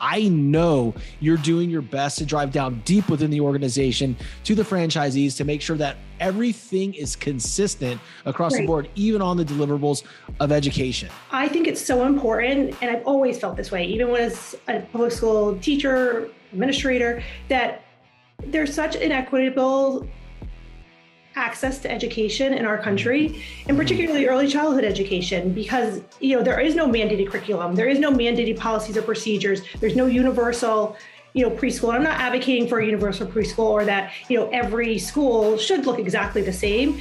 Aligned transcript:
I 0.00 0.28
know 0.28 0.94
you're 1.20 1.36
doing 1.36 1.70
your 1.70 1.82
best 1.82 2.18
to 2.18 2.26
drive 2.26 2.52
down 2.52 2.82
deep 2.84 3.08
within 3.08 3.30
the 3.30 3.40
organization 3.40 4.16
to 4.44 4.54
the 4.54 4.62
franchisees 4.62 5.36
to 5.36 5.44
make 5.44 5.60
sure 5.60 5.76
that 5.76 5.96
everything 6.20 6.94
is 6.94 7.16
consistent 7.16 8.00
across 8.24 8.54
right. 8.54 8.62
the 8.62 8.66
board, 8.66 8.88
even 8.94 9.22
on 9.22 9.36
the 9.36 9.44
deliverables 9.44 10.04
of 10.40 10.52
education. 10.52 11.08
I 11.30 11.48
think 11.48 11.66
it's 11.66 11.80
so 11.80 12.06
important, 12.06 12.76
and 12.82 12.90
I've 12.90 13.04
always 13.06 13.38
felt 13.38 13.56
this 13.56 13.70
way, 13.70 13.84
even 13.86 14.08
when 14.10 14.22
as 14.22 14.56
a 14.68 14.80
public 14.80 15.12
school 15.12 15.58
teacher, 15.58 16.30
administrator, 16.52 17.22
that 17.48 17.82
there's 18.44 18.72
such 18.72 18.96
inequitable 18.96 20.06
access 21.38 21.78
to 21.78 21.90
education 21.90 22.52
in 22.52 22.64
our 22.66 22.76
country 22.76 23.42
and 23.68 23.76
particularly 23.76 24.26
early 24.26 24.48
childhood 24.48 24.84
education 24.84 25.52
because 25.52 26.00
you 26.20 26.36
know 26.36 26.42
there 26.42 26.58
is 26.58 26.74
no 26.74 26.86
mandated 26.88 27.28
curriculum 27.30 27.76
there 27.76 27.88
is 27.88 28.00
no 28.00 28.10
mandated 28.10 28.58
policies 28.58 28.96
or 28.96 29.02
procedures 29.02 29.62
there's 29.80 29.94
no 29.94 30.06
universal 30.06 30.96
you 31.34 31.48
know 31.48 31.54
preschool. 31.54 31.94
I'm 31.94 32.02
not 32.02 32.18
advocating 32.18 32.68
for 32.68 32.80
a 32.80 32.84
universal 32.84 33.26
preschool 33.26 33.70
or 33.70 33.84
that 33.84 34.12
you 34.28 34.38
know 34.38 34.48
every 34.50 34.98
school 34.98 35.56
should 35.56 35.86
look 35.86 35.98
exactly 35.98 36.42
the 36.42 36.52
same 36.52 37.00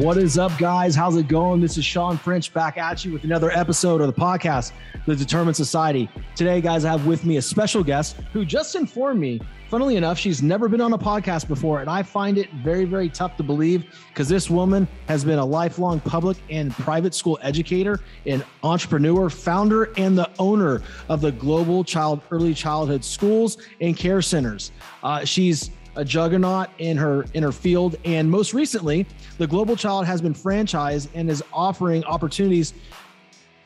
What 0.00 0.16
is 0.16 0.38
up, 0.38 0.56
guys? 0.56 0.94
How's 0.94 1.16
it 1.16 1.28
going? 1.28 1.60
This 1.60 1.76
is 1.76 1.84
Shawn 1.84 2.16
French 2.16 2.54
back 2.54 2.78
at 2.78 3.04
you 3.04 3.12
with 3.12 3.24
another 3.24 3.50
episode 3.50 4.00
of 4.00 4.06
the 4.06 4.18
podcast, 4.18 4.72
The 5.04 5.14
Determined 5.14 5.56
Society. 5.56 6.08
Today, 6.34 6.62
guys, 6.62 6.86
I 6.86 6.92
have 6.92 7.06
with 7.06 7.26
me 7.26 7.36
a 7.36 7.42
special 7.42 7.84
guest 7.84 8.16
who 8.32 8.46
just 8.46 8.76
informed 8.76 9.20
me, 9.20 9.42
funnily 9.68 9.96
enough, 9.96 10.16
she's 10.16 10.42
never 10.42 10.70
been 10.70 10.80
on 10.80 10.94
a 10.94 10.98
podcast 10.98 11.48
before. 11.48 11.82
And 11.82 11.90
I 11.90 12.02
find 12.02 12.38
it 12.38 12.50
very, 12.64 12.86
very 12.86 13.10
tough 13.10 13.36
to 13.36 13.42
believe 13.42 13.94
because 14.08 14.26
this 14.26 14.48
woman 14.48 14.88
has 15.06 15.22
been 15.22 15.38
a 15.38 15.44
lifelong 15.44 16.00
public 16.00 16.38
and 16.48 16.72
private 16.72 17.14
school 17.14 17.38
educator 17.42 18.00
and 18.24 18.42
entrepreneur, 18.62 19.28
founder, 19.28 19.92
and 19.98 20.16
the 20.16 20.30
owner 20.38 20.80
of 21.10 21.20
the 21.20 21.32
Global 21.32 21.84
Child 21.84 22.22
Early 22.30 22.54
Childhood 22.54 23.04
Schools 23.04 23.58
and 23.82 23.94
Care 23.94 24.22
Centers. 24.22 24.72
Uh, 25.02 25.26
she's 25.26 25.70
a 25.96 26.04
juggernaut 26.04 26.68
in 26.78 26.96
her 26.96 27.24
in 27.34 27.42
her 27.42 27.52
field. 27.52 27.96
And 28.04 28.30
most 28.30 28.54
recently, 28.54 29.06
the 29.38 29.46
Global 29.46 29.76
Child 29.76 30.06
has 30.06 30.20
been 30.20 30.34
franchised 30.34 31.08
and 31.14 31.30
is 31.30 31.42
offering 31.52 32.04
opportunities 32.04 32.74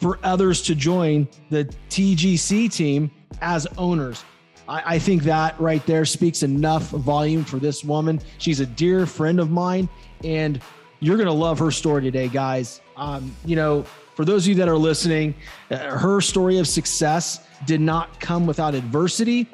for 0.00 0.18
others 0.22 0.62
to 0.62 0.74
join 0.74 1.28
the 1.50 1.64
TGC 1.88 2.72
team 2.72 3.10
as 3.40 3.66
owners. 3.78 4.24
I, 4.68 4.94
I 4.94 4.98
think 4.98 5.22
that 5.24 5.58
right 5.60 5.84
there 5.86 6.04
speaks 6.04 6.42
enough 6.42 6.88
volume 6.90 7.44
for 7.44 7.58
this 7.58 7.84
woman. 7.84 8.20
She's 8.38 8.60
a 8.60 8.66
dear 8.66 9.06
friend 9.06 9.40
of 9.40 9.50
mine, 9.50 9.88
and 10.22 10.60
you're 11.00 11.16
gonna 11.16 11.32
love 11.32 11.58
her 11.58 11.70
story 11.70 12.02
today, 12.02 12.28
guys. 12.28 12.80
Um, 12.96 13.34
you 13.44 13.56
know, 13.56 13.84
for 14.14 14.24
those 14.24 14.44
of 14.44 14.50
you 14.50 14.54
that 14.56 14.68
are 14.68 14.78
listening, 14.78 15.34
uh, 15.70 15.76
her 15.76 16.20
story 16.20 16.58
of 16.58 16.68
success 16.68 17.40
did 17.66 17.80
not 17.80 18.20
come 18.20 18.46
without 18.46 18.74
adversity 18.74 19.48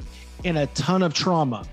and 0.45 0.59
a 0.59 0.67
ton 0.69 1.03
of 1.03 1.15
trauma. 1.15 1.65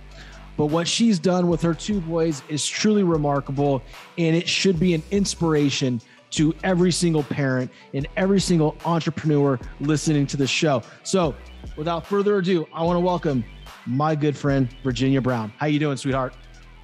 But 0.57 0.65
what 0.65 0.87
she's 0.87 1.19
done 1.19 1.47
with 1.47 1.61
her 1.61 1.73
two 1.73 2.01
boys 2.01 2.41
is 2.49 2.67
truly 2.67 3.03
remarkable, 3.03 3.83
and 4.17 4.35
it 4.35 4.49
should 4.49 4.79
be 4.79 4.95
an 4.95 5.03
inspiration 5.11 6.01
to 6.31 6.53
every 6.63 6.91
single 6.91 7.23
parent 7.23 7.71
and 7.93 8.07
every 8.17 8.41
single 8.41 8.75
entrepreneur 8.83 9.59
listening 9.79 10.27
to 10.27 10.35
the 10.37 10.47
show. 10.47 10.81
So, 11.03 11.35
without 11.77 12.05
further 12.05 12.37
ado, 12.37 12.67
I 12.73 12.83
want 12.83 12.97
to 12.97 13.01
welcome 13.01 13.45
my 13.85 14.15
good 14.15 14.35
friend 14.35 14.67
Virginia 14.83 15.21
Brown. 15.21 15.53
How 15.57 15.67
you 15.67 15.79
doing, 15.79 15.95
sweetheart? 15.95 16.33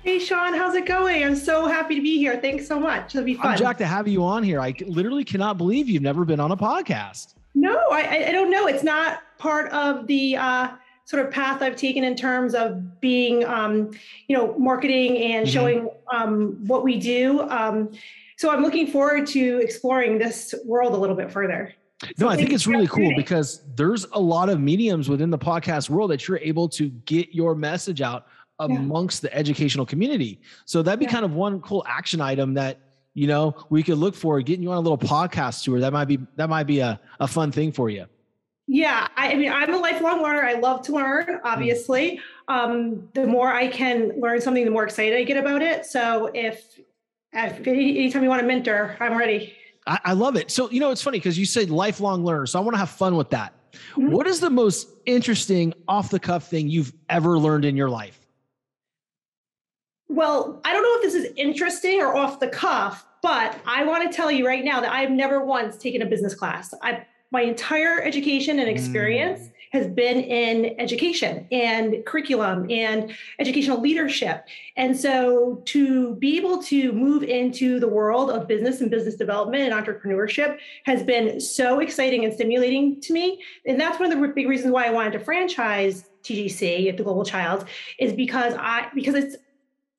Hey, 0.04 0.20
Shawn, 0.20 0.54
how's 0.54 0.76
it 0.76 0.86
going? 0.86 1.24
I'm 1.24 1.36
so 1.36 1.66
happy 1.66 1.96
to 1.96 2.02
be 2.02 2.18
here. 2.18 2.38
Thanks 2.40 2.68
so 2.68 2.80
much. 2.80 3.16
It'll 3.16 3.26
be 3.26 3.36
fun. 3.36 3.48
I'm 3.48 3.58
jacked 3.58 3.80
to 3.80 3.86
have 3.86 4.08
you 4.08 4.24
on 4.24 4.44
here. 4.44 4.60
I 4.62 4.74
literally 4.86 5.24
cannot 5.24 5.58
believe 5.58 5.90
you've 5.90 6.04
never 6.04 6.26
been 6.26 6.40
on 6.40 6.52
a 6.52 6.58
podcast. 6.58 7.36
No, 7.56 7.78
I, 7.92 8.26
I 8.28 8.32
don't 8.32 8.52
know. 8.52 8.68
It's 8.68 8.84
not 8.84 9.22
part 9.38 9.72
of 9.72 10.08
the 10.08 10.36
uh, 10.36 10.70
sort 11.06 11.26
of 11.26 11.32
path 11.32 11.62
I've 11.62 11.76
taken 11.76 12.04
in 12.04 12.16
terms 12.16 12.56
of 12.56 13.00
being, 13.02 13.44
um, 13.46 13.92
you 14.28 14.38
know, 14.38 14.58
marketing 14.58 15.18
and 15.18 15.46
mm-hmm. 15.46 15.54
showing 15.54 15.90
um, 16.14 16.66
what 16.66 16.84
we 16.84 16.98
do. 17.00 17.42
Um, 17.50 17.92
so 18.38 18.50
I'm 18.50 18.62
looking 18.62 18.88
forward 18.88 19.28
to 19.28 19.60
exploring 19.62 20.18
this 20.18 20.56
world 20.66 20.94
a 20.94 20.98
little 20.98 21.16
bit 21.16 21.32
further. 21.32 21.74
No, 22.18 22.28
I 22.28 22.36
think 22.36 22.52
it's 22.52 22.68
really 22.68 22.88
cool 22.88 23.14
because 23.16 23.62
there's 23.76 24.06
a 24.12 24.20
lot 24.20 24.50
of 24.50 24.60
mediums 24.60 25.08
within 25.08 25.30
the 25.30 25.38
podcast 25.38 25.90
world 25.90 26.12
that 26.12 26.28
you're 26.28 26.40
able 26.40 26.68
to 26.70 26.90
get 26.90 27.34
your 27.34 27.56
message 27.56 28.02
out 28.02 28.28
amongst 28.60 29.24
yeah. 29.24 29.30
the 29.30 29.38
educational 29.38 29.86
community. 29.86 30.42
So 30.66 30.82
that'd 30.82 31.00
be 31.00 31.06
yeah. 31.06 31.12
kind 31.12 31.26
of 31.26 31.34
one 31.34 31.62
cool 31.62 31.84
action 31.88 32.22
item 32.22 32.54
that 32.56 32.80
you 33.14 33.28
know 33.28 33.56
we 33.70 33.84
could 33.84 33.98
look 33.98 34.16
for 34.16 34.42
getting 34.42 34.64
you 34.64 34.72
on 34.72 34.78
a 34.78 34.82
little 34.82 34.98
podcast 34.98 35.64
tour. 35.64 35.80
That 35.80 35.94
might 35.94 36.06
be 36.06 36.20
that 36.36 36.50
might 36.50 36.66
be 36.66 36.80
a, 36.80 37.00
a 37.20 37.28
fun 37.28 37.52
thing 37.52 37.72
for 37.72 37.90
you. 37.90 38.06
Yeah, 38.74 39.08
I, 39.16 39.34
I, 39.34 39.36
mean, 39.36 39.52
I'm 39.52 39.72
a 39.72 39.78
lifelong 39.78 40.24
learner. 40.24 40.42
I 40.42 40.54
love 40.54 40.82
to 40.88 40.94
learn, 40.94 41.28
mm. 41.28 41.42
obviously. 41.44 42.20
Um, 42.48 43.08
the 43.14 43.28
more 43.28 43.54
I 43.54 43.68
can 43.68 44.20
learn 44.20 44.42
something, 44.42 44.66
the 44.66 44.72
more 44.72 44.84
excited 44.84 45.16
I 45.16 45.22
get 45.26 45.38
about 45.38 45.62
it. 45.62 45.86
So 45.86 46.32
if, 46.34 46.80
if 47.34 47.68
anytime 47.68 48.24
you 48.24 48.30
want 48.30 48.42
a 48.42 48.46
mentor, 48.46 48.98
I'm 49.00 49.16
ready. 49.16 49.54
I, 49.86 50.00
I 50.06 50.14
love 50.14 50.36
it. 50.38 50.50
So, 50.50 50.72
you 50.72 50.80
know, 50.80 50.90
it's 50.90 51.04
funny 51.04 51.20
because 51.20 51.38
you 51.38 51.46
said 51.46 51.70
lifelong 51.70 52.26
learner. 52.26 52.48
So 52.48 52.58
I 52.58 52.64
want 52.64 52.74
to 52.74 52.80
have 52.80 52.90
fun 52.90 53.16
with 53.16 53.30
that. 53.30 53.54
Mm-hmm. 53.74 54.10
What 54.10 54.26
is 54.26 54.40
the 54.40 54.50
most 54.50 54.90
interesting 55.06 55.76
off 55.88 56.10
the 56.10 56.20
cuff 56.20 56.48
thing 56.48 56.68
you've 56.68 56.94
ever 57.12 57.38
learned 57.38 57.66
in 57.66 57.78
your 57.78 57.92
life? 57.92 58.26
Well, 60.08 60.60
I 60.66 60.74
don't 60.74 60.82
know 60.82 60.96
if 60.96 61.04
this 61.04 61.14
is 61.14 61.32
interesting 61.38 62.02
or 62.02 62.18
off 62.18 62.40
the 62.40 62.48
cuff, 62.48 63.06
but 63.22 63.56
I 63.68 63.86
want 63.86 64.12
to 64.12 64.16
tell 64.16 64.32
you 64.32 64.48
right 64.48 64.66
now 64.66 64.82
that 64.82 64.92
I've 64.92 65.12
never 65.12 65.46
once 65.46 65.78
taken 65.78 66.02
a 66.02 66.08
business 66.08 66.34
class. 66.34 66.74
I 66.82 67.06
my 67.34 67.42
entire 67.42 68.00
education 68.04 68.60
and 68.60 68.70
experience 68.70 69.42
mm. 69.42 69.52
has 69.72 69.88
been 69.88 70.20
in 70.20 70.80
education 70.80 71.48
and 71.52 72.06
curriculum 72.06 72.68
and 72.70 73.12
educational 73.40 73.82
leadership. 73.82 74.46
And 74.78 74.96
so 74.96 75.62
to 75.66 76.16
be 76.18 76.38
able 76.38 76.62
to 76.64 76.94
move 76.94 77.24
into 77.24 77.80
the 77.80 77.88
world 77.88 78.30
of 78.30 78.48
business 78.48 78.82
and 78.82 78.92
business 78.92 79.16
development 79.16 79.64
and 79.64 79.74
entrepreneurship 79.74 80.60
has 80.86 81.02
been 81.02 81.42
so 81.42 81.80
exciting 81.80 82.24
and 82.24 82.32
stimulating 82.32 83.02
to 83.02 83.14
me. 83.14 83.42
And 83.66 83.82
that's 83.82 84.00
one 84.00 84.12
of 84.12 84.22
the 84.22 84.28
big 84.28 84.48
reasons 84.48 84.72
why 84.72 84.86
I 84.86 84.92
wanted 84.92 85.14
to 85.14 85.20
franchise 85.20 86.08
TGC 86.24 86.88
at 86.88 86.98
the 86.98 87.04
Global 87.04 87.26
Child 87.26 87.66
is 88.00 88.14
because 88.14 88.54
I 88.58 88.90
because 88.94 89.16
it's 89.16 89.36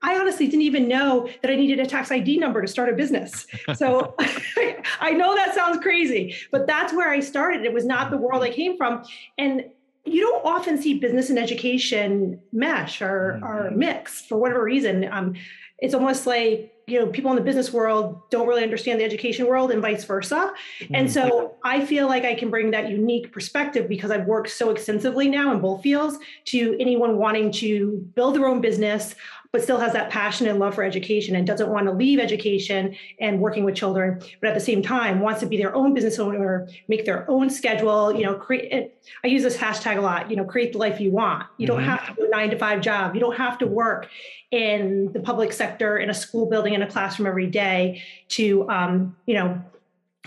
I 0.05 0.19
honestly 0.19 0.47
didn't 0.47 0.63
even 0.63 0.87
know 0.87 1.29
that 1.41 1.51
I 1.51 1.57
needed 1.57 1.81
a 1.81 1.87
tax 1.87 2.13
ID 2.13 2.37
number 2.37 2.61
to 2.61 2.69
start 2.69 2.91
a 2.91 2.93
business. 2.93 3.47
So 3.75 4.15
I 5.01 5.13
know 5.13 5.35
that 5.35 5.55
sounds 5.55 5.79
crazy, 5.83 6.37
but 6.51 6.67
that's 6.67 6.93
where 6.93 7.09
I 7.09 7.21
started. 7.21 7.65
It 7.65 7.73
was 7.73 7.87
not 7.87 8.11
the 8.11 8.19
world 8.19 8.43
I 8.43 8.51
came 8.51 8.77
from. 8.77 9.03
And 9.39 9.65
you 10.05 10.21
don't 10.21 10.45
often 10.45 10.81
see 10.81 10.99
business 10.99 11.31
and 11.31 11.39
education 11.39 12.39
mesh 12.53 13.01
or, 13.01 13.41
mm-hmm. 13.43 13.45
or 13.45 13.71
mix 13.71 14.21
for 14.27 14.37
whatever 14.37 14.63
reason. 14.63 15.11
Um, 15.11 15.35
it's 15.79 15.95
almost 15.95 16.27
like 16.27 16.71
you 16.87 16.99
know 16.99 17.07
people 17.07 17.31
in 17.31 17.37
the 17.37 17.43
business 17.43 17.73
world 17.73 18.21
don't 18.31 18.47
really 18.47 18.63
understand 18.63 19.01
the 19.01 19.05
education 19.05 19.47
world 19.47 19.71
and 19.71 19.81
vice 19.81 20.05
versa 20.05 20.53
and 20.93 21.11
so 21.11 21.23
mm-hmm. 21.23 21.47
i 21.65 21.85
feel 21.85 22.07
like 22.07 22.25
i 22.25 22.35
can 22.35 22.51
bring 22.51 22.71
that 22.71 22.91
unique 22.91 23.33
perspective 23.33 23.89
because 23.89 24.11
i've 24.11 24.27
worked 24.27 24.51
so 24.51 24.71
extensively 24.71 25.29
now 25.29 25.51
in 25.53 25.61
both 25.61 25.83
fields 25.83 26.19
to 26.45 26.77
anyone 26.79 27.17
wanting 27.17 27.51
to 27.51 28.07
build 28.15 28.37
their 28.37 28.47
own 28.47 28.61
business 28.61 29.15
but 29.55 29.63
still 29.63 29.79
has 29.79 29.93
that 29.93 30.11
passion 30.11 30.49
and 30.49 30.59
love 30.59 30.75
for 30.75 30.83
education 30.83 31.37
and 31.37 31.47
doesn't 31.47 31.71
want 31.71 31.87
to 31.87 31.93
leave 31.93 32.19
education 32.19 32.93
and 33.21 33.39
working 33.39 33.63
with 33.63 33.77
children, 33.77 34.21
but 34.41 34.49
at 34.49 34.55
the 34.55 34.61
same 34.61 34.83
time 34.83 35.21
wants 35.21 35.39
to 35.39 35.47
be 35.47 35.57
their 35.57 35.73
own 35.77 35.95
business 35.95 36.19
owner, 36.19 36.69
make 36.89 37.05
their 37.05 37.25
own 37.31 37.49
schedule, 37.49 38.13
you 38.13 38.25
know, 38.25 38.35
create. 38.35 38.93
I 39.23 39.29
use 39.29 39.45
this 39.45 39.57
hashtag 39.57 39.97
a 39.97 40.01
lot, 40.01 40.29
you 40.29 40.35
know, 40.35 40.45
create 40.45 40.73
the 40.73 40.79
life 40.79 40.99
you 40.99 41.13
want. 41.13 41.47
You 41.57 41.69
don't 41.69 41.83
mm-hmm. 41.83 41.89
have 41.89 42.09
to 42.09 42.15
do 42.15 42.27
a 42.27 42.31
nine 42.31 42.51
to 42.51 42.59
five 42.59 42.81
job. 42.81 43.15
You 43.15 43.21
don't 43.21 43.37
have 43.37 43.57
to 43.59 43.67
work 43.69 44.09
in 44.51 45.13
the 45.13 45.21
public 45.21 45.53
sector, 45.53 45.99
in 45.99 46.11
a 46.11 46.15
school 46.15 46.47
building, 46.47 46.75
in 46.75 46.83
a 46.83 46.91
classroom 46.91 47.29
every 47.29 47.47
day 47.47 48.03
to, 48.31 48.69
um, 48.69 49.15
you 49.27 49.35
know, 49.35 49.63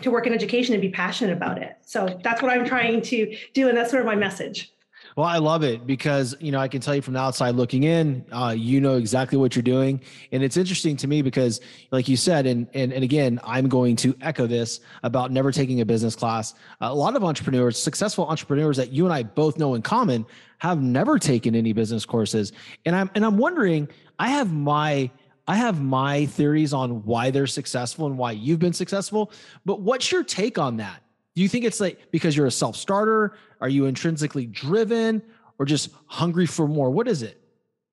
to 0.03 0.09
work 0.09 0.25
in 0.25 0.33
education 0.33 0.73
and 0.73 0.81
be 0.81 0.87
passionate 0.89 1.33
about 1.33 1.61
it. 1.61 1.75
So 1.81 2.17
that's 2.23 2.41
what 2.41 2.49
I'm 2.49 2.65
trying 2.65 3.01
to 3.01 3.35
do. 3.53 3.67
And 3.67 3.77
that's 3.77 3.91
sort 3.91 3.99
of 3.99 4.05
my 4.05 4.15
message. 4.15 4.71
Well, 5.17 5.25
I 5.25 5.39
love 5.39 5.63
it 5.63 5.87
because 5.87 6.35
you 6.39 6.51
know 6.51 6.59
I 6.59 6.67
can 6.67 6.79
tell 6.79 6.93
you 6.93 7.01
from 7.01 7.15
the 7.15 7.19
outside 7.19 7.55
looking 7.55 7.81
in, 7.85 8.23
uh, 8.31 8.53
you 8.55 8.79
know 8.79 8.97
exactly 8.97 9.35
what 9.35 9.55
you're 9.55 9.63
doing, 9.63 9.99
and 10.31 10.43
it's 10.43 10.57
interesting 10.57 10.95
to 10.97 11.07
me 11.07 11.23
because, 11.23 11.59
like 11.89 12.07
you 12.07 12.15
said, 12.15 12.45
and 12.45 12.67
and 12.75 12.93
and 12.93 13.03
again, 13.03 13.39
I'm 13.43 13.67
going 13.67 13.95
to 13.95 14.15
echo 14.21 14.45
this 14.45 14.79
about 15.01 15.31
never 15.31 15.51
taking 15.51 15.81
a 15.81 15.85
business 15.85 16.15
class. 16.15 16.53
A 16.81 16.93
lot 16.93 17.15
of 17.15 17.23
entrepreneurs, 17.23 17.81
successful 17.81 18.27
entrepreneurs 18.27 18.77
that 18.77 18.91
you 18.91 19.05
and 19.05 19.13
I 19.13 19.23
both 19.23 19.57
know 19.57 19.73
in 19.73 19.81
common, 19.81 20.23
have 20.59 20.83
never 20.83 21.17
taken 21.17 21.55
any 21.55 21.73
business 21.73 22.05
courses, 22.05 22.51
and 22.85 22.95
I'm 22.95 23.09
and 23.15 23.25
I'm 23.25 23.39
wondering. 23.39 23.89
I 24.19 24.29
have 24.29 24.53
my 24.53 25.09
I 25.47 25.55
have 25.55 25.81
my 25.81 26.27
theories 26.27 26.73
on 26.73 27.03
why 27.05 27.31
they're 27.31 27.47
successful 27.47 28.05
and 28.05 28.19
why 28.19 28.33
you've 28.33 28.59
been 28.59 28.73
successful. 28.73 29.31
But 29.65 29.81
what's 29.81 30.11
your 30.11 30.23
take 30.23 30.59
on 30.59 30.77
that? 30.77 31.01
Do 31.37 31.43
you 31.43 31.49
think 31.49 31.65
it's 31.65 31.79
like 31.79 32.09
because 32.09 32.35
you're 32.35 32.47
a 32.47 32.51
self 32.51 32.75
starter? 32.75 33.37
Are 33.61 33.69
you 33.69 33.85
intrinsically 33.85 34.47
driven 34.47 35.21
or 35.59 35.67
just 35.67 35.91
hungry 36.07 36.47
for 36.47 36.67
more? 36.67 36.89
What 36.89 37.07
is 37.07 37.21
it? 37.21 37.39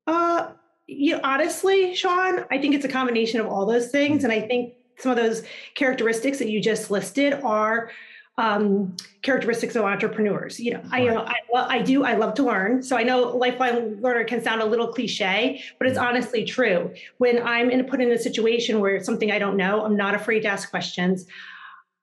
Uh, 0.06 0.52
you 0.86 1.12
know, 1.12 1.20
honestly, 1.22 1.94
Shawn, 1.94 2.46
I 2.50 2.56
think 2.56 2.74
it's 2.74 2.86
a 2.86 2.88
combination 2.88 3.40
of 3.40 3.46
all 3.46 3.66
those 3.66 3.90
things. 3.90 4.24
And 4.24 4.32
I 4.32 4.40
think 4.40 4.72
some 4.96 5.10
of 5.10 5.18
those 5.18 5.42
characteristics 5.74 6.38
that 6.38 6.48
you 6.48 6.58
just 6.58 6.90
listed 6.90 7.34
are 7.44 7.90
um, 8.38 8.96
characteristics 9.20 9.76
of 9.76 9.84
entrepreneurs. 9.84 10.58
You 10.58 10.72
know, 10.72 10.82
I, 10.90 11.02
you 11.02 11.10
know, 11.10 11.20
I, 11.20 11.34
well, 11.52 11.66
I 11.68 11.82
do, 11.82 12.02
I 12.02 12.14
love 12.14 12.32
to 12.36 12.44
learn. 12.44 12.82
So 12.82 12.96
I 12.96 13.02
know 13.02 13.36
lifelong 13.36 14.00
learner 14.00 14.24
can 14.24 14.42
sound 14.42 14.62
a 14.62 14.64
little 14.64 14.88
cliche, 14.88 15.62
but 15.78 15.86
it's 15.86 15.98
honestly 15.98 16.46
true. 16.46 16.94
When 17.18 17.42
I'm 17.42 17.68
in, 17.68 17.84
put 17.84 18.00
in 18.00 18.10
a 18.10 18.18
situation 18.18 18.80
where 18.80 18.96
it's 18.96 19.04
something 19.04 19.30
I 19.30 19.38
don't 19.38 19.58
know, 19.58 19.84
I'm 19.84 19.98
not 19.98 20.14
afraid 20.14 20.40
to 20.40 20.48
ask 20.48 20.70
questions. 20.70 21.26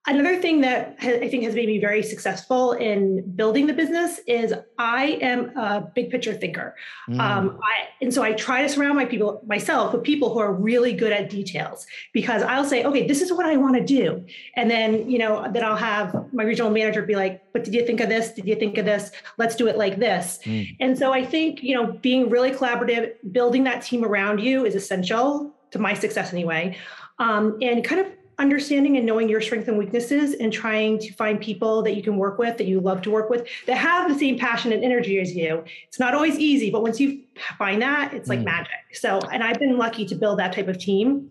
Another 0.07 0.41
thing 0.41 0.61
that 0.61 0.97
I 0.99 1.27
think 1.27 1.43
has 1.43 1.53
made 1.53 1.67
me 1.67 1.77
very 1.77 2.01
successful 2.01 2.71
in 2.71 3.21
building 3.35 3.67
the 3.67 3.73
business 3.73 4.19
is 4.25 4.51
I 4.79 5.19
am 5.21 5.55
a 5.55 5.81
big 5.93 6.09
picture 6.09 6.33
thinker, 6.33 6.75
mm. 7.07 7.19
um, 7.19 7.59
I, 7.61 7.87
and 8.01 8.11
so 8.11 8.23
I 8.23 8.33
try 8.33 8.63
to 8.63 8.69
surround 8.69 8.95
my 8.95 9.05
people 9.05 9.43
myself 9.45 9.93
with 9.93 10.01
people 10.01 10.33
who 10.33 10.39
are 10.39 10.51
really 10.51 10.93
good 10.93 11.13
at 11.13 11.29
details 11.29 11.85
because 12.13 12.41
I'll 12.41 12.65
say, 12.65 12.83
okay, 12.83 13.05
this 13.05 13.21
is 13.21 13.31
what 13.31 13.45
I 13.45 13.57
want 13.57 13.75
to 13.75 13.85
do, 13.85 14.25
and 14.55 14.71
then 14.71 15.07
you 15.07 15.19
know 15.19 15.47
then 15.53 15.63
I'll 15.63 15.75
have 15.75 16.15
my 16.33 16.45
regional 16.45 16.71
manager 16.71 17.03
be 17.03 17.15
like, 17.15 17.43
but 17.53 17.63
did 17.63 17.75
you 17.75 17.85
think 17.85 17.99
of 17.99 18.09
this? 18.09 18.31
Did 18.31 18.47
you 18.47 18.55
think 18.55 18.79
of 18.79 18.85
this? 18.85 19.11
Let's 19.37 19.55
do 19.55 19.67
it 19.67 19.77
like 19.77 19.99
this. 19.99 20.39
Mm. 20.45 20.77
And 20.79 20.97
so 20.97 21.13
I 21.13 21.23
think 21.23 21.61
you 21.61 21.75
know 21.75 21.91
being 22.01 22.27
really 22.27 22.49
collaborative, 22.49 23.13
building 23.31 23.65
that 23.65 23.83
team 23.83 24.03
around 24.03 24.39
you 24.39 24.65
is 24.65 24.73
essential 24.73 25.53
to 25.69 25.77
my 25.77 25.93
success 25.93 26.33
anyway, 26.33 26.75
um, 27.19 27.59
and 27.61 27.83
kind 27.83 28.01
of 28.01 28.07
understanding 28.41 28.97
and 28.97 29.05
knowing 29.05 29.29
your 29.29 29.39
strengths 29.39 29.67
and 29.67 29.77
weaknesses 29.77 30.33
and 30.33 30.51
trying 30.51 30.97
to 30.97 31.13
find 31.13 31.39
people 31.39 31.83
that 31.83 31.95
you 31.95 32.01
can 32.01 32.17
work 32.17 32.39
with 32.39 32.57
that 32.57 32.65
you 32.65 32.79
love 32.81 33.01
to 33.03 33.11
work 33.11 33.29
with 33.29 33.47
that 33.67 33.77
have 33.77 34.11
the 34.11 34.17
same 34.17 34.37
passion 34.37 34.73
and 34.73 34.83
energy 34.83 35.19
as 35.19 35.33
you 35.35 35.63
it's 35.87 35.99
not 35.99 36.15
always 36.15 36.37
easy 36.39 36.71
but 36.71 36.81
once 36.81 36.99
you 36.99 37.21
find 37.57 37.81
that 37.81 38.11
it's 38.13 38.27
like 38.27 38.39
mm. 38.39 38.45
magic 38.45 38.71
so 38.93 39.19
and 39.31 39.43
i've 39.43 39.59
been 39.59 39.77
lucky 39.77 40.05
to 40.05 40.15
build 40.15 40.39
that 40.39 40.51
type 40.53 40.67
of 40.67 40.77
team 40.79 41.29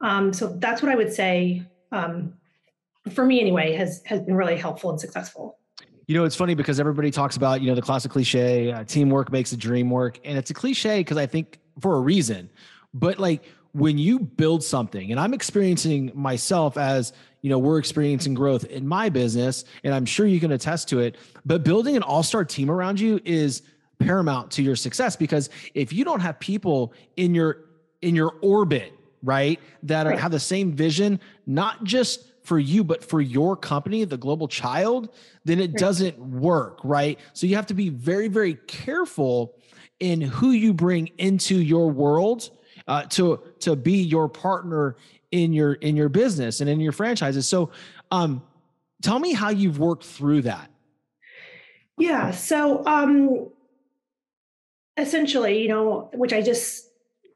um, 0.00 0.32
so 0.32 0.48
that's 0.56 0.82
what 0.82 0.90
i 0.90 0.94
would 0.94 1.12
say 1.12 1.62
um, 1.92 2.32
for 3.12 3.26
me 3.26 3.40
anyway 3.40 3.74
has 3.74 4.02
has 4.06 4.20
been 4.22 4.34
really 4.34 4.56
helpful 4.56 4.88
and 4.90 4.98
successful 4.98 5.58
you 6.06 6.16
know, 6.16 6.24
it's 6.24 6.34
funny 6.34 6.54
because 6.54 6.80
everybody 6.80 7.10
talks 7.10 7.36
about, 7.36 7.60
you 7.60 7.68
know, 7.68 7.74
the 7.74 7.82
classic 7.82 8.10
cliche, 8.10 8.72
uh, 8.72 8.82
teamwork 8.84 9.30
makes 9.30 9.50
the 9.50 9.58
dream 9.58 9.90
work. 9.90 10.18
And 10.24 10.38
it's 10.38 10.48
a 10.48 10.54
cliche 10.54 11.00
because 11.00 11.18
I 11.18 11.26
think 11.26 11.60
for 11.82 11.96
a 11.96 12.00
reason. 12.00 12.48
But 12.94 13.18
like 13.18 13.44
when 13.72 13.98
you 13.98 14.18
build 14.18 14.62
something 14.62 15.10
and 15.10 15.20
i'm 15.20 15.34
experiencing 15.34 16.10
myself 16.14 16.76
as 16.76 17.12
you 17.42 17.50
know 17.50 17.58
we're 17.58 17.78
experiencing 17.78 18.34
growth 18.34 18.64
in 18.64 18.86
my 18.86 19.08
business 19.08 19.64
and 19.84 19.94
i'm 19.94 20.04
sure 20.04 20.26
you 20.26 20.40
can 20.40 20.52
attest 20.52 20.88
to 20.88 21.00
it 21.00 21.16
but 21.44 21.64
building 21.64 21.96
an 21.96 22.02
all-star 22.02 22.44
team 22.44 22.70
around 22.70 22.98
you 22.98 23.20
is 23.24 23.62
paramount 23.98 24.50
to 24.50 24.62
your 24.62 24.76
success 24.76 25.16
because 25.16 25.50
if 25.74 25.92
you 25.92 26.04
don't 26.04 26.20
have 26.20 26.38
people 26.38 26.92
in 27.16 27.34
your 27.34 27.64
in 28.00 28.14
your 28.14 28.34
orbit 28.42 28.92
right 29.22 29.60
that 29.82 30.06
right. 30.06 30.18
have 30.18 30.30
the 30.30 30.40
same 30.40 30.72
vision 30.72 31.18
not 31.46 31.82
just 31.84 32.32
for 32.44 32.58
you 32.58 32.84
but 32.84 33.04
for 33.04 33.20
your 33.20 33.56
company 33.56 34.04
the 34.04 34.16
global 34.16 34.48
child 34.48 35.08
then 35.44 35.58
it 35.58 35.74
doesn't 35.74 36.16
work 36.18 36.78
right 36.84 37.18
so 37.32 37.46
you 37.46 37.56
have 37.56 37.66
to 37.66 37.74
be 37.74 37.88
very 37.88 38.28
very 38.28 38.54
careful 38.66 39.54
in 40.00 40.20
who 40.20 40.52
you 40.52 40.72
bring 40.72 41.08
into 41.18 41.56
your 41.56 41.90
world 41.90 42.50
uh, 42.88 43.04
to 43.04 43.40
to 43.60 43.76
be 43.76 44.02
your 44.02 44.28
partner 44.28 44.96
in 45.30 45.52
your 45.52 45.74
in 45.74 45.94
your 45.94 46.08
business 46.08 46.60
and 46.60 46.68
in 46.68 46.80
your 46.80 46.92
franchises. 46.92 47.46
So, 47.46 47.70
um, 48.10 48.42
tell 49.02 49.18
me 49.18 49.32
how 49.32 49.50
you've 49.50 49.78
worked 49.78 50.04
through 50.04 50.42
that. 50.42 50.70
Yeah. 51.98 52.30
So, 52.30 52.84
um, 52.86 53.48
essentially, 54.96 55.62
you 55.62 55.68
know, 55.68 56.10
which 56.14 56.32
I 56.32 56.42
just 56.42 56.86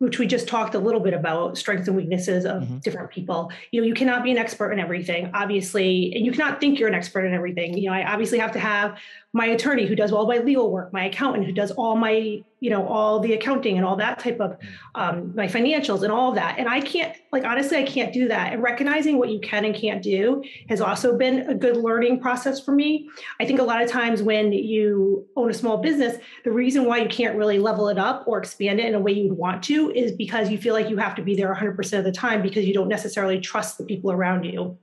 which 0.02 0.18
we 0.18 0.26
just 0.26 0.48
talked 0.48 0.74
a 0.74 0.80
little 0.80 0.98
bit 0.98 1.14
about 1.14 1.56
strengths 1.56 1.86
and 1.86 1.96
weaknesses 1.96 2.44
of 2.44 2.64
mm-hmm. 2.64 2.78
different 2.78 3.08
people. 3.08 3.52
You 3.70 3.80
know, 3.80 3.86
you 3.86 3.94
cannot 3.94 4.24
be 4.24 4.32
an 4.32 4.36
expert 4.36 4.72
in 4.72 4.80
everything, 4.80 5.30
obviously, 5.32 6.12
and 6.16 6.26
you 6.26 6.32
cannot 6.32 6.60
think 6.60 6.80
you're 6.80 6.88
an 6.88 6.94
expert 6.94 7.24
in 7.24 7.32
everything. 7.32 7.78
You 7.78 7.88
know, 7.88 7.94
I 7.94 8.12
obviously 8.12 8.40
have 8.40 8.50
to 8.54 8.58
have 8.58 8.98
my 9.32 9.46
attorney 9.46 9.86
who 9.86 9.94
does 9.94 10.10
all 10.10 10.26
my 10.26 10.38
legal 10.38 10.72
work, 10.72 10.92
my 10.92 11.04
accountant 11.04 11.46
who 11.46 11.52
does 11.52 11.70
all 11.70 11.94
my, 11.94 12.42
you 12.62 12.70
know, 12.70 12.86
all 12.86 13.18
the 13.18 13.32
accounting 13.32 13.76
and 13.76 13.84
all 13.84 13.96
that 13.96 14.20
type 14.20 14.38
of 14.38 14.56
um, 14.94 15.34
my 15.34 15.48
financials 15.48 16.04
and 16.04 16.12
all 16.12 16.30
that. 16.30 16.60
And 16.60 16.68
I 16.68 16.80
can't, 16.80 17.12
like, 17.32 17.42
honestly, 17.42 17.76
I 17.76 17.82
can't 17.82 18.12
do 18.12 18.28
that. 18.28 18.52
And 18.52 18.62
recognizing 18.62 19.18
what 19.18 19.30
you 19.30 19.40
can 19.40 19.64
and 19.64 19.74
can't 19.74 20.00
do 20.00 20.44
has 20.68 20.80
also 20.80 21.18
been 21.18 21.40
a 21.50 21.56
good 21.56 21.76
learning 21.76 22.20
process 22.20 22.64
for 22.64 22.70
me. 22.70 23.10
I 23.40 23.46
think 23.46 23.58
a 23.58 23.64
lot 23.64 23.82
of 23.82 23.90
times 23.90 24.22
when 24.22 24.52
you 24.52 25.26
own 25.34 25.50
a 25.50 25.54
small 25.54 25.78
business, 25.78 26.18
the 26.44 26.52
reason 26.52 26.84
why 26.84 26.98
you 26.98 27.08
can't 27.08 27.36
really 27.36 27.58
level 27.58 27.88
it 27.88 27.98
up 27.98 28.22
or 28.28 28.38
expand 28.38 28.78
it 28.78 28.86
in 28.86 28.94
a 28.94 29.00
way 29.00 29.10
you'd 29.10 29.32
want 29.32 29.64
to 29.64 29.90
is 29.90 30.12
because 30.12 30.48
you 30.48 30.56
feel 30.56 30.72
like 30.72 30.88
you 30.88 30.98
have 30.98 31.16
to 31.16 31.22
be 31.22 31.34
there 31.34 31.52
100% 31.52 31.98
of 31.98 32.04
the 32.04 32.12
time 32.12 32.42
because 32.42 32.64
you 32.64 32.72
don't 32.72 32.88
necessarily 32.88 33.40
trust 33.40 33.76
the 33.76 33.84
people 33.84 34.12
around 34.12 34.44
you. 34.44 34.78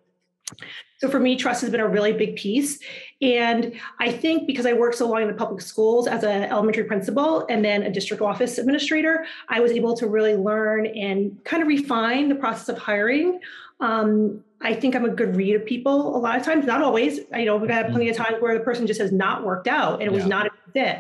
So 0.98 1.10
for 1.10 1.20
me, 1.20 1.36
trust 1.36 1.62
has 1.62 1.70
been 1.70 1.80
a 1.80 1.88
really 1.88 2.12
big 2.12 2.36
piece. 2.36 2.80
And 3.22 3.74
I 4.00 4.12
think 4.12 4.48
because 4.48 4.66
I 4.66 4.74
worked 4.74 4.98
so 4.98 5.08
long 5.08 5.22
in 5.22 5.28
the 5.28 5.34
public 5.34 5.62
schools 5.62 6.08
as 6.08 6.24
an 6.24 6.44
elementary 6.44 6.84
principal 6.84 7.46
and 7.50 7.64
then 7.64 7.84
a 7.84 7.90
district 7.90 8.22
office 8.22 8.58
administrator, 8.58 9.26
I 9.48 9.60
was 9.60 9.72
able 9.72 9.96
to 9.98 10.08
really 10.08 10.36
learn 10.36 10.86
and 10.86 11.44
kind 11.46 11.62
of 11.62 11.68
refine 11.68 12.30
the 12.30 12.36
process 12.36 12.70
of 12.70 12.78
hiring. 12.78 13.40
Um, 13.80 14.44
I 14.62 14.74
think 14.74 14.96
I'm 14.96 15.06
a 15.06 15.10
good 15.10 15.36
read 15.36 15.56
of 15.56 15.66
people 15.66 16.16
a 16.16 16.20
lot 16.20 16.38
of 16.38 16.44
times, 16.44 16.66
not 16.66 16.82
always. 16.82 17.22
I 17.34 17.46
know 17.46 17.58
we've 17.58 17.70
had 17.70 17.90
plenty 17.90 18.10
of 18.10 18.16
times 18.16 18.42
where 18.42 18.58
the 18.58 18.64
person 18.64 18.88
just 18.88 19.00
has 19.00 19.12
not 19.12 19.44
worked 19.44 19.68
out 19.68 20.02
and 20.02 20.04
it 20.04 20.12
was 20.12 20.26
not 20.26 20.48
a 20.48 20.52
fit. 20.74 21.00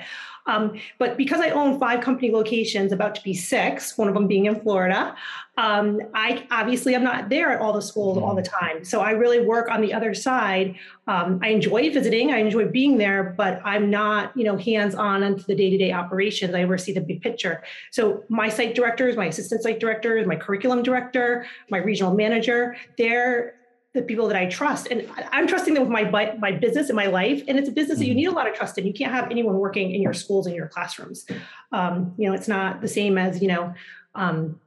Um, 0.49 0.79
but 0.97 1.15
because 1.15 1.41
I 1.41 1.51
own 1.51 1.79
five 1.79 2.01
company 2.01 2.31
locations, 2.31 2.91
about 2.91 3.13
to 3.15 3.21
be 3.21 3.35
six, 3.35 3.97
one 3.97 4.07
of 4.07 4.15
them 4.15 4.25
being 4.25 4.45
in 4.45 4.59
Florida, 4.61 5.15
um, 5.57 5.99
I 6.15 6.47
obviously 6.49 6.95
I'm 6.95 7.03
not 7.03 7.29
there 7.29 7.51
at 7.51 7.61
all 7.61 7.73
the 7.73 7.81
schools 7.81 8.17
all 8.17 8.33
the 8.33 8.41
mm-hmm. 8.41 8.65
time. 8.65 8.85
So 8.85 9.01
I 9.01 9.11
really 9.11 9.45
work 9.45 9.69
on 9.69 9.81
the 9.81 9.93
other 9.93 10.13
side. 10.13 10.75
Um, 11.05 11.39
I 11.43 11.49
enjoy 11.49 11.91
visiting, 11.91 12.31
I 12.31 12.37
enjoy 12.37 12.67
being 12.67 12.97
there, 12.97 13.35
but 13.37 13.61
I'm 13.63 13.89
not, 13.89 14.35
you 14.35 14.43
know, 14.43 14.57
hands 14.57 14.95
on 14.95 15.21
into 15.21 15.43
the 15.43 15.55
day 15.55 15.69
to 15.69 15.77
day 15.77 15.91
operations. 15.91 16.55
I 16.55 16.63
oversee 16.63 16.93
the 16.93 17.01
big 17.01 17.21
picture. 17.21 17.61
So 17.91 18.23
my 18.29 18.49
site 18.49 18.73
directors, 18.73 19.17
my 19.17 19.25
assistant 19.25 19.61
site 19.61 19.79
directors, 19.79 20.25
my 20.25 20.35
curriculum 20.35 20.81
director, 20.81 21.45
my 21.69 21.77
regional 21.77 22.13
manager, 22.13 22.77
they're 22.97 23.48
the 23.93 24.01
people 24.03 24.27
that 24.27 24.37
I 24.37 24.45
trust. 24.45 24.87
And 24.91 25.09
I'm 25.31 25.47
trusting 25.47 25.73
them 25.73 25.83
with 25.83 25.91
my 25.91 26.35
my 26.39 26.51
business 26.51 26.89
and 26.89 26.95
my 26.95 27.07
life. 27.07 27.43
And 27.47 27.57
it's 27.57 27.69
a 27.69 27.71
business 27.71 27.99
that 27.99 28.05
you 28.05 28.11
mm-hmm. 28.11 28.17
need 28.17 28.27
a 28.27 28.31
lot 28.31 28.47
of 28.47 28.53
trust 28.53 28.77
in. 28.77 28.85
You 28.85 28.93
can't 28.93 29.11
have 29.11 29.31
anyone 29.31 29.57
working 29.57 29.93
in 29.93 30.01
your 30.01 30.13
schools 30.13 30.45
and 30.45 30.55
your 30.55 30.67
classrooms. 30.67 31.25
Um, 31.71 32.13
you 32.17 32.27
know, 32.27 32.35
it's 32.35 32.47
not 32.47 32.81
the 32.81 32.87
same 32.87 33.17
as, 33.17 33.41
you 33.41 33.47
know, 33.47 33.73
um, 34.15 34.59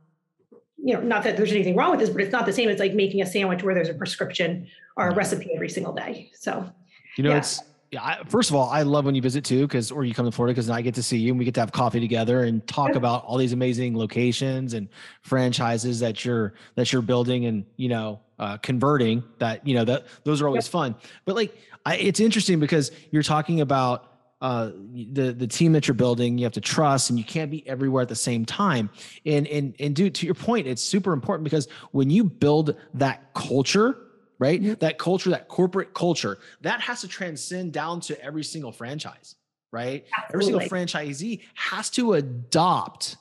you 0.85 0.95
know, 0.95 1.00
not 1.00 1.23
that 1.23 1.37
there's 1.37 1.52
anything 1.52 1.76
wrong 1.76 1.93
with 1.93 2.00
this, 2.00 2.11
but 2.11 2.21
it's 2.21 2.33
not 2.33 2.47
the 2.47 2.52
same 2.52 2.69
as 2.69 2.81
like 2.81 2.95
making 2.95 3.23
a 3.23 3.26
sandwich 3.26 3.62
where 3.62 3.75
there's 3.75 3.88
a 3.88 3.95
prescription 3.95 4.67
or 4.97 5.09
a 5.09 5.14
recipe 5.14 5.50
every 5.55 5.69
single 5.69 5.93
day. 5.93 6.31
So, 6.35 6.69
you 7.17 7.23
know, 7.23 7.31
yeah. 7.31 7.38
it's 7.38 7.61
yeah, 7.92 8.02
I, 8.02 8.25
first 8.26 8.49
of 8.49 8.56
all, 8.56 8.70
I 8.70 8.82
love 8.82 9.04
when 9.04 9.14
you 9.14 9.20
visit 9.20 9.44
too, 9.44 9.66
because 9.66 9.92
or 9.92 10.02
you 10.02 10.14
come 10.14 10.25
to 10.25 10.32
Florida 10.32 10.54
because 10.54 10.70
I 10.70 10.80
get 10.80 10.94
to 10.94 11.02
see 11.02 11.18
you 11.18 11.30
and 11.30 11.38
we 11.38 11.44
get 11.44 11.52
to 11.54 11.61
have 11.61 11.72
coffee 11.72 12.00
together 12.00 12.44
and 12.44 12.66
talk 12.66 12.94
about 12.94 13.22
all 13.26 13.37
these 13.37 13.52
amazing 13.52 13.99
locations 13.99 14.72
and 14.72 14.88
franchises 15.20 16.00
that 16.00 16.25
you're 16.25 16.54
that 16.75 16.90
you're 16.90 17.02
building 17.02 17.44
and 17.44 17.66
you 17.76 17.90
know 17.90 18.20
uh, 18.38 18.56
converting. 18.56 19.22
That 19.38 19.66
you 19.66 19.75
know 19.75 19.84
that 19.84 20.06
those 20.25 20.40
are 20.40 20.46
always 20.46 20.64
yep. 20.64 20.72
fun. 20.72 20.94
But 21.26 21.37
like, 21.37 21.54
I, 21.84 21.96
it's 21.96 22.18
interesting 22.18 22.58
because 22.61 22.92
you're 23.11 23.22
talking 23.22 23.61
about 23.61 24.08
uh, 24.40 24.70
the 24.94 25.34
the 25.34 25.46
team 25.46 25.72
that 25.72 25.87
you're 25.87 25.94
building. 25.94 26.38
You 26.38 26.44
have 26.44 26.54
to 26.54 26.62
trust, 26.62 27.11
and 27.11 27.18
you 27.18 27.26
can't 27.26 27.50
be 27.50 27.68
everywhere 27.68 28.00
at 28.00 28.08
the 28.08 28.14
same 28.14 28.46
time. 28.46 28.88
And 29.26 29.46
and 29.49 29.75
and 29.78 29.94
dude, 29.94 30.14
to 30.14 30.25
your 30.25 30.34
point, 30.34 30.66
it's 30.66 30.82
super 30.82 31.12
important 31.12 31.44
because 31.44 31.68
when 31.90 32.08
you 32.08 32.25
build 32.25 32.75
that 32.94 33.34
culture 33.34 33.99
right? 34.42 34.61
Mm-hmm. 34.61 34.75
That 34.80 34.99
culture, 34.99 35.30
that 35.30 35.46
corporate 35.46 35.94
culture, 35.94 36.38
that 36.62 36.80
has 36.80 37.00
to 37.02 37.08
transcend 37.08 37.72
down 37.72 38.00
to 38.00 38.20
every 38.20 38.42
single 38.42 38.72
franchise, 38.72 39.37
right? 39.70 40.04
Absolutely. 40.18 40.64
Every 40.64 40.66
single 40.66 41.00
franchisee 41.00 41.40
has 41.54 41.90
to 41.90 42.14
adopt 42.14 43.16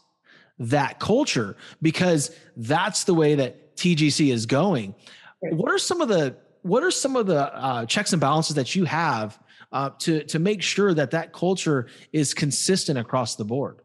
that 0.57 0.99
culture 0.99 1.57
because 1.79 2.35
that's 2.57 3.03
the 3.03 3.13
way 3.13 3.35
that 3.35 3.75
TGC 3.75 4.33
is 4.33 4.47
going. 4.47 4.95
Right. 5.43 5.53
What 5.53 5.71
are 5.71 5.77
some 5.77 6.01
of 6.01 6.09
the 6.09 6.35
what 6.63 6.83
are 6.83 6.91
some 6.91 7.15
of 7.15 7.27
the 7.27 7.53
uh, 7.55 7.85
checks 7.85 8.13
and 8.13 8.19
balances 8.19 8.55
that 8.55 8.75
you 8.75 8.85
have 8.85 9.39
uh, 9.71 9.91
to 9.99 10.23
to 10.23 10.39
make 10.39 10.63
sure 10.63 10.91
that 10.95 11.11
that 11.11 11.33
culture 11.33 11.87
is 12.11 12.33
consistent 12.33 12.97
across 12.97 13.35
the 13.35 13.45
board? 13.45 13.77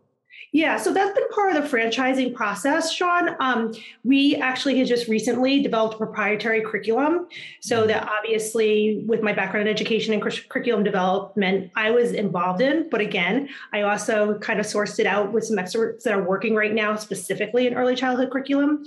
Yeah, 0.53 0.77
so 0.77 0.93
that's 0.93 1.13
been 1.13 1.29
part 1.31 1.55
of 1.55 1.63
the 1.63 1.69
franchising 1.69 2.35
process, 2.35 2.93
Shawn. 2.93 3.37
Um, 3.41 3.75
we 4.05 4.37
actually 4.37 4.79
had 4.79 4.87
just 4.87 5.09
recently 5.09 5.61
developed 5.61 5.95
a 5.95 5.99
proprietary 5.99 6.63
curriculum. 6.63 7.27
So 7.61 7.87
that 7.87 8.09
obviously, 8.09 9.03
with 9.07 9.23
my 9.23 9.33
background 9.33 9.69
in 9.69 9.75
education 9.75 10.15
and 10.15 10.23
curriculum 10.23 10.85
development, 10.85 11.73
I 11.75 11.91
was 11.91 12.13
involved 12.13 12.61
in. 12.61 12.89
But 12.89 13.01
again, 13.01 13.49
I 13.73 13.83
also 13.83 14.39
kind 14.39 14.61
of 14.61 14.67
sourced 14.67 14.99
it 14.99 15.07
out 15.07 15.33
with 15.33 15.45
some 15.45 15.59
experts 15.59 16.05
that 16.05 16.15
are 16.15 16.23
working 16.23 16.55
right 16.55 16.73
now 16.73 16.97
specifically 16.97 17.67
in 17.67 17.75
early 17.75 17.97
childhood 17.97 18.31
curriculum. 18.31 18.85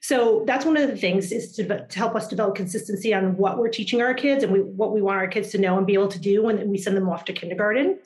So 0.00 0.44
that's 0.46 0.64
one 0.64 0.76
of 0.76 0.88
the 0.88 0.96
things 0.96 1.32
is 1.32 1.52
to, 1.56 1.86
to 1.86 1.98
help 1.98 2.14
us 2.14 2.28
develop 2.28 2.54
consistency 2.54 3.12
on 3.12 3.36
what 3.36 3.58
we're 3.58 3.68
teaching 3.68 4.00
our 4.00 4.14
kids 4.14 4.44
and 4.44 4.52
we, 4.52 4.60
what 4.60 4.92
we 4.92 5.02
want 5.02 5.18
our 5.18 5.28
kids 5.28 5.50
to 5.50 5.58
know 5.58 5.76
and 5.76 5.86
be 5.86 5.94
able 5.94 6.08
to 6.08 6.18
do 6.18 6.42
when 6.42 6.68
we 6.68 6.78
send 6.78 6.96
them 6.96 7.08
off 7.08 7.24
to 7.26 7.32
kindergarten. 7.32 7.98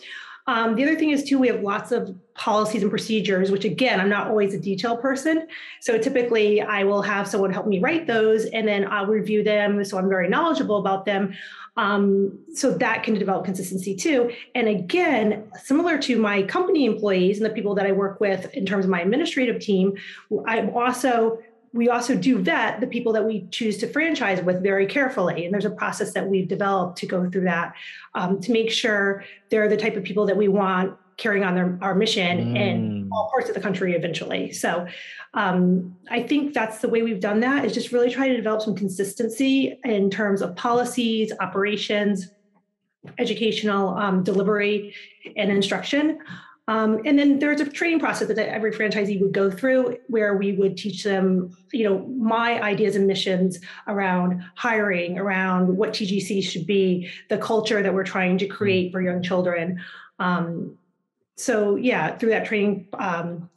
Um, 0.47 0.75
the 0.75 0.83
other 0.83 0.97
thing 0.97 1.11
is 1.11 1.25
too, 1.25 1.39
we 1.39 1.49
have 1.49 1.63
lots 1.63 1.91
of 1.91 2.15
policies 2.35 2.83
and 2.83 2.91
procedures, 2.91 3.51
which 3.51 3.65
again, 3.65 4.01
I'm 4.01 4.09
not 4.09 4.27
always 4.27 4.53
a 4.53 4.59
detail 4.59 4.97
person. 4.97 5.47
So 5.81 5.97
typically 5.99 6.61
I 6.61 6.85
will 6.85 7.01
have 7.03 7.27
someone 7.27 7.53
help 7.53 7.67
me 7.67 7.81
write 7.81 8.07
those 8.07 8.45
and 8.47 8.67
then 8.67 8.87
I'll 8.91 9.07
review 9.07 9.43
them. 9.43 9.85
So 9.85 9.97
I'm 9.97 10.09
very 10.09 10.29
knowledgeable 10.29 10.79
about 10.79 11.07
them. 11.07 11.35
Um, 11.77 12.39
so 12.55 12.73
that 12.73 13.03
can 13.03 13.15
develop 13.15 13.45
consistency 13.45 13.97
too. 13.97 14.33
And 14.55 14.69
again, 14.69 15.45
similar 15.63 15.99
to 15.99 16.19
my 16.19 16.43
company 16.43 16.85
employees 16.85 17.39
and 17.39 17.47
the 17.47 17.55
people 17.55 17.75
that 17.75 17.87
I 17.87 17.93
work 17.93 18.21
with 18.21 18.53
in 18.55 18.65
terms 18.65 18.85
of 18.85 18.91
my 18.91 19.01
administrative 19.01 19.61
team, 19.61 19.95
I'm 20.47 20.71
also 20.71 21.41
we 21.75 21.89
also 21.89 22.15
do 22.15 22.39
vet 22.39 22.81
the 22.81 22.87
people 22.87 23.13
that 23.13 23.25
we 23.25 23.49
choose 23.51 23.77
to 23.79 23.89
franchise 23.89 24.41
with 24.41 24.63
very 24.63 24.87
carefully. 24.87 25.45
And 25.45 25.53
there's 25.53 25.65
a 25.65 25.71
process 25.71 26.13
that 26.13 26.27
we've 26.27 26.47
developed 26.47 26.97
to 26.99 27.07
go 27.07 27.29
through 27.29 27.45
that 27.45 27.75
um, 28.15 28.41
to 28.43 28.53
make 28.53 28.71
sure 28.71 29.25
they're 29.51 29.69
the 29.69 29.77
type 29.77 29.97
of 29.97 30.05
people 30.05 30.25
that 30.27 30.37
we 30.37 30.47
want 30.47 30.97
carrying 31.17 31.43
on 31.45 31.55
their, 31.57 31.77
our 31.81 31.95
mission 31.95 32.55
mm. 32.55 32.57
in 32.57 33.09
all 33.13 33.29
parts 33.31 33.49
of 33.49 33.57
the 33.57 33.61
country 33.61 33.95
eventually. 33.95 34.53
So 34.53 34.87
um, 35.35 35.97
I 36.09 36.23
think 36.23 36.55
that's 36.55 36.79
the 36.79 36.89
way 36.89 37.03
we've 37.03 37.21
done 37.21 37.41
that 37.41 37.65
is 37.65 37.75
just 37.75 37.91
really 37.91 38.11
try 38.11 38.29
to 38.29 38.37
develop 38.37 38.63
some 38.63 38.77
consistency 38.77 39.77
in 39.85 40.11
terms 40.11 40.43
of 40.43 40.55
policies, 40.55 41.33
operations, 41.41 42.31
educational 43.19 43.91
um, 43.97 44.23
delivery, 44.23 44.95
and 45.37 45.51
instruction. 45.51 46.21
Um, 46.67 47.01
and 47.05 47.19
then 47.19 47.39
there's 47.41 47.61
a 47.61 47.69
training 47.69 48.01
process 48.01 48.29
that 48.29 48.39
every 48.39 48.73
franchisee 48.73 49.21
would 49.21 49.33
go 49.33 49.51
through 49.51 49.99
where 50.09 50.37
we 50.37 50.53
would 50.53 50.79
teach 50.79 51.05
them, 51.05 51.55
you 51.73 51.85
know, 51.85 52.07
my 52.07 52.61
ideas 52.63 52.97
and 52.97 53.07
missions 53.07 53.59
around 53.87 54.43
hiring, 54.55 55.19
around 55.19 55.77
what 55.77 55.91
TGC 55.91 56.43
should 56.43 56.67
be, 56.67 57.11
the 57.29 57.37
culture 57.37 57.83
that 57.83 57.93
we're 57.93 58.05
trying 58.05 58.39
to 58.39 58.47
create 58.47 58.93
for 58.93 59.03
young 59.03 59.23
children. 59.23 59.79
Um, 60.19 60.79
so 61.37 61.77
yeah, 61.77 62.17
through 62.17 62.31
that 62.31 62.47
training 62.47 62.89
um, 62.99 63.51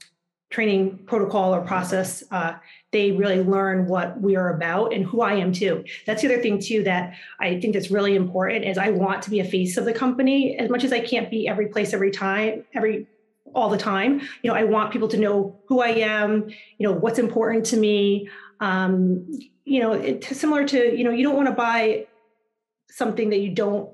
training 0.50 0.98
protocol 1.06 1.54
or 1.54 1.62
process, 1.62 2.24
uh, 2.32 2.54
they 2.98 3.12
really 3.12 3.44
learn 3.44 3.86
what 3.86 4.20
we 4.20 4.36
are 4.36 4.56
about 4.56 4.92
and 4.92 5.06
who 5.06 5.22
I 5.22 5.34
am 5.36 5.54
too. 5.54 5.84
That's 6.08 6.24
the 6.24 6.34
other 6.34 6.42
thing 6.42 6.60
too 6.60 6.84
that 6.84 7.14
I 7.40 7.60
think 7.60 7.76
that's 7.76 7.92
really 7.92 8.16
important 8.16 8.66
is 8.66 8.78
I 8.78 8.90
want 8.90 9.22
to 9.24 9.30
be 9.30 9.40
a 9.40 9.46
face 9.46 9.78
of 9.78 9.86
the 9.86 9.94
company 9.94 10.58
as 10.58 10.70
much 10.72 10.84
as 10.84 10.92
I 10.92 11.00
can't 11.00 11.30
be 11.30 11.48
every 11.48 11.68
place 11.68 11.94
every 11.94 12.10
time 12.10 12.64
every 12.74 13.06
all 13.54 13.70
the 13.70 13.78
time. 13.78 14.22
You 14.42 14.50
know, 14.50 14.56
I 14.56 14.64
want 14.64 14.92
people 14.92 15.08
to 15.10 15.18
know 15.18 15.60
who 15.68 15.82
I 15.82 15.90
am. 15.90 16.50
You 16.80 16.88
know 16.88 16.94
what's 16.94 17.20
important 17.20 17.68
to 17.68 17.78
me. 17.78 18.30
Um, 18.60 19.28
you 19.64 19.80
know, 19.80 19.92
it's 19.92 20.36
similar 20.36 20.66
to 20.66 20.98
you 20.98 21.04
know 21.04 21.12
you 21.12 21.24
don't 21.24 21.36
want 21.36 21.50
to 21.50 21.56
buy 21.56 22.08
something 22.90 23.30
that 23.30 23.40
you 23.40 23.52
don't 23.54 23.90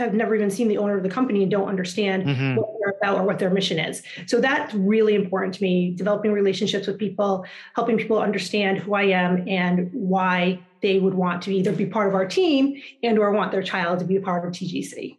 have 0.00 0.14
never 0.14 0.34
even 0.34 0.50
seen 0.50 0.68
the 0.68 0.78
owner 0.78 0.96
of 0.96 1.02
the 1.02 1.08
company 1.08 1.42
and 1.42 1.50
don't 1.50 1.68
understand 1.68 2.24
mm-hmm. 2.24 2.56
what 2.56 2.74
they're 2.80 2.96
about 3.00 3.18
or 3.18 3.24
what 3.24 3.38
their 3.38 3.50
mission 3.50 3.78
is. 3.78 4.02
So 4.26 4.40
that's 4.40 4.74
really 4.74 5.14
important 5.14 5.54
to 5.54 5.62
me, 5.62 5.92
developing 5.94 6.32
relationships 6.32 6.86
with 6.86 6.98
people, 6.98 7.44
helping 7.74 7.96
people 7.96 8.18
understand 8.18 8.78
who 8.78 8.94
I 8.94 9.04
am 9.04 9.48
and 9.48 9.90
why 9.92 10.60
they 10.82 10.98
would 10.98 11.14
want 11.14 11.42
to 11.42 11.54
either 11.54 11.72
be 11.72 11.86
part 11.86 12.08
of 12.08 12.14
our 12.14 12.26
team 12.26 12.80
and 13.02 13.18
or 13.18 13.30
want 13.32 13.52
their 13.52 13.62
child 13.62 13.98
to 14.00 14.04
be 14.04 14.16
a 14.16 14.20
part 14.20 14.46
of 14.46 14.52
TGC. 14.52 15.16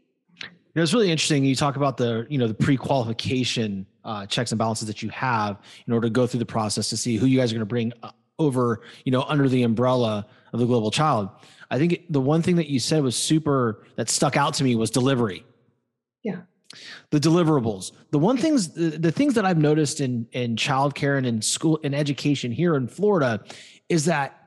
You 0.74 0.80
know, 0.80 0.84
it's 0.84 0.94
really 0.94 1.12
interesting. 1.12 1.44
You 1.44 1.56
talk 1.56 1.76
about 1.76 1.98
the, 1.98 2.26
you 2.30 2.38
know, 2.38 2.48
the 2.48 2.54
pre-qualification 2.54 3.86
uh, 4.06 4.26
checks 4.26 4.52
and 4.52 4.60
balances 4.60 4.88
that 4.88 5.04
you 5.04 5.10
have 5.10 5.60
in 5.86 5.94
order 5.94 6.08
to 6.08 6.12
go 6.12 6.26
through 6.26 6.40
the 6.40 6.46
process 6.46 6.90
to 6.90 6.98
see 6.98 7.18
who 7.18 7.26
you 7.26 7.38
guys 7.38 7.52
are 7.52 7.56
going 7.56 7.60
to 7.60 7.66
bring 7.66 7.92
uh, 8.04 8.12
over, 8.42 8.82
you 9.06 9.12
know, 9.12 9.24
under 9.24 9.48
the 9.48 9.64
umbrella 9.64 10.26
of 10.54 10.60
the 10.60 10.66
global 10.66 10.92
child. 10.92 11.30
I 11.70 11.78
think 11.78 12.02
the 12.10 12.20
one 12.22 12.42
thing 12.42 12.58
that 12.58 12.68
you 12.68 12.80
said 12.80 13.02
was 13.04 13.16
super 13.16 13.84
that 13.96 14.10
stuck 14.10 14.36
out 14.36 14.54
to 14.56 14.64
me 14.64 14.76
was 14.76 14.92
delivery. 14.92 15.46
Yeah. 16.24 16.42
The 17.12 17.20
deliverables. 17.20 17.92
The 18.12 18.20
one 18.20 18.38
things 18.38 18.74
the, 18.74 18.98
the 18.98 19.12
things 19.12 19.34
that 19.36 19.46
I've 19.46 19.58
noticed 19.58 20.02
in 20.02 20.28
in 20.32 20.56
childcare 20.56 21.18
and 21.18 21.26
in 21.26 21.42
school 21.42 21.80
and 21.84 21.96
education 21.96 22.52
here 22.52 22.76
in 22.76 22.88
Florida 22.88 23.44
is 23.90 24.06
that 24.06 24.38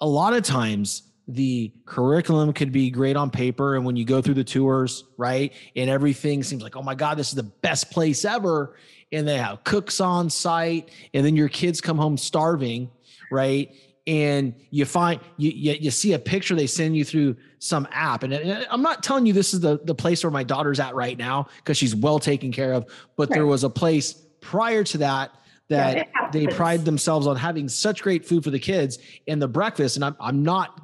a 0.00 0.06
lot 0.06 0.34
of 0.34 0.42
times 0.42 1.02
the 1.26 1.72
curriculum 1.86 2.52
could 2.52 2.72
be 2.72 2.90
great 2.90 3.16
on 3.16 3.30
paper 3.30 3.76
and 3.76 3.84
when 3.84 3.96
you 3.96 4.04
go 4.04 4.20
through 4.20 4.34
the 4.34 4.44
tours 4.44 5.04
right 5.16 5.54
and 5.74 5.88
everything 5.88 6.42
seems 6.42 6.62
like 6.62 6.76
oh 6.76 6.82
my 6.82 6.94
god 6.94 7.16
this 7.16 7.28
is 7.28 7.34
the 7.34 7.42
best 7.42 7.90
place 7.90 8.26
ever 8.26 8.76
and 9.10 9.26
they 9.26 9.38
have 9.38 9.64
cooks 9.64 10.00
on 10.00 10.28
site 10.28 10.90
and 11.14 11.24
then 11.24 11.34
your 11.34 11.48
kids 11.48 11.80
come 11.80 11.96
home 11.96 12.18
starving 12.18 12.90
right? 13.30 13.74
And 14.06 14.54
you 14.70 14.84
find 14.84 15.20
you, 15.36 15.50
you, 15.50 15.72
you 15.80 15.90
see 15.90 16.12
a 16.12 16.18
picture 16.18 16.54
they 16.54 16.66
send 16.66 16.96
you 16.96 17.04
through 17.04 17.36
some 17.58 17.88
app. 17.90 18.22
And, 18.22 18.34
i'm 18.70 18.82
not 18.82 19.02
telling 19.02 19.24
you 19.24 19.32
this 19.32 19.54
is 19.54 19.60
the, 19.60 19.80
the 19.84 19.94
place 19.94 20.22
where 20.22 20.30
my 20.30 20.44
daughter's 20.44 20.78
at 20.78 20.94
right 20.94 21.16
now 21.16 21.48
because 21.56 21.78
she's 21.78 21.96
well 21.96 22.18
taken 22.18 22.52
care 22.52 22.74
of 22.74 22.84
but 23.16 23.30
right. 23.30 23.36
there 23.36 23.46
was 23.46 23.64
a 23.64 23.70
place 23.70 24.12
prior 24.42 24.84
to 24.84 24.98
that 24.98 25.32
that 25.68 25.96
yeah, 25.96 26.30
they 26.30 26.46
pride 26.46 26.84
themselves 26.84 27.26
on 27.26 27.36
having 27.36 27.70
such 27.70 28.02
great 28.02 28.26
food 28.26 28.44
for 28.44 28.50
the 28.50 28.58
kids 28.58 28.98
and 29.26 29.40
the 29.40 29.48
breakfast. 29.48 29.96
And 29.96 30.04
I'm, 30.04 30.16
I'm 30.20 30.42
not 30.42 30.78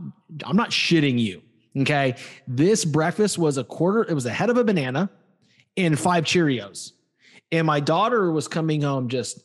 i'm 0.47 0.57
not 0.57 0.71
shitting 0.71 1.19
you 1.19 1.43
okay? 1.79 2.17
This 2.49 2.85
breakfast 2.85 3.39
was 3.39 3.59
a 3.59 3.65
quarter 3.65 4.03
it 4.11 4.15
was 4.15 4.27
a 4.27 4.33
head 4.33 4.51
of 4.51 4.57
a 4.57 4.65
banana 4.65 5.11
and 5.77 5.99
five 5.99 6.25
cheerios. 6.25 6.93
And 7.53 7.67
my 7.67 7.81
daughter 7.81 8.31
was 8.31 8.49
coming 8.49 8.83
home 8.83 9.09
just 9.09 9.41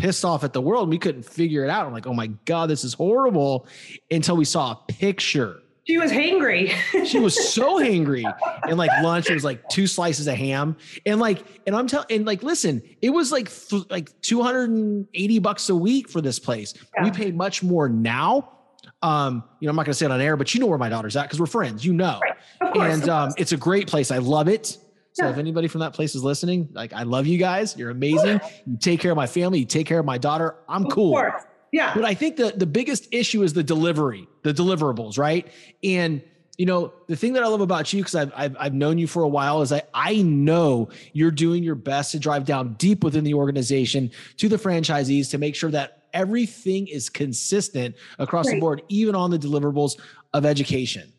pissed 0.00 0.24
off 0.24 0.44
at 0.44 0.52
the 0.52 0.60
world. 0.60 0.88
We 0.88 0.98
couldn't 0.98 1.24
figure 1.24 1.62
it 1.62 1.70
out. 1.70 1.86
I'm 1.86 1.92
like, 1.92 2.06
oh 2.06 2.14
my 2.14 2.28
God, 2.46 2.70
this 2.70 2.84
is 2.84 2.94
horrible. 2.94 3.66
Until 4.10 4.36
we 4.36 4.44
saw 4.44 4.72
a 4.72 4.92
picture. 4.92 5.60
She 5.86 5.98
was 5.98 6.10
hangry. 6.10 6.70
she 7.06 7.18
was 7.18 7.52
so 7.52 7.78
hangry. 7.80 8.24
And 8.68 8.78
like 8.78 8.90
lunch, 9.02 9.28
it 9.28 9.34
was 9.34 9.44
like 9.44 9.68
two 9.68 9.86
slices 9.86 10.26
of 10.26 10.36
ham. 10.36 10.76
And 11.04 11.20
like, 11.20 11.44
and 11.66 11.76
I'm 11.76 11.86
telling, 11.86 12.06
and 12.10 12.26
like, 12.26 12.42
listen, 12.42 12.82
it 13.02 13.10
was 13.10 13.32
like 13.32 13.50
th- 13.50 13.90
like 13.90 14.18
280 14.22 15.38
bucks 15.40 15.68
a 15.68 15.74
week 15.76 16.08
for 16.08 16.20
this 16.20 16.38
place. 16.38 16.74
Yeah. 16.96 17.04
We 17.04 17.10
pay 17.10 17.30
much 17.30 17.62
more 17.62 17.88
now. 17.88 18.52
Um, 19.02 19.44
you 19.60 19.66
know, 19.66 19.70
I'm 19.70 19.76
not 19.76 19.86
gonna 19.86 19.94
say 19.94 20.06
it 20.06 20.12
on 20.12 20.20
air, 20.20 20.36
but 20.36 20.54
you 20.54 20.60
know 20.60 20.66
where 20.66 20.78
my 20.78 20.90
daughter's 20.90 21.16
at 21.16 21.22
because 21.22 21.40
we're 21.40 21.46
friends, 21.46 21.84
you 21.84 21.92
know. 21.92 22.20
Right. 22.60 22.72
Course, 22.72 22.94
and 22.94 23.08
um, 23.08 23.32
it's 23.38 23.52
a 23.52 23.56
great 23.56 23.86
place. 23.88 24.10
I 24.10 24.18
love 24.18 24.48
it. 24.48 24.76
So 25.20 25.26
yeah. 25.26 25.32
if 25.32 25.38
anybody 25.38 25.68
from 25.68 25.80
that 25.80 25.92
place 25.92 26.14
is 26.14 26.24
listening, 26.24 26.68
like 26.72 26.92
I 26.92 27.02
love 27.02 27.26
you 27.26 27.38
guys. 27.38 27.76
You're 27.76 27.90
amazing. 27.90 28.40
You 28.66 28.78
take 28.78 29.00
care 29.00 29.12
of 29.12 29.16
my 29.16 29.26
family. 29.26 29.60
You 29.60 29.66
take 29.66 29.86
care 29.86 29.98
of 29.98 30.06
my 30.06 30.18
daughter. 30.18 30.56
I'm 30.68 30.86
of 30.86 30.92
cool. 30.92 31.12
Course. 31.12 31.42
Yeah. 31.72 31.92
But 31.94 32.04
I 32.04 32.14
think 32.14 32.36
the 32.36 32.52
the 32.56 32.66
biggest 32.66 33.08
issue 33.12 33.42
is 33.42 33.52
the 33.52 33.62
delivery, 33.62 34.26
the 34.42 34.54
deliverables, 34.54 35.18
right? 35.18 35.46
And 35.84 36.22
you 36.56 36.66
know 36.66 36.92
the 37.06 37.16
thing 37.16 37.34
that 37.34 37.42
I 37.42 37.46
love 37.46 37.60
about 37.60 37.92
you 37.92 38.00
because 38.00 38.14
I've, 38.14 38.32
I've 38.34 38.56
I've 38.58 38.74
known 38.74 38.98
you 38.98 39.06
for 39.06 39.22
a 39.22 39.28
while 39.28 39.62
is 39.62 39.72
I 39.72 39.82
I 39.94 40.22
know 40.22 40.88
you're 41.12 41.30
doing 41.30 41.62
your 41.62 41.74
best 41.74 42.12
to 42.12 42.18
drive 42.18 42.44
down 42.44 42.74
deep 42.74 43.04
within 43.04 43.24
the 43.24 43.34
organization 43.34 44.10
to 44.38 44.48
the 44.48 44.56
franchisees 44.56 45.30
to 45.30 45.38
make 45.38 45.54
sure 45.54 45.70
that 45.70 46.02
everything 46.12 46.86
is 46.88 47.08
consistent 47.08 47.94
across 48.18 48.46
right. 48.46 48.54
the 48.54 48.60
board, 48.60 48.82
even 48.88 49.14
on 49.14 49.30
the 49.30 49.38
deliverables 49.38 49.98
of 50.32 50.44
education. 50.44 51.12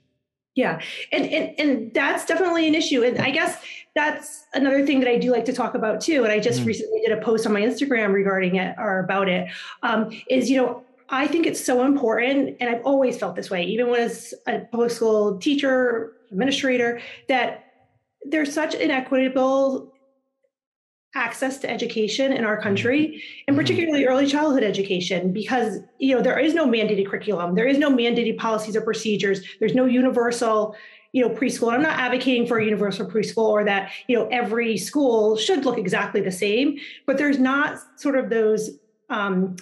Yeah, 0.55 0.81
and, 1.13 1.25
and 1.25 1.59
and 1.59 1.93
that's 1.93 2.25
definitely 2.25 2.67
an 2.67 2.75
issue, 2.75 3.03
and 3.03 3.19
I 3.19 3.31
guess 3.31 3.57
that's 3.95 4.45
another 4.53 4.85
thing 4.85 4.99
that 4.99 5.09
I 5.09 5.17
do 5.17 5.31
like 5.31 5.45
to 5.45 5.53
talk 5.53 5.75
about 5.75 6.01
too. 6.01 6.23
And 6.23 6.31
I 6.31 6.39
just 6.39 6.61
mm. 6.61 6.65
recently 6.65 7.01
did 7.01 7.17
a 7.17 7.21
post 7.21 7.45
on 7.47 7.53
my 7.53 7.61
Instagram 7.61 8.13
regarding 8.13 8.55
it 8.55 8.75
or 8.77 8.99
about 8.99 9.29
it. 9.29 9.49
Um, 9.81 10.11
is 10.29 10.49
you 10.49 10.57
know 10.57 10.83
I 11.09 11.27
think 11.27 11.45
it's 11.45 11.63
so 11.63 11.85
important, 11.85 12.57
and 12.59 12.69
I've 12.69 12.83
always 12.85 13.17
felt 13.17 13.35
this 13.35 13.49
way, 13.49 13.63
even 13.63 13.89
when 13.89 14.01
as 14.01 14.33
a 14.47 14.59
public 14.59 14.91
school 14.91 15.37
teacher, 15.37 16.13
administrator, 16.31 17.01
that 17.27 17.65
there's 18.23 18.53
such 18.53 18.75
inequitable 18.75 19.90
access 21.15 21.57
to 21.57 21.69
education 21.69 22.31
in 22.31 22.45
our 22.45 22.59
country 22.59 23.21
and 23.47 23.55
mm-hmm. 23.55 23.61
particularly 23.61 24.05
early 24.05 24.25
childhood 24.25 24.63
education 24.63 25.33
because 25.33 25.79
you 25.99 26.15
know 26.15 26.21
there 26.21 26.39
is 26.39 26.53
no 26.53 26.65
mandated 26.65 27.05
curriculum 27.05 27.53
there 27.53 27.67
is 27.67 27.77
no 27.77 27.89
mandated 27.89 28.37
policies 28.37 28.75
or 28.75 28.81
procedures 28.81 29.41
there's 29.59 29.75
no 29.75 29.85
universal 29.85 30.73
you 31.11 31.21
know 31.21 31.33
preschool 31.33 31.67
and 31.67 31.75
i'm 31.75 31.81
not 31.81 31.99
advocating 31.99 32.47
for 32.47 32.59
a 32.59 32.63
universal 32.63 33.05
preschool 33.05 33.49
or 33.49 33.65
that 33.65 33.91
you 34.07 34.15
know 34.17 34.25
every 34.27 34.77
school 34.77 35.35
should 35.35 35.65
look 35.65 35.77
exactly 35.77 36.21
the 36.21 36.31
same 36.31 36.77
but 37.05 37.17
there's 37.17 37.39
not 37.39 37.77
sort 37.97 38.17
of 38.17 38.29
those 38.29 38.69
um, 39.09 39.57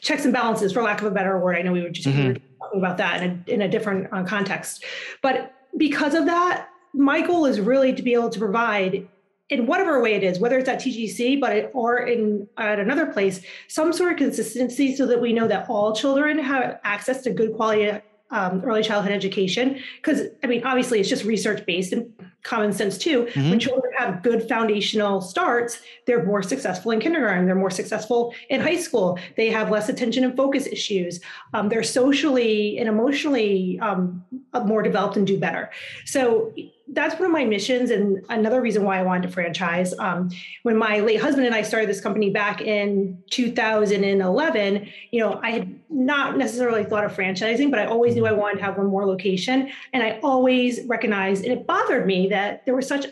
checks 0.00 0.24
and 0.24 0.32
balances 0.32 0.72
for 0.72 0.82
lack 0.82 1.00
of 1.00 1.08
a 1.08 1.10
better 1.10 1.36
word 1.40 1.56
i 1.56 1.62
know 1.62 1.72
we 1.72 1.82
were 1.82 1.90
just 1.90 2.06
mm-hmm. 2.06 2.34
talking 2.34 2.78
about 2.78 2.98
that 2.98 3.20
in 3.20 3.44
a, 3.48 3.50
in 3.50 3.62
a 3.62 3.68
different 3.68 4.06
uh, 4.12 4.22
context 4.22 4.84
but 5.22 5.52
because 5.76 6.14
of 6.14 6.26
that 6.26 6.68
my 6.92 7.20
goal 7.20 7.46
is 7.46 7.58
really 7.58 7.92
to 7.92 8.02
be 8.02 8.14
able 8.14 8.30
to 8.30 8.38
provide 8.38 9.08
in 9.50 9.66
whatever 9.66 10.00
way 10.00 10.14
it 10.14 10.22
is, 10.22 10.38
whether 10.38 10.58
it's 10.58 10.68
at 10.68 10.80
TGC, 10.80 11.40
but 11.40 11.52
it, 11.54 11.70
or 11.74 11.98
in 11.98 12.48
at 12.56 12.80
another 12.80 13.06
place, 13.06 13.42
some 13.68 13.92
sort 13.92 14.12
of 14.12 14.18
consistency 14.18 14.96
so 14.96 15.06
that 15.06 15.20
we 15.20 15.32
know 15.32 15.46
that 15.46 15.68
all 15.68 15.94
children 15.94 16.38
have 16.38 16.80
access 16.84 17.22
to 17.22 17.30
good 17.30 17.54
quality 17.54 18.00
um, 18.30 18.62
early 18.64 18.82
childhood 18.82 19.12
education. 19.12 19.78
Because 19.96 20.22
I 20.42 20.46
mean, 20.46 20.64
obviously, 20.64 20.98
it's 20.98 21.08
just 21.08 21.24
research 21.24 21.64
based 21.66 21.92
and 21.92 22.12
common 22.42 22.72
sense 22.72 22.98
too. 22.98 23.24
Mm-hmm. 23.24 23.50
When 23.50 23.58
children 23.58 23.92
have 23.96 24.22
good 24.22 24.48
foundational 24.48 25.20
starts, 25.20 25.80
they're 26.06 26.24
more 26.24 26.42
successful 26.42 26.90
in 26.90 27.00
kindergarten. 27.00 27.46
They're 27.46 27.54
more 27.54 27.70
successful 27.70 28.34
in 28.50 28.60
high 28.60 28.76
school. 28.76 29.18
They 29.36 29.50
have 29.50 29.70
less 29.70 29.88
attention 29.88 30.24
and 30.24 30.36
focus 30.36 30.66
issues. 30.66 31.20
Um, 31.52 31.68
they're 31.68 31.82
socially 31.82 32.78
and 32.78 32.88
emotionally 32.88 33.78
um, 33.80 34.24
more 34.64 34.82
developed 34.82 35.16
and 35.16 35.26
do 35.26 35.38
better. 35.38 35.70
So 36.04 36.52
that's 36.94 37.14
one 37.16 37.26
of 37.26 37.32
my 37.32 37.44
missions 37.44 37.90
and 37.90 38.24
another 38.28 38.60
reason 38.60 38.84
why 38.84 38.98
I 38.98 39.02
wanted 39.02 39.22
to 39.24 39.28
franchise. 39.28 39.92
Um, 39.98 40.30
when 40.62 40.76
my 40.76 41.00
late 41.00 41.20
husband 41.20 41.46
and 41.46 41.54
I 41.54 41.62
started 41.62 41.88
this 41.88 42.00
company 42.00 42.30
back 42.30 42.60
in 42.60 43.22
2011, 43.30 44.88
you 45.10 45.20
know, 45.20 45.40
I 45.42 45.50
had 45.50 45.80
not 45.90 46.38
necessarily 46.38 46.84
thought 46.84 47.04
of 47.04 47.12
franchising, 47.12 47.70
but 47.70 47.80
I 47.80 47.86
always 47.86 48.14
knew 48.14 48.26
I 48.26 48.32
wanted 48.32 48.58
to 48.58 48.64
have 48.64 48.78
one 48.78 48.86
more 48.86 49.06
location. 49.06 49.70
And 49.92 50.02
I 50.02 50.20
always 50.22 50.84
recognized, 50.86 51.44
and 51.44 51.52
it 51.52 51.66
bothered 51.66 52.06
me 52.06 52.28
that 52.28 52.64
there 52.64 52.74
were 52.74 52.82
such 52.82 53.06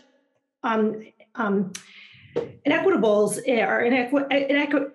um, 0.63 1.05
um, 1.35 1.73
inequitables 2.65 3.39
eh, 3.45 3.65
or 3.65 3.83
inequi- 3.83 4.51
inequi- 4.51 4.91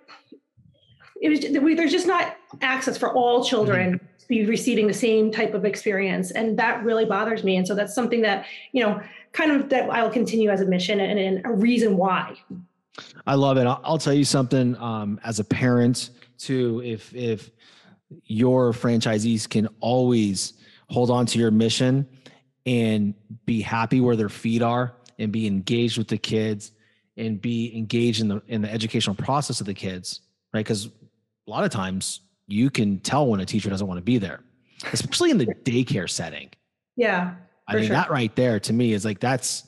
it 1.20 1.28
was 1.30 1.40
there's 1.76 1.90
just 1.92 2.06
not 2.06 2.36
access 2.62 2.96
for 2.96 3.12
all 3.12 3.44
children 3.44 3.94
mm-hmm 3.94 4.07
be 4.28 4.44
receiving 4.44 4.86
the 4.86 4.94
same 4.94 5.30
type 5.30 5.54
of 5.54 5.64
experience. 5.64 6.30
And 6.30 6.58
that 6.58 6.84
really 6.84 7.04
bothers 7.04 7.42
me. 7.42 7.56
And 7.56 7.66
so 7.66 7.74
that's 7.74 7.94
something 7.94 8.22
that 8.22 8.46
you 8.72 8.82
know 8.82 9.00
kind 9.32 9.52
of 9.52 9.68
that 9.68 9.90
i'll 9.90 10.10
continue 10.10 10.48
as 10.48 10.62
a 10.62 10.64
mission 10.64 11.00
and, 11.00 11.18
and 11.18 11.44
a 11.44 11.50
reason 11.50 11.96
why. 11.96 12.36
I 13.26 13.34
love 13.34 13.58
it. 13.58 13.66
I'll, 13.66 13.80
I'll 13.84 13.98
tell 13.98 14.14
you 14.14 14.24
something 14.24 14.76
um, 14.76 15.20
as 15.22 15.38
a 15.38 15.44
parent 15.44 16.10
too 16.38 16.82
if 16.84 17.14
if 17.14 17.50
your 18.24 18.72
franchisees 18.72 19.48
can 19.48 19.68
always 19.80 20.54
hold 20.88 21.10
on 21.10 21.26
to 21.26 21.38
your 21.38 21.50
mission 21.50 22.08
and 22.64 23.14
be 23.44 23.60
happy 23.60 24.00
where 24.00 24.16
their 24.16 24.28
feet 24.28 24.62
are 24.62 24.94
and 25.18 25.30
be 25.30 25.46
engaged 25.46 25.98
with 25.98 26.08
the 26.08 26.16
kids 26.16 26.72
and 27.16 27.40
be 27.40 27.76
engaged 27.76 28.20
in 28.20 28.28
the 28.28 28.42
in 28.46 28.62
the 28.62 28.72
educational 28.72 29.14
process 29.14 29.60
of 29.60 29.66
the 29.66 29.74
kids 29.74 30.20
right? 30.52 30.64
Because 30.64 30.86
a 30.86 31.50
lot 31.50 31.64
of 31.64 31.70
times 31.70 32.20
you 32.48 32.70
can 32.70 32.98
tell 32.98 33.26
when 33.26 33.38
a 33.40 33.44
teacher 33.44 33.70
doesn't 33.70 33.86
want 33.86 33.98
to 33.98 34.02
be 34.02 34.18
there, 34.18 34.40
especially 34.92 35.30
in 35.30 35.38
the 35.38 35.46
daycare 35.46 36.10
setting. 36.10 36.48
Yeah. 36.96 37.34
I 37.68 37.76
mean, 37.76 37.84
sure. 37.84 37.94
that 37.94 38.10
right 38.10 38.34
there 38.34 38.58
to 38.58 38.72
me 38.72 38.94
is 38.94 39.04
like, 39.04 39.20
that's, 39.20 39.64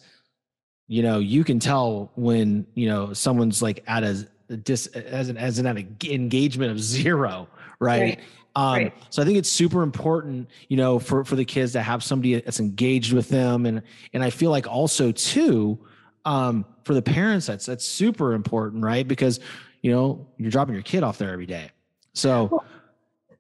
you 0.89 1.03
know, 1.03 1.19
you 1.19 1.45
can 1.45 1.61
tell 1.61 2.11
when, 2.17 2.67
you 2.75 2.89
know, 2.89 3.13
someone's 3.13 3.63
like 3.63 3.85
at 3.87 4.03
a, 4.03 4.27
dis 4.57 4.87
as 4.89 5.29
an, 5.29 5.37
as 5.37 5.59
an 5.59 5.67
engagement 6.05 6.73
of 6.73 6.81
zero. 6.81 7.47
Right. 7.79 8.01
right. 8.01 8.21
Um, 8.57 8.73
right. 8.73 8.95
so 9.11 9.23
I 9.23 9.25
think 9.25 9.39
it's 9.39 9.51
super 9.51 9.83
important, 9.83 10.49
you 10.69 10.77
know, 10.77 10.99
for, 10.99 11.25
for 11.25 11.37
the 11.37 11.45
kids 11.45 11.73
to 11.73 11.83
have 11.83 12.03
somebody 12.03 12.41
that's 12.41 12.59
engaged 12.59 13.13
with 13.13 13.29
them. 13.29 13.67
And, 13.67 13.83
and 14.13 14.25
I 14.25 14.31
feel 14.31 14.51
like 14.51 14.67
also 14.67 15.13
too, 15.13 15.79
um, 16.25 16.65
for 16.85 16.95
the 16.95 17.03
parents, 17.03 17.47
that's, 17.47 17.67
that's 17.67 17.85
super 17.85 18.33
important, 18.33 18.83
right? 18.83 19.07
Because, 19.07 19.39
you 19.83 19.93
know, 19.93 20.27
you're 20.39 20.51
dropping 20.51 20.75
your 20.75 20.83
kid 20.83 21.05
off 21.05 21.19
there 21.19 21.31
every 21.31 21.47
day. 21.47 21.71
So 22.13 22.65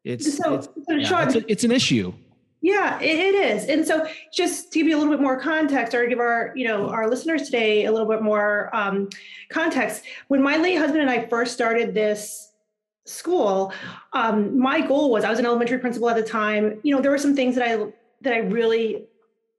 it's 0.04 0.36
so, 0.36 0.54
it's, 0.54 0.66
so 0.66 0.94
yeah, 0.94 1.24
it's, 1.24 1.34
a, 1.34 1.50
it's, 1.50 1.64
an 1.64 1.72
issue. 1.72 2.12
Yeah, 2.62 3.00
it, 3.00 3.18
it 3.18 3.34
is. 3.34 3.64
And 3.66 3.86
so 3.86 4.06
just 4.32 4.72
to 4.72 4.78
give 4.78 4.86
you 4.86 4.96
a 4.96 4.98
little 4.98 5.12
bit 5.12 5.22
more 5.22 5.40
context 5.40 5.94
or 5.94 6.06
give 6.06 6.20
our, 6.20 6.52
you 6.54 6.66
know, 6.66 6.88
our 6.88 7.08
listeners 7.08 7.42
today 7.42 7.86
a 7.86 7.92
little 7.92 8.08
bit 8.08 8.22
more 8.22 8.74
um, 8.74 9.08
context, 9.50 10.04
when 10.28 10.42
my 10.42 10.56
late 10.56 10.76
husband 10.76 11.00
and 11.00 11.10
I 11.10 11.26
first 11.26 11.54
started 11.54 11.94
this 11.94 12.52
school, 13.06 13.72
um, 14.12 14.58
my 14.58 14.80
goal 14.80 15.10
was 15.10 15.24
I 15.24 15.30
was 15.30 15.38
an 15.38 15.46
elementary 15.46 15.78
principal 15.78 16.08
at 16.10 16.16
the 16.16 16.22
time. 16.22 16.80
You 16.82 16.94
know, 16.94 17.00
there 17.00 17.10
were 17.10 17.18
some 17.18 17.34
things 17.34 17.54
that 17.56 17.66
I 17.66 17.92
that 18.22 18.34
I 18.34 18.38
really 18.38 19.06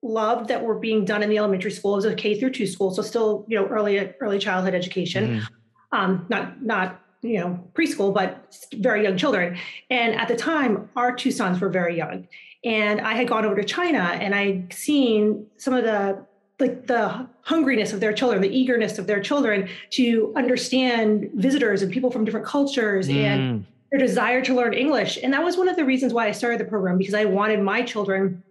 loved 0.03 0.47
that 0.49 0.63
were 0.63 0.77
being 0.77 1.05
done 1.05 1.23
in 1.23 1.29
the 1.29 1.37
elementary 1.37 1.71
school. 1.71 1.93
It 1.93 1.97
was 1.97 2.05
a 2.05 2.15
K 2.15 2.39
through 2.39 2.51
two 2.51 2.67
school, 2.67 2.91
so 2.91 3.01
still, 3.01 3.45
you 3.47 3.59
know, 3.59 3.67
early 3.67 4.13
early 4.21 4.39
childhood 4.39 4.73
education. 4.73 5.39
Mm-hmm. 5.39 5.99
Um, 5.99 6.25
not 6.29 6.63
not 6.63 7.01
you 7.21 7.39
know 7.39 7.59
preschool 7.73 8.13
but 8.13 8.55
very 8.75 9.03
young 9.03 9.17
children. 9.17 9.57
And 9.89 10.15
at 10.15 10.27
the 10.27 10.35
time 10.35 10.89
our 10.95 11.15
two 11.15 11.31
sons 11.31 11.59
were 11.59 11.69
very 11.69 11.96
young. 11.98 12.27
And 12.63 13.01
i 13.01 13.13
had 13.13 13.27
gone 13.27 13.46
over 13.46 13.55
to 13.55 13.63
china 13.63 14.00
and 14.00 14.35
i'd 14.35 14.72
seen 14.72 15.48
some 15.57 15.74
of 15.74 15.83
the 15.83 16.24
like 16.59 16.85
the 16.85 17.27
hungriness 17.43 17.91
of 17.91 18.00
their 18.00 18.13
children 18.13 18.41
the 18.41 18.55
eagerness 18.55 19.00
of 19.00 19.07
their 19.07 19.19
children 19.19 19.67
to 19.89 20.31
understand 20.35 21.31
visitors 21.33 21.81
and 21.81 21.91
people 21.91 22.11
from 22.11 22.24
different 22.24 22.46
cultures 22.46 23.07
mm. 23.07 23.15
and 23.15 23.65
their 23.91 24.00
desire 24.00 24.41
to 24.41 24.53
learn 24.53 24.74
english. 24.74 25.17
And 25.22 25.33
that 25.33 25.43
was 25.43 25.57
one 25.57 25.67
of 25.67 25.75
the 25.75 25.85
reasons 25.85 26.13
why 26.13 26.27
i 26.27 26.31
started 26.31 26.59
the 26.59 26.65
program 26.65 26.98
because 26.98 27.15
i 27.15 27.25
wanted 27.25 27.61
my 27.61 27.81
children 27.81 28.43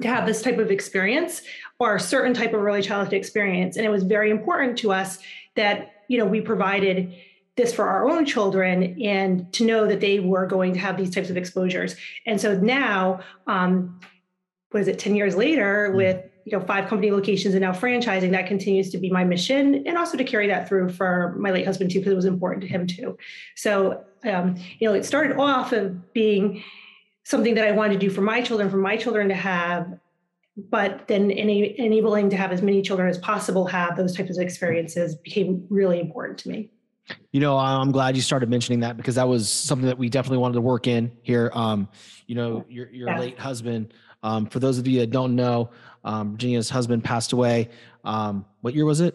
to 0.00 0.08
have 0.08 0.26
this 0.26 0.42
type 0.42 0.58
of 0.58 0.70
experience 0.70 1.42
or 1.78 1.96
a 1.96 2.00
certain 2.00 2.34
type 2.34 2.52
of 2.52 2.62
early 2.62 2.82
childhood 2.82 3.14
experience. 3.14 3.76
And 3.76 3.86
it 3.86 3.90
was 3.90 4.02
very 4.02 4.30
important 4.30 4.78
to 4.78 4.92
us 4.92 5.18
that 5.56 6.04
you 6.08 6.18
know 6.18 6.26
we 6.26 6.40
provided 6.40 7.14
this 7.56 7.72
for 7.72 7.88
our 7.88 8.08
own 8.08 8.24
children 8.24 9.00
and 9.02 9.52
to 9.52 9.64
know 9.64 9.86
that 9.86 10.00
they 10.00 10.18
were 10.20 10.46
going 10.46 10.72
to 10.72 10.78
have 10.78 10.96
these 10.96 11.14
types 11.14 11.30
of 11.30 11.36
exposures. 11.36 11.94
And 12.26 12.40
so 12.40 12.58
now, 12.58 13.20
um, 13.46 14.00
what 14.70 14.80
is 14.80 14.88
it, 14.88 14.98
10 14.98 15.14
years 15.14 15.36
later, 15.36 15.88
mm-hmm. 15.88 15.96
with 15.96 16.24
you 16.44 16.58
know 16.58 16.64
five 16.64 16.88
company 16.88 17.10
locations 17.10 17.54
and 17.54 17.62
now 17.62 17.72
franchising, 17.72 18.32
that 18.32 18.46
continues 18.46 18.90
to 18.90 18.98
be 18.98 19.08
my 19.08 19.24
mission, 19.24 19.86
and 19.86 19.96
also 19.96 20.16
to 20.16 20.24
carry 20.24 20.46
that 20.48 20.68
through 20.68 20.90
for 20.90 21.34
my 21.38 21.50
late 21.50 21.64
husband 21.64 21.90
too, 21.90 22.00
because 22.00 22.12
it 22.12 22.16
was 22.16 22.24
important 22.26 22.62
to 22.62 22.68
him 22.68 22.86
too. 22.86 23.16
So 23.56 24.04
um, 24.24 24.56
you 24.78 24.88
know, 24.88 24.94
it 24.94 25.04
started 25.04 25.36
off 25.38 25.72
of 25.72 26.12
being 26.12 26.62
something 27.24 27.54
that 27.54 27.66
I 27.66 27.72
wanted 27.72 27.94
to 27.94 27.98
do 28.00 28.10
for 28.10 28.20
my 28.20 28.42
children, 28.42 28.68
for 28.68 28.76
my 28.76 28.96
children 28.96 29.28
to 29.28 29.34
have 29.34 29.98
but 30.56 31.08
then 31.08 31.30
enabling 31.30 32.30
to 32.30 32.36
have 32.36 32.52
as 32.52 32.62
many 32.62 32.80
children 32.80 33.08
as 33.08 33.18
possible 33.18 33.66
have 33.66 33.96
those 33.96 34.16
types 34.16 34.38
of 34.38 34.42
experiences 34.42 35.16
became 35.16 35.66
really 35.68 35.98
important 35.98 36.38
to 36.38 36.48
me. 36.48 36.70
You 37.32 37.40
know, 37.40 37.58
I'm 37.58 37.92
glad 37.92 38.16
you 38.16 38.22
started 38.22 38.48
mentioning 38.48 38.80
that 38.80 38.96
because 38.96 39.16
that 39.16 39.28
was 39.28 39.50
something 39.50 39.86
that 39.86 39.98
we 39.98 40.08
definitely 40.08 40.38
wanted 40.38 40.54
to 40.54 40.60
work 40.60 40.86
in 40.86 41.12
here. 41.22 41.50
Um, 41.52 41.88
you 42.26 42.34
know, 42.34 42.64
your 42.68 42.90
your 42.90 43.08
yeah. 43.08 43.18
late 43.18 43.38
husband. 43.38 43.92
Um, 44.22 44.46
for 44.46 44.58
those 44.58 44.78
of 44.78 44.88
you 44.88 45.00
that 45.00 45.10
don't 45.10 45.36
know, 45.36 45.70
um, 46.02 46.32
Virginia's 46.32 46.70
husband 46.70 47.04
passed 47.04 47.32
away. 47.32 47.68
Um, 48.04 48.46
what 48.62 48.74
year 48.74 48.86
was 48.86 49.00
it? 49.00 49.14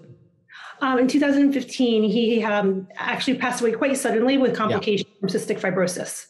Um, 0.81 0.99
in 0.99 1.07
2015, 1.07 2.03
he 2.03 2.43
um, 2.43 2.87
actually 2.95 3.37
passed 3.37 3.61
away 3.61 3.71
quite 3.73 3.97
suddenly 3.97 4.37
with 4.37 4.55
complications 4.55 5.09
yeah. 5.09 5.19
from 5.19 5.29
cystic 5.29 5.59
fibrosis. 5.59 6.27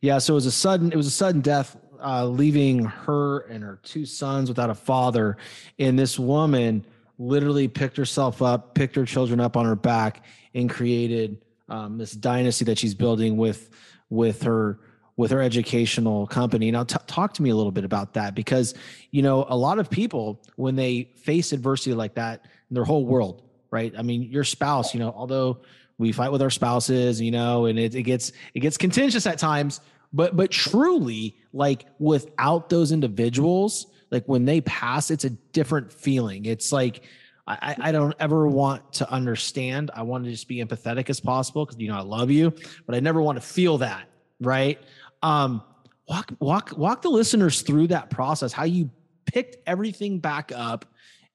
Yeah, 0.00 0.18
so 0.18 0.34
it 0.34 0.36
was 0.36 0.46
a 0.46 0.52
sudden 0.52 0.92
it 0.92 0.96
was 0.96 1.06
a 1.06 1.10
sudden 1.10 1.40
death, 1.40 1.76
uh, 2.02 2.26
leaving 2.26 2.84
her 2.84 3.40
and 3.40 3.62
her 3.62 3.78
two 3.82 4.06
sons 4.06 4.48
without 4.48 4.70
a 4.70 4.74
father. 4.74 5.36
And 5.78 5.98
this 5.98 6.18
woman 6.18 6.86
literally 7.20 7.68
picked 7.68 7.98
herself 7.98 8.40
up, 8.40 8.74
picked 8.74 8.96
her 8.96 9.04
children 9.04 9.38
up 9.38 9.56
on 9.56 9.66
her 9.66 9.76
back, 9.76 10.24
and 10.54 10.68
created 10.68 11.38
um, 11.68 11.98
this 11.98 12.12
dynasty 12.12 12.64
that 12.64 12.78
she's 12.78 12.94
building 12.94 13.36
with 13.36 13.70
with 14.08 14.42
her 14.42 14.80
with 15.16 15.30
her 15.30 15.42
educational 15.42 16.26
company. 16.26 16.70
Now, 16.70 16.84
t- 16.84 16.96
talk 17.06 17.34
to 17.34 17.42
me 17.42 17.50
a 17.50 17.54
little 17.54 17.72
bit 17.72 17.84
about 17.84 18.14
that 18.14 18.34
because 18.34 18.74
you 19.10 19.22
know 19.22 19.44
a 19.48 19.56
lot 19.56 19.78
of 19.78 19.90
people 19.90 20.40
when 20.56 20.74
they 20.74 21.10
face 21.16 21.52
adversity 21.52 21.94
like 21.94 22.14
that 22.14 22.46
their 22.70 22.84
whole 22.84 23.04
world, 23.04 23.42
right? 23.70 23.92
I 23.96 24.02
mean, 24.02 24.22
your 24.22 24.44
spouse, 24.44 24.94
you 24.94 25.00
know, 25.00 25.12
although 25.14 25.58
we 25.98 26.12
fight 26.12 26.32
with 26.32 26.40
our 26.40 26.50
spouses, 26.50 27.20
you 27.20 27.30
know, 27.30 27.66
and 27.66 27.78
it, 27.78 27.94
it 27.94 28.04
gets 28.04 28.32
it 28.54 28.60
gets 28.60 28.78
contentious 28.78 29.26
at 29.26 29.38
times, 29.38 29.82
but 30.12 30.36
but 30.36 30.50
truly, 30.50 31.36
like 31.52 31.84
without 31.98 32.70
those 32.70 32.92
individuals, 32.92 33.88
like 34.10 34.24
when 34.26 34.44
they 34.44 34.60
pass, 34.60 35.10
it's 35.10 35.24
a 35.24 35.30
different 35.30 35.92
feeling. 35.92 36.44
It's 36.44 36.72
like 36.72 37.02
I, 37.46 37.76
I 37.80 37.92
don't 37.92 38.14
ever 38.20 38.46
want 38.46 38.92
to 38.94 39.10
understand. 39.10 39.90
I 39.94 40.02
want 40.02 40.24
to 40.24 40.30
just 40.30 40.46
be 40.46 40.62
empathetic 40.64 41.10
as 41.10 41.20
possible 41.20 41.64
because 41.64 41.80
you 41.80 41.88
know 41.88 41.96
I 41.96 42.02
love 42.02 42.30
you, 42.30 42.52
but 42.86 42.94
I 42.94 43.00
never 43.00 43.20
want 43.20 43.40
to 43.40 43.46
feel 43.46 43.78
that, 43.78 44.08
right? 44.40 44.78
Um, 45.22 45.62
walk 46.08 46.32
walk 46.38 46.72
walk 46.76 47.02
the 47.02 47.08
listeners 47.08 47.62
through 47.62 47.88
that 47.88 48.10
process, 48.10 48.52
how 48.52 48.64
you 48.64 48.90
picked 49.26 49.56
everything 49.66 50.18
back 50.18 50.52
up, 50.54 50.84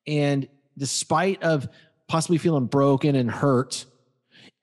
and 0.07 0.47
despite 0.77 1.43
of 1.43 1.67
possibly 2.07 2.37
feeling 2.37 2.65
broken 2.65 3.15
and 3.15 3.29
hurt, 3.29 3.85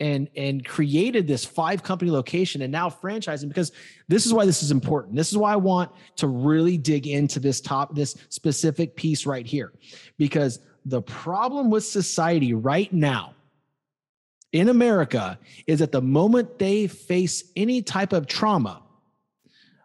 and 0.02 0.28
and 0.36 0.64
created 0.64 1.26
this 1.28 1.44
five 1.44 1.82
company 1.82 2.10
location 2.10 2.62
and 2.62 2.72
now 2.72 2.90
franchising 2.90 3.46
because 3.48 3.70
this 4.08 4.26
is 4.26 4.34
why 4.34 4.44
this 4.44 4.62
is 4.62 4.70
important 4.70 5.14
this 5.14 5.30
is 5.30 5.38
why 5.38 5.52
i 5.52 5.56
want 5.56 5.90
to 6.16 6.26
really 6.26 6.76
dig 6.76 7.06
into 7.06 7.38
this 7.38 7.60
top 7.60 7.94
this 7.94 8.16
specific 8.28 8.96
piece 8.96 9.24
right 9.24 9.46
here 9.46 9.72
because 10.18 10.58
the 10.84 11.00
problem 11.00 11.70
with 11.70 11.84
society 11.84 12.52
right 12.52 12.92
now 12.92 13.34
in 14.52 14.68
America 14.68 15.38
is 15.66 15.78
that 15.78 15.92
the 15.92 16.02
moment 16.02 16.58
they 16.58 16.86
face 16.86 17.44
any 17.56 17.80
type 17.80 18.12
of 18.12 18.26
trauma 18.26 18.82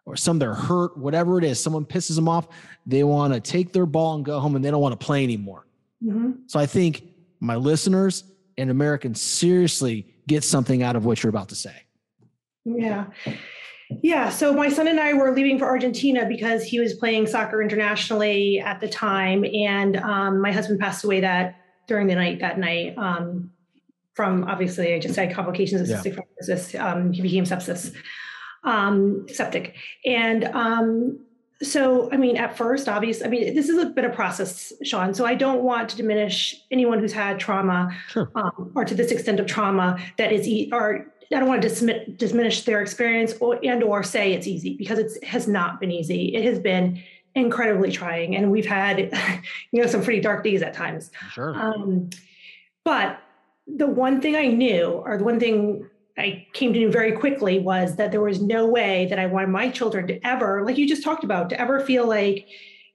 or 0.05 0.15
some 0.15 0.39
they're 0.39 0.53
hurt, 0.53 0.97
whatever 0.97 1.37
it 1.37 1.43
is, 1.43 1.61
someone 1.61 1.85
pisses 1.85 2.15
them 2.15 2.27
off, 2.27 2.47
they 2.85 3.03
want 3.03 3.33
to 3.33 3.39
take 3.39 3.71
their 3.71 3.85
ball 3.85 4.15
and 4.15 4.25
go 4.25 4.39
home 4.39 4.55
and 4.55 4.63
they 4.63 4.71
don't 4.71 4.81
want 4.81 4.97
to 4.97 5.05
play 5.05 5.23
anymore. 5.23 5.67
Mm-hmm. 6.03 6.31
So 6.47 6.59
I 6.59 6.65
think 6.65 7.03
my 7.39 7.55
listeners 7.55 8.23
and 8.57 8.69
Americans 8.69 9.21
seriously 9.21 10.07
get 10.27 10.43
something 10.43 10.83
out 10.83 10.95
of 10.95 11.05
what 11.05 11.23
you're 11.23 11.29
about 11.29 11.49
to 11.49 11.55
say. 11.55 11.83
Yeah. 12.65 13.05
Yeah. 14.03 14.29
So 14.29 14.53
my 14.53 14.69
son 14.69 14.87
and 14.87 14.99
I 14.99 15.13
were 15.13 15.33
leaving 15.33 15.57
for 15.57 15.65
Argentina 15.65 16.25
because 16.27 16.63
he 16.63 16.79
was 16.79 16.93
playing 16.95 17.27
soccer 17.27 17.61
internationally 17.61 18.59
at 18.59 18.81
the 18.81 18.89
time. 18.89 19.45
And 19.45 19.97
um, 19.97 20.41
my 20.41 20.51
husband 20.51 20.79
passed 20.79 21.05
away 21.05 21.21
that 21.21 21.55
during 21.87 22.07
the 22.07 22.15
night 22.15 22.39
that 22.41 22.59
night 22.59 22.97
um, 22.97 23.51
from 24.13 24.43
obviously 24.43 24.93
I 24.93 24.99
just 24.99 25.15
had 25.15 25.33
complications 25.33 25.89
of 25.89 25.97
cystic 25.97 26.19
fibrosis. 26.19 26.77
Um, 26.77 27.13
he 27.13 27.21
became 27.21 27.45
sepsis, 27.45 27.95
um, 28.65 29.25
septic. 29.29 29.75
And 30.05 30.43
um, 30.45 31.19
so, 31.61 32.11
I 32.11 32.17
mean, 32.17 32.37
at 32.37 32.55
first, 32.55 32.87
obviously, 32.87 33.25
I 33.25 33.29
mean, 33.29 33.55
this 33.55 33.67
is 33.67 33.77
a 33.77 33.87
bit 33.87 34.05
of 34.05 34.13
process, 34.13 34.71
Shawn. 34.83 35.13
So 35.13 35.25
I 35.25 35.33
don't 35.33 35.63
want 35.63 35.89
to 35.89 35.97
diminish 35.97 36.55
anyone 36.69 36.99
who's 36.99 37.13
had 37.13 37.39
trauma 37.39 37.95
sure. 38.09 38.29
Um, 38.35 38.71
or 38.75 38.85
to 38.85 38.93
this 38.93 39.11
extent 39.11 39.39
of 39.39 39.47
trauma 39.47 39.97
that 40.17 40.31
is, 40.31 40.47
e- 40.47 40.69
or 40.71 41.11
I 41.33 41.39
don't 41.39 41.49
want 41.49 41.63
to 41.63 42.05
diminish 42.11 42.63
their 42.63 42.81
experience 42.81 43.33
or 43.39 43.59
and 43.63 43.83
or 43.83 44.03
say 44.03 44.33
it's 44.33 44.47
easy 44.47 44.75
because 44.77 44.99
it 44.99 45.23
has 45.23 45.47
not 45.47 45.79
been 45.79 45.91
easy. 45.91 46.35
It 46.35 46.45
has 46.45 46.59
been 46.59 47.01
incredibly 47.35 47.91
trying, 47.91 48.35
and 48.35 48.51
we've 48.51 48.65
had 48.65 48.99
you 49.71 49.81
know 49.81 49.87
some 49.87 50.03
pretty 50.03 50.21
dark 50.21 50.43
days 50.43 50.61
at 50.61 50.73
times. 50.73 51.11
Sure. 51.31 51.55
Um, 51.55 52.11
but 52.85 53.19
the 53.67 53.87
one 53.87 54.21
thing 54.21 54.35
I 54.35 54.47
knew, 54.47 54.85
or 54.85 55.17
the 55.17 55.23
one 55.23 55.39
thing 55.39 55.89
I 56.17 56.47
came 56.53 56.73
to 56.73 56.79
know 56.79 56.89
very 56.89 57.11
quickly, 57.11 57.59
was 57.59 57.95
that 57.97 58.11
there 58.11 58.21
was 58.21 58.41
no 58.41 58.65
way 58.67 59.05
that 59.09 59.19
I 59.19 59.27
wanted 59.27 59.49
my 59.49 59.69
children 59.69 60.07
to 60.07 60.25
ever, 60.25 60.63
like 60.65 60.77
you 60.77 60.87
just 60.87 61.03
talked 61.03 61.23
about, 61.23 61.49
to 61.51 61.61
ever 61.61 61.79
feel 61.79 62.07
like 62.07 62.47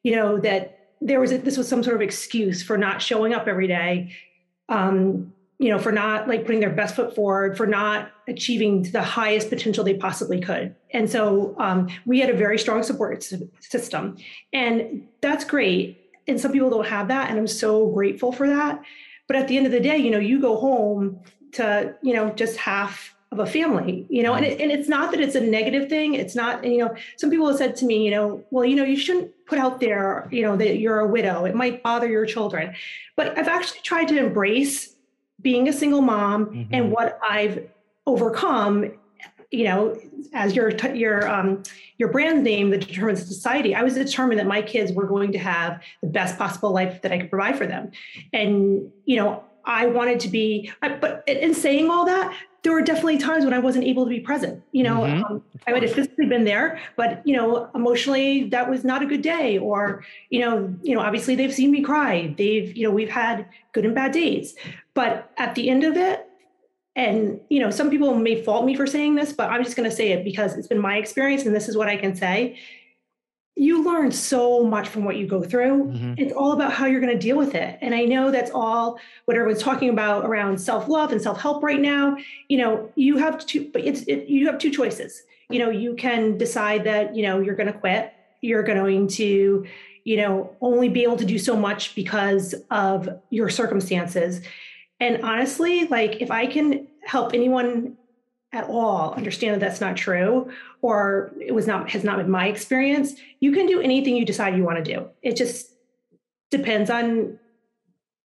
you 0.03 0.17
know 0.17 0.39
that 0.41 0.79
there 1.01 1.21
was 1.21 1.33
a, 1.33 1.39
this 1.39 1.57
was 1.57 1.69
some 1.69 1.83
sort 1.83 1.97
of 1.97 2.03
excuse 2.03 2.63
for 2.63 2.77
not 2.77 3.01
showing 3.01 3.33
up 3.33 3.47
every 3.47 3.69
day. 3.69 4.13
Um, 4.69 5.33
you 5.59 5.69
know, 5.69 5.79
for 5.79 5.93
not 5.93 6.27
like 6.27 6.45
putting 6.45 6.59
their 6.59 6.71
best 6.71 6.97
foot 6.97 7.15
forward, 7.15 7.57
for 7.57 7.69
not 7.69 8.11
achieving 8.27 8.83
the 8.83 9.03
highest 9.03 9.49
potential 9.49 9.85
they 9.85 9.95
possibly 9.95 10.41
could. 10.41 10.75
And 10.93 11.09
so 11.09 11.55
um, 11.57 11.89
we 12.05 12.19
had 12.19 12.31
a 12.31 12.37
very 12.37 12.59
strong 12.59 12.83
support 12.83 13.25
system, 13.61 14.17
and 14.53 15.07
that's 15.21 15.45
great. 15.45 16.11
And 16.27 16.41
some 16.41 16.51
people 16.51 16.69
don't 16.69 16.89
have 16.89 17.07
that, 17.09 17.31
and 17.31 17.39
I'm 17.39 17.47
so 17.47 17.87
grateful 17.91 18.33
for 18.33 18.49
that. 18.49 18.83
But 19.29 19.37
at 19.37 19.47
the 19.47 19.57
end 19.57 19.67
of 19.67 19.73
the 19.73 19.79
day, 19.79 19.99
you 19.99 20.11
know, 20.11 20.19
you 20.19 20.41
go 20.41 20.57
home 20.57 21.21
to 21.53 21.95
you 22.03 22.15
know 22.15 22.31
just 22.31 22.57
half 22.57 23.15
of 23.33 23.39
a 23.39 23.47
family, 23.47 24.07
you 24.11 24.23
know, 24.23 24.35
and, 24.35 24.45
it, 24.45 24.61
and 24.61 24.71
it's 24.71 24.91
not 24.91 25.11
that 25.11 25.19
it's 25.19 25.35
a 25.35 25.41
negative 25.41 25.89
thing. 25.89 26.13
It's 26.13 26.35
not, 26.35 26.63
you 26.67 26.77
know, 26.77 26.95
some 27.17 27.31
people 27.31 27.49
have 27.49 27.57
said 27.57 27.75
to 27.77 27.87
me, 27.87 28.05
you 28.05 28.11
know, 28.11 28.45
well, 28.51 28.63
you 28.63 28.77
know, 28.77 28.85
you 28.85 28.95
shouldn't 28.95 29.31
put 29.47 29.59
out 29.59 29.81
there, 29.81 30.29
you 30.31 30.43
know, 30.43 30.55
that 30.59 30.81
you're 30.81 31.01
a 31.01 31.07
widow. 31.07 31.47
It 31.47 31.55
might 31.55 31.83
bother 31.83 32.07
your 32.07 32.27
children. 32.27 32.75
But 33.17 33.39
I've 33.39 33.49
actually 33.49 33.81
tried 33.81 34.09
to 34.09 34.19
embrace 34.19 34.97
being 35.41 35.67
a 35.67 35.73
single 35.73 36.03
mom 36.03 36.47
mm-hmm. 36.47 36.75
and 36.75 36.93
what 36.93 37.19
I've 37.27 37.71
overcome 38.07 38.93
you 39.51 39.65
know 39.65 39.97
as 40.33 40.57
your 40.57 40.71
your 40.93 41.29
um, 41.29 41.63
your 41.99 42.09
brand 42.09 42.43
name 42.43 42.71
the 42.71 42.79
determined 42.79 43.19
society 43.19 43.75
i 43.75 43.83
was 43.83 43.95
determined 43.95 44.41
that 44.41 44.47
my 44.47 44.63
kids 44.63 44.93
were 44.93 45.07
going 45.07 45.31
to 45.31 45.39
have 45.39 45.81
the 46.03 46.09
best 46.09 46.37
possible 46.39 46.73
life 46.73 47.03
that 47.03 47.13
i 47.13 47.19
could 47.19 47.31
provide 47.31 47.57
for 47.57 47.67
them 47.67 47.91
and 48.33 48.91
you 49.05 49.17
know 49.17 49.45
i 49.65 49.87
wanted 49.87 50.21
to 50.21 50.29
be 50.29 50.71
but 50.81 51.23
in 51.27 51.55
saying 51.55 51.91
all 51.91 52.05
that 52.05 52.35
there 52.63 52.73
were 52.73 52.83
definitely 52.83 53.19
times 53.19 53.45
when 53.45 53.55
i 53.55 53.59
wasn't 53.59 53.85
able 53.85 54.05
to 54.05 54.11
be 54.11 54.21
present 54.21 54.63
you 54.73 54.83
know 54.83 55.01
mm-hmm. 55.01 55.25
um, 55.25 55.43
i 55.67 55.73
might 55.73 55.83
have 55.83 55.93
physically 55.93 56.27
been 56.27 56.45
there 56.45 56.81
but 56.97 57.21
you 57.27 57.37
know 57.37 57.69
emotionally 57.75 58.45
that 58.45 58.69
was 58.69 58.85
not 58.85 59.03
a 59.03 59.07
good 59.07 59.23
day 59.23 59.59
or 59.59 60.05
you 60.31 60.41
know 60.41 60.75
you 60.83 60.95
know 60.95 61.01
obviously 61.01 61.35
they've 61.35 61.55
seen 61.55 61.71
me 61.71 61.83
cry 61.83 62.35
they've 62.39 62.77
you 62.77 62.87
know 62.87 62.91
we've 62.93 63.11
had 63.11 63.47
good 63.73 63.85
and 63.85 63.95
bad 63.95 64.13
days 64.13 64.55
but 64.95 65.33
at 65.39 65.55
the 65.55 65.69
end 65.71 65.85
of 65.85 65.97
it, 65.97 66.27
and 66.95 67.41
you 67.49 67.61
know, 67.61 67.71
some 67.71 67.89
people 67.91 68.15
may 68.15 68.43
fault 68.43 68.67
me 68.67 68.77
for 68.77 68.87
saying 68.87 69.15
this, 69.15 69.33
but 69.33 69.51
I'm 69.51 69.65
just 69.65 69.77
going 69.77 69.89
to 69.89 69.95
say 69.95 70.13
it 70.13 70.25
because 70.25 70.57
it's 70.57 70.67
been 70.67 70.79
my 70.79 70.99
experience, 70.99 71.45
and 71.45 71.55
this 71.55 71.69
is 71.69 71.77
what 71.77 71.89
I 71.89 71.97
can 71.97 72.15
say. 72.15 72.59
You 73.55 73.85
learn 73.85 74.11
so 74.13 74.65
much 74.65 74.89
from 74.89 75.05
what 75.05 75.17
you 75.17 75.27
go 75.27 75.43
through. 75.43 75.85
Mm-hmm. 75.85 76.15
It's 76.17 76.33
all 76.33 76.53
about 76.53 76.73
how 76.73 76.87
you're 76.87 77.01
going 77.01 77.13
to 77.13 77.19
deal 77.19 77.37
with 77.37 77.55
it. 77.55 77.79
And 77.81 77.95
I 77.95 78.05
know 78.05 78.31
that's 78.31 78.51
all 78.51 78.99
what 79.27 79.37
everyone's 79.37 79.63
talking 79.63 79.91
about 79.91 80.25
around 80.25 80.59
self 80.59 80.89
love 80.89 81.13
and 81.13 81.21
self 81.21 81.41
help 81.41 81.63
right 81.63 81.81
now. 81.81 82.17
You 82.49 82.59
know, 82.59 82.91
you 82.95 83.19
have 83.19 83.45
two, 83.47 83.71
but 83.73 83.85
it's 83.85 84.03
it, 84.03 84.27
you 84.29 84.47
have 84.47 84.59
two 84.59 84.71
choices. 84.71 85.23
You 85.51 85.59
know, 85.59 85.71
you 85.71 85.95
can 85.95 86.39
decide 86.39 86.85
that 86.85 87.15
you 87.15 87.23
know 87.23 87.41
you're 87.41 87.57
going 87.57 87.73
to 87.73 87.79
quit. 87.79 88.13
You're 88.41 88.63
going 88.63 89.09
to 89.09 89.67
you 90.05 90.17
know 90.17 90.57
only 90.61 90.89
be 90.89 91.03
able 91.03 91.17
to 91.19 91.25
do 91.25 91.39
so 91.39 91.57
much 91.57 91.95
because 91.95 92.55
of 92.71 93.09
your 93.31 93.49
circumstances 93.49 94.41
and 95.03 95.25
honestly, 95.25 95.89
like 95.89 96.23
if 96.23 96.31
I 96.31 96.47
can 96.47 96.87
help 97.03 97.35
anyone 97.35 97.97
at 98.53 98.65
all 98.69 99.15
understand 99.15 99.55
that 99.55 99.61
that's 99.61 99.81
not 99.81 99.97
true 99.97 100.51
or 100.83 101.33
it 101.41 101.53
was 101.53 101.67
not 101.67 101.89
has 101.91 102.05
not 102.05 102.19
been 102.19 102.31
my 102.31 102.49
experience, 102.49 103.15
you 103.41 103.53
can 103.53 103.67
do 103.67 103.81
anything 103.81 104.17
you 104.17 104.27
decide 104.27 104.57
you 104.57 104.65
want 104.65 104.85
to 104.85 104.95
do. 104.95 105.09
It 105.23 105.37
just 105.37 105.73
depends 106.51 106.91
on 106.91 107.39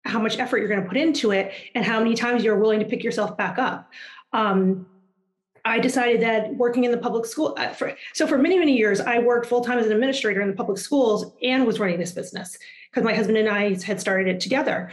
how 0.04 0.20
much 0.20 0.40
effort 0.40 0.58
you're 0.60 0.68
going 0.68 0.82
to 0.82 0.88
put 0.88 0.98
into 0.98 1.32
it 1.32 1.54
and 1.76 1.86
how 1.86 2.00
many 2.00 2.16
times 2.16 2.44
you're 2.44 2.58
willing 2.58 2.80
to 2.80 2.86
pick 2.86 3.04
yourself 3.04 3.38
back 3.38 3.58
up. 3.58 3.92
Um, 4.34 4.88
I 5.66 5.80
decided 5.80 6.22
that 6.22 6.56
working 6.56 6.86
in 6.86 6.92
the 6.92 6.98
public 6.98 7.26
school, 7.26 7.54
uh, 7.58 7.70
for, 7.70 7.94
so 8.14 8.26
for 8.26 8.38
many, 8.38 8.58
many 8.58 8.78
years, 8.78 9.02
I 9.02 9.20
worked 9.20 9.48
full 9.48 9.62
time 9.62 9.80
as 9.80 9.86
an 9.86 9.92
administrator 9.92 10.42
in 10.42 10.48
the 10.48 10.56
public 10.56 10.78
schools 10.78 11.34
and 11.44 11.66
was 11.66 11.80
running 11.80 12.00
this 12.00 12.14
business 12.14 12.58
because 12.90 13.04
my 13.04 13.14
husband 13.14 13.38
and 13.38 13.50
I 13.50 13.82
had 13.82 14.00
started 14.00 14.28
it 14.28 14.40
together. 14.40 14.92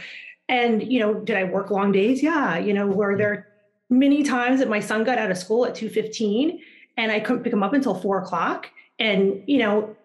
And, 0.49 0.91
you 0.91 0.99
know, 0.99 1.13
did 1.13 1.37
I 1.37 1.45
work 1.45 1.71
long 1.71 1.91
days? 1.91 2.21
Yeah. 2.21 2.57
You 2.57 2.73
know, 2.73 2.87
were 2.87 3.17
there 3.17 3.47
many 3.89 4.23
times 4.23 4.59
that 4.59 4.69
my 4.69 4.79
son 4.79 5.03
got 5.03 5.17
out 5.17 5.31
of 5.31 5.37
school 5.37 5.65
at 5.65 5.75
2.15 5.75 6.59
and 6.97 7.11
I 7.11 7.19
couldn't 7.19 7.43
pick 7.43 7.53
him 7.53 7.63
up 7.63 7.73
until 7.73 7.95
four 7.95 8.21
o'clock. 8.21 8.69
And, 8.99 9.43
you 9.47 9.59
know, 9.59 9.95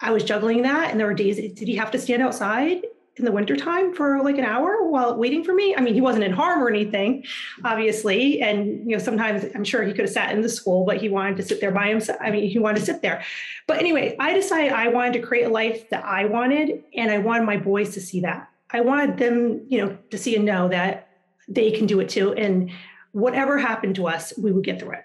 I 0.00 0.10
was 0.10 0.24
juggling 0.24 0.62
that. 0.62 0.90
And 0.90 0.98
there 0.98 1.06
were 1.06 1.14
days, 1.14 1.36
did 1.36 1.68
he 1.68 1.76
have 1.76 1.90
to 1.92 1.98
stand 1.98 2.22
outside 2.22 2.82
in 3.16 3.24
the 3.24 3.32
wintertime 3.32 3.94
for 3.94 4.22
like 4.22 4.38
an 4.38 4.44
hour 4.44 4.88
while 4.88 5.16
waiting 5.16 5.44
for 5.44 5.54
me? 5.54 5.74
I 5.76 5.80
mean, 5.80 5.94
he 5.94 6.00
wasn't 6.00 6.24
in 6.24 6.32
harm 6.32 6.62
or 6.62 6.68
anything, 6.68 7.24
obviously. 7.64 8.40
And, 8.40 8.90
you 8.90 8.96
know, 8.96 9.02
sometimes 9.02 9.44
I'm 9.54 9.64
sure 9.64 9.84
he 9.84 9.92
could 9.92 10.06
have 10.06 10.10
sat 10.10 10.34
in 10.34 10.40
the 10.40 10.48
school, 10.48 10.84
but 10.84 10.96
he 10.98 11.08
wanted 11.08 11.36
to 11.36 11.42
sit 11.42 11.60
there 11.60 11.70
by 11.70 11.88
himself. 11.88 12.18
I 12.20 12.30
mean, 12.30 12.48
he 12.48 12.58
wanted 12.58 12.80
to 12.80 12.86
sit 12.86 13.02
there. 13.02 13.22
But 13.66 13.78
anyway, 13.78 14.16
I 14.18 14.32
decided 14.34 14.72
I 14.72 14.88
wanted 14.88 15.14
to 15.14 15.20
create 15.20 15.44
a 15.44 15.50
life 15.50 15.88
that 15.90 16.04
I 16.04 16.24
wanted. 16.24 16.82
And 16.96 17.10
I 17.10 17.18
wanted 17.18 17.44
my 17.44 17.56
boys 17.56 17.94
to 17.94 18.00
see 18.00 18.20
that. 18.22 18.48
I 18.72 18.80
wanted 18.80 19.18
them, 19.18 19.66
you 19.68 19.84
know, 19.84 19.98
to 20.10 20.18
see 20.18 20.36
and 20.36 20.44
know 20.44 20.68
that 20.68 21.08
they 21.48 21.70
can 21.72 21.86
do 21.86 22.00
it 22.00 22.08
too. 22.08 22.32
And 22.34 22.70
whatever 23.12 23.58
happened 23.58 23.94
to 23.96 24.06
us, 24.06 24.32
we 24.38 24.52
would 24.52 24.64
get 24.64 24.80
through 24.80 24.92
it. 24.92 25.04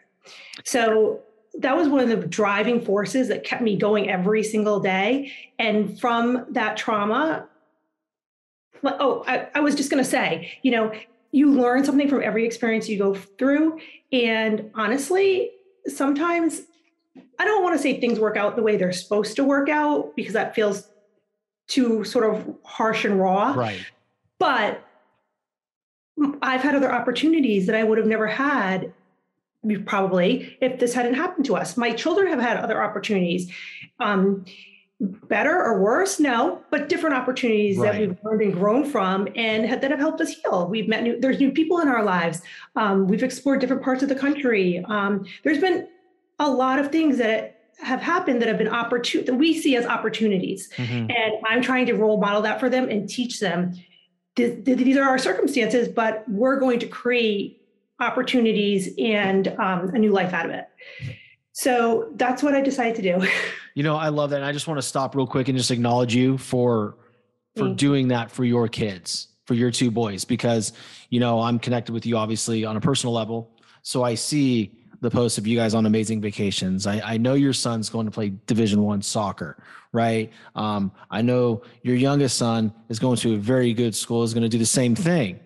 So 0.64 1.22
that 1.60 1.76
was 1.76 1.88
one 1.88 2.02
of 2.02 2.10
the 2.10 2.28
driving 2.28 2.82
forces 2.82 3.28
that 3.30 3.44
kept 3.44 3.62
me 3.62 3.78
going 3.78 4.10
every 4.10 4.44
single 4.44 4.80
day. 4.80 5.32
And 5.58 6.00
from 6.00 6.46
that 6.50 6.78
trauma, 6.78 7.48
oh, 8.84 9.24
I, 9.28 9.48
I 9.56 9.60
was 9.62 9.76
just 9.76 9.90
going 9.90 10.04
to 10.04 10.10
say, 10.10 10.58
you 10.62 10.72
know, 10.72 10.92
you 11.32 11.52
learn 11.52 11.84
something 11.84 12.08
from 12.08 12.24
every 12.24 12.46
experience 12.46 12.88
you 12.88 12.98
go 12.98 13.14
through. 13.14 13.80
And 14.12 14.72
honestly, 14.76 15.52
sometimes 15.88 16.62
I 17.40 17.46
don't 17.46 17.64
want 17.64 17.76
to 17.76 17.82
say 17.82 18.00
things 18.00 18.20
work 18.20 18.38
out 18.38 18.56
the 18.56 18.62
way 18.62 18.78
they're 18.78 18.94
supposed 18.94 19.36
to 19.38 19.44
work 19.44 19.70
out 19.70 20.16
because 20.16 20.34
that 20.34 20.56
feels 20.56 20.90
too 21.68 22.04
sort 22.04 22.34
of 22.34 22.56
harsh 22.64 23.06
and 23.06 23.20
raw. 23.20 23.54
Right. 23.54 23.80
But 24.40 24.85
I've 26.42 26.62
had 26.62 26.76
other 26.76 26.92
opportunities 26.92 27.66
that 27.68 27.76
I 27.76 27.84
would 27.84 27.98
have 27.98 28.08
never 28.08 28.28
had 28.28 28.94
probably 29.86 30.58
if 30.62 30.80
this 30.80 30.94
hadn't 30.94 31.16
happened 31.16 31.46
to 31.46 31.56
us. 31.56 31.76
My 31.76 31.92
children 31.92 32.28
have 32.28 32.40
had 32.40 32.58
other 32.58 32.84
opportunities. 32.84 33.52
Um, 34.00 34.46
better 35.02 35.62
or 35.62 35.82
worse 35.82 36.22
no 36.22 36.62
but 36.72 36.88
different 36.88 37.14
opportunities 37.14 37.78
right. 37.78 37.92
that 37.92 38.00
we've 38.00 38.18
learned 38.24 38.42
and 38.42 38.54
grown 38.54 38.86
from 38.86 39.28
and 39.36 39.70
that 39.82 39.92
have 39.92 40.00
helped 40.00 40.22
us 40.22 40.30
heal 40.30 40.70
we've 40.70 40.88
met 40.88 41.04
new 41.04 41.20
there's 41.20 41.38
new 41.38 41.52
people 41.52 41.80
in 41.80 41.90
our 41.90 42.02
lives 42.02 42.42
um, 42.78 43.06
we've 43.06 43.22
explored 43.22 43.60
different 43.60 43.84
parts 43.84 44.02
of 44.04 44.08
the 44.08 44.16
country 44.16 44.84
um, 44.88 45.26
there's 45.44 45.60
been 45.60 45.86
a 46.40 46.50
lot 46.50 46.80
of 46.80 46.94
things 46.94 47.18
that 47.18 47.60
have 47.82 48.02
happened 48.02 48.42
that 48.42 48.48
have 48.48 48.58
been 48.58 48.70
opportune 48.70 49.26
that 49.26 49.34
we 49.34 49.54
see 49.60 49.76
as 49.76 49.86
opportunities 49.86 50.70
mm-hmm. 50.78 51.12
and 51.12 51.34
i'm 51.46 51.62
trying 51.62 51.86
to 51.86 51.94
role 51.94 52.18
model 52.18 52.42
that 52.42 52.58
for 52.58 52.70
them 52.70 52.88
and 52.88 53.10
teach 53.10 53.42
them 53.42 53.74
these 54.36 54.98
are 54.98 55.04
our 55.04 55.18
circumstances 55.18 55.88
but 55.88 56.24
we're 56.28 56.60
going 56.60 56.80
to 56.80 56.88
create 56.88 57.62
opportunities 58.00 58.90
and 59.00 59.48
um, 59.60 59.90
a 59.90 60.00
new 60.00 60.12
life 60.12 60.34
out 60.34 60.46
of 60.46 60.52
it 60.52 60.68
so 61.54 62.12
that's 62.16 62.44
what 62.44 62.54
i 62.54 62.62
decided 62.62 62.96
to 62.96 63.02
do 63.02 63.28
you 63.76 63.84
know 63.84 63.96
i 63.96 64.10
love 64.10 64.30
that 64.30 64.38
and 64.38 64.46
i 64.46 64.52
just 64.52 64.68
want 64.68 64.78
to 64.78 64.82
stop 64.82 65.16
real 65.16 65.28
quick 65.28 65.48
and 65.48 65.58
just 65.58 65.72
acknowledge 65.72 66.14
you 66.14 66.38
for 66.38 66.98
for 67.56 67.66
mm. 67.66 67.76
doing 67.76 68.10
that 68.10 68.30
for 68.30 68.44
your 68.44 68.68
kids 68.68 69.30
for 69.46 69.54
your 69.54 69.72
two 69.72 69.90
boys 69.90 70.26
because 70.26 70.74
you 71.10 71.20
know 71.20 71.42
i'm 71.42 71.58
connected 71.60 71.94
with 71.94 72.06
you 72.06 72.18
obviously 72.18 72.66
on 72.66 72.76
a 72.76 72.82
personal 72.82 73.14
level 73.14 73.52
so 73.82 74.04
i 74.04 74.16
see 74.16 74.72
the 75.02 75.10
posts 75.10 75.38
of 75.38 75.48
you 75.48 75.58
guys 75.58 75.74
on 75.74 75.86
amazing 75.86 76.22
vacations. 76.22 76.88
I, 76.88 77.02
I 77.14 77.18
know 77.18 77.34
your 77.34 77.54
son's 77.54 77.90
going 77.90 78.06
to 78.06 78.12
play 78.12 78.34
Division 78.48 78.84
One 78.84 79.02
soccer, 79.02 79.58
right? 79.92 80.32
Um, 80.56 80.92
I 81.10 81.22
know 81.22 81.64
your 81.84 81.96
youngest 81.96 82.38
son 82.38 82.74
is 82.90 83.00
going 83.00 83.18
to 83.18 83.34
a 83.34 83.38
very 83.38 83.74
good 83.74 83.96
school, 83.96 84.24
is 84.24 84.34
going 84.34 84.44
to 84.44 84.50
do 84.50 84.58
the 84.58 84.66
same 84.66 84.96
thing. 84.96 85.40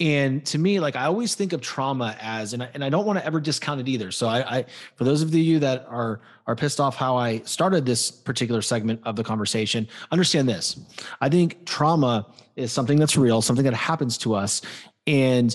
And 0.00 0.44
to 0.46 0.58
me, 0.58 0.80
like 0.80 0.96
I 0.96 1.04
always 1.04 1.36
think 1.36 1.52
of 1.52 1.60
trauma 1.60 2.16
as, 2.20 2.54
and 2.54 2.62
I, 2.64 2.68
and 2.74 2.82
I 2.82 2.88
don't 2.88 3.06
want 3.06 3.20
to 3.20 3.24
ever 3.24 3.38
discount 3.38 3.80
it 3.80 3.86
either. 3.86 4.10
So 4.10 4.26
I, 4.26 4.58
I, 4.58 4.64
for 4.96 5.04
those 5.04 5.22
of 5.22 5.32
you 5.32 5.60
that 5.60 5.86
are 5.88 6.20
are 6.48 6.56
pissed 6.56 6.80
off 6.80 6.96
how 6.96 7.16
I 7.16 7.38
started 7.42 7.86
this 7.86 8.10
particular 8.10 8.62
segment 8.62 9.00
of 9.04 9.14
the 9.14 9.22
conversation, 9.22 9.86
understand 10.10 10.48
this. 10.48 10.80
I 11.20 11.28
think 11.28 11.64
trauma 11.66 12.26
is 12.56 12.72
something 12.72 12.98
that's 12.98 13.16
real, 13.16 13.42
something 13.42 13.64
that 13.64 13.74
happens 13.74 14.18
to 14.18 14.34
us, 14.34 14.62
and 15.06 15.54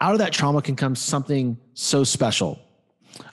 out 0.00 0.12
of 0.12 0.18
that 0.18 0.32
trauma 0.32 0.62
can 0.62 0.76
come 0.76 0.94
something 0.94 1.58
so 1.74 2.04
special. 2.04 2.60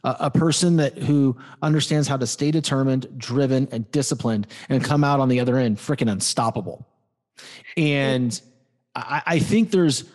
A, 0.04 0.16
a 0.22 0.32
person 0.32 0.78
that 0.78 0.98
who 0.98 1.38
understands 1.62 2.08
how 2.08 2.18
to 2.18 2.28
stay 2.28 2.52
determined, 2.52 3.08
driven, 3.18 3.68
and 3.72 3.90
disciplined, 3.92 4.48
and 4.70 4.84
come 4.84 5.04
out 5.04 5.20
on 5.20 5.30
the 5.30 5.40
other 5.40 5.58
end 5.58 5.78
freaking 5.78 6.12
unstoppable. 6.12 6.86
And 7.78 8.40
I, 8.96 9.22
I 9.26 9.40
think 9.40 9.72
there's 9.72 10.06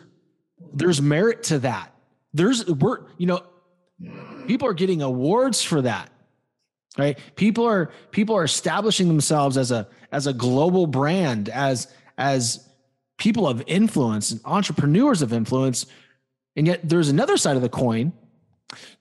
there's 0.73 1.01
merit 1.01 1.45
to 1.45 1.61
that. 1.61 1.95
There's 2.35 2.67
we're 2.67 3.01
you 3.19 3.27
know 3.27 3.43
people 4.47 4.69
are 4.69 4.75
getting 4.75 5.03
awards 5.03 5.63
for 5.63 5.83
that. 5.83 6.11
Right? 6.99 7.19
People 7.37 7.65
are 7.67 7.91
people 8.11 8.37
are 8.37 8.45
establishing 8.45 9.09
themselves 9.09 9.57
as 9.57 9.71
a 9.71 9.89
as 10.11 10.27
a 10.27 10.33
global 10.33 10.87
brand 10.87 11.49
as 11.49 11.89
as 12.19 12.69
people 13.17 13.49
of 13.49 13.63
influence 13.67 14.31
and 14.31 14.41
entrepreneurs 14.45 15.23
of 15.23 15.33
influence. 15.33 15.87
And 16.57 16.67
yet 16.67 16.81
there's 16.83 17.09
another 17.09 17.37
side 17.37 17.57
of 17.57 17.63
the 17.63 17.69
coin 17.69 18.13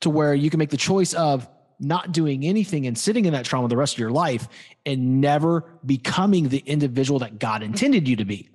to 0.01 0.09
where 0.09 0.33
you 0.33 0.49
can 0.49 0.57
make 0.57 0.69
the 0.69 0.77
choice 0.77 1.13
of 1.13 1.47
not 1.79 2.11
doing 2.11 2.45
anything 2.45 2.85
and 2.85 2.97
sitting 2.97 3.25
in 3.25 3.33
that 3.33 3.43
trauma 3.43 3.67
the 3.67 3.77
rest 3.77 3.95
of 3.95 3.99
your 3.99 4.11
life 4.11 4.47
and 4.85 5.19
never 5.19 5.65
becoming 5.85 6.49
the 6.49 6.59
individual 6.59 7.19
that 7.19 7.39
God 7.39 7.61
mm-hmm. 7.61 7.73
intended 7.73 8.07
you 8.07 8.15
to 8.17 8.25
be. 8.25 8.49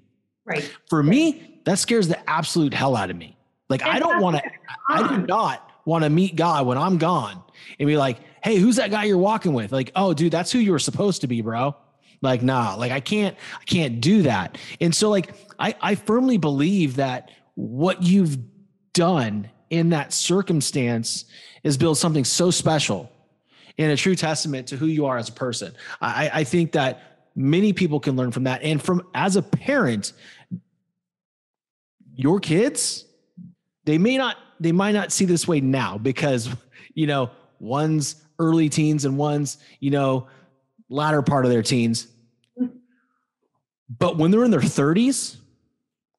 Right. 0.45 0.71
For 0.89 1.03
me, 1.03 1.61
that 1.65 1.79
scares 1.79 2.07
the 2.09 2.31
absolute 2.31 2.73
hell 2.73 2.95
out 2.97 3.11
of 3.11 3.17
me. 3.17 3.37
Like 3.69 3.83
I 3.83 3.99
don't 3.99 4.23
want 4.23 4.37
to 4.37 4.43
I 4.89 4.99
do 4.99 5.05
uh-huh. 5.05 5.17
not 5.29 5.71
want 5.85 6.05
to 6.05 6.11
meet 6.11 6.37
God 6.37 6.67
when 6.67 6.79
I'm 6.79 6.99
gone 6.99 7.43
and 7.81 7.87
be 7.87 7.97
like, 7.97 8.19
"Hey, 8.45 8.57
who's 8.57 8.77
that 8.77 8.93
guy 8.93 9.05
you're 9.05 9.19
walking 9.19 9.55
with?" 9.55 9.73
Like, 9.73 9.91
"Oh, 9.97 10.15
dude, 10.15 10.31
that's 10.31 10.53
who 10.53 10.61
you 10.61 10.71
were 10.71 10.79
supposed 10.79 11.23
to 11.23 11.27
be, 11.27 11.41
bro." 11.41 11.75
Like, 12.23 12.43
nah, 12.43 12.77
like 12.77 12.93
I 12.93 13.01
can't 13.01 13.37
I 13.61 13.65
can't 13.65 14.01
do 14.01 14.23
that. 14.23 14.57
And 14.81 14.95
so 14.95 15.11
like 15.11 15.35
I 15.59 15.75
I 15.81 15.95
firmly 15.97 16.39
believe 16.39 16.97
that 16.97 17.33
what 17.57 18.05
you've 18.05 18.39
done 18.97 19.51
in 19.69 19.91
that 19.91 20.13
circumstance 20.13 21.27
is 21.63 21.77
build 21.77 21.99
something 21.99 22.25
so 22.25 22.51
special 22.51 23.13
and 23.79 23.93
a 23.93 23.97
true 23.97 24.15
testament 24.15 24.69
to 24.69 24.77
who 24.77 24.87
you 24.87 25.05
are 25.05 25.19
as 25.19 25.29
a 25.29 25.33
person. 25.33 25.75
I, 26.01 26.31
I 26.33 26.45
think 26.45 26.73
that 26.73 27.29
many 27.37 27.75
people 27.75 28.01
can 28.01 28.17
learn 28.17 28.33
from 28.33 28.45
that. 28.45 28.63
And 28.63 28.83
from 28.83 29.07
as 29.15 29.37
a 29.37 29.43
parent, 29.43 30.15
your 32.15 32.41
kids, 32.41 33.05
they 33.85 33.99
may 33.99 34.17
not, 34.17 34.39
they 34.59 34.73
might 34.73 34.93
not 34.93 35.13
see 35.13 35.27
this 35.27 35.47
way 35.47 35.61
now 35.61 35.99
because, 35.99 36.49
you 36.95 37.07
know, 37.07 37.31
one's 37.61 38.17
early 38.39 38.71
teens 38.71 39.05
and 39.05 39.19
one's, 39.19 39.59
you 39.79 39.91
know, 39.91 40.27
latter 40.89 41.21
part 41.21 41.45
of 41.45 41.51
their 41.51 41.63
teens. 41.63 42.09
But 43.99 44.17
when 44.17 44.31
they're 44.31 44.45
in 44.45 44.51
their 44.51 44.61
30s, 44.61 45.37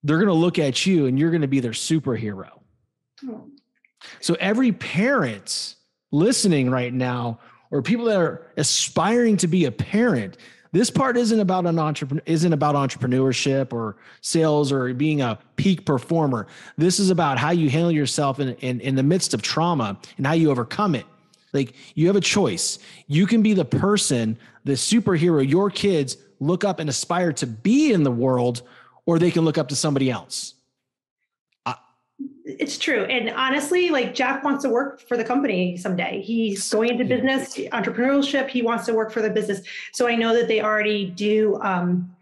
they're 0.03 0.17
going 0.17 0.27
to 0.27 0.33
look 0.33 0.59
at 0.59 0.85
you 0.85 1.07
and 1.07 1.17
you're 1.17 1.31
going 1.31 1.41
to 1.41 1.47
be 1.47 1.59
their 1.59 1.71
superhero. 1.71 2.56
So 4.19 4.35
every 4.39 4.71
parent 4.71 5.75
listening 6.11 6.69
right 6.69 6.93
now, 6.93 7.39
or 7.71 7.81
people 7.81 8.05
that 8.05 8.17
are 8.17 8.47
aspiring 8.57 9.37
to 9.37 9.47
be 9.47 9.65
a 9.65 9.71
parent, 9.71 10.37
this 10.71 10.89
part 10.89 11.17
isn't 11.17 11.39
about 11.39 11.65
an 11.65 11.79
entrepreneur 11.79 12.21
isn't 12.25 12.53
about 12.53 12.75
entrepreneurship 12.75 13.73
or 13.73 13.97
sales 14.21 14.71
or 14.71 14.93
being 14.93 15.21
a 15.21 15.39
peak 15.55 15.85
performer. 15.85 16.47
This 16.77 16.99
is 16.99 17.09
about 17.09 17.37
how 17.37 17.51
you 17.51 17.69
handle 17.69 17.91
yourself 17.91 18.39
in, 18.39 18.49
in, 18.55 18.79
in 18.81 18.95
the 18.95 19.03
midst 19.03 19.33
of 19.33 19.41
trauma 19.41 19.97
and 20.17 20.27
how 20.27 20.33
you 20.33 20.51
overcome 20.51 20.95
it. 20.95 21.05
Like 21.53 21.73
you 21.95 22.07
have 22.07 22.15
a 22.15 22.21
choice. 22.21 22.79
You 23.07 23.25
can 23.25 23.41
be 23.41 23.53
the 23.53 23.65
person, 23.65 24.37
the 24.65 24.73
superhero 24.73 25.47
your 25.47 25.69
kids 25.69 26.17
look 26.39 26.63
up 26.63 26.79
and 26.79 26.89
aspire 26.89 27.33
to 27.33 27.47
be 27.47 27.91
in 27.91 28.03
the 28.03 28.11
world, 28.11 28.61
or 29.05 29.17
they 29.17 29.31
can 29.31 29.43
look 29.45 29.57
up 29.57 29.69
to 29.69 29.75
somebody 29.75 30.11
else 30.11 30.53
it's 32.47 32.77
true. 32.77 33.03
And 33.03 33.29
honestly, 33.29 33.89
like 33.89 34.15
Jack 34.15 34.43
wants 34.43 34.63
to 34.63 34.69
work 34.69 35.01
for 35.01 35.17
the 35.17 35.23
company 35.23 35.75
someday. 35.75 36.21
He's 36.21 36.69
going 36.71 36.91
into 36.91 37.03
business, 37.03 37.55
entrepreneurship. 37.55 38.47
He 38.47 38.61
wants 38.61 38.85
to 38.85 38.93
work 38.93 39.11
for 39.11 39.21
the 39.21 39.29
business. 39.29 39.61
So 39.91 40.07
I 40.07 40.15
know 40.15 40.33
that 40.33 40.47
they 40.47 40.61
already 40.61 41.05
do, 41.05 41.59
um, 41.61 42.15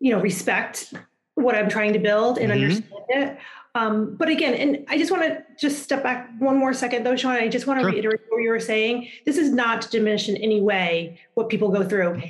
you 0.00 0.12
know, 0.12 0.20
respect 0.20 0.94
what 1.34 1.54
I'm 1.54 1.68
trying 1.68 1.92
to 1.92 1.98
build 1.98 2.38
and 2.38 2.50
mm-hmm. 2.50 2.62
understand 2.62 3.04
it. 3.08 3.38
Um, 3.74 4.14
but 4.14 4.30
again, 4.30 4.54
and 4.54 4.86
I 4.88 4.96
just 4.96 5.10
want 5.10 5.24
to 5.24 5.44
just 5.60 5.82
step 5.82 6.02
back 6.02 6.30
one 6.38 6.56
more 6.56 6.72
second, 6.72 7.04
though, 7.04 7.14
Shawn. 7.14 7.34
I 7.34 7.48
just 7.48 7.66
want 7.66 7.78
to 7.80 7.84
sure. 7.84 7.92
reiterate 7.92 8.20
what 8.30 8.38
you 8.38 8.48
were 8.48 8.58
saying. 8.58 9.10
This 9.26 9.36
is 9.36 9.52
not 9.52 9.82
to 9.82 9.90
diminish 9.90 10.30
in 10.30 10.38
any 10.38 10.62
way 10.62 11.20
what 11.34 11.50
people 11.50 11.68
go 11.68 11.86
through. 11.86 12.22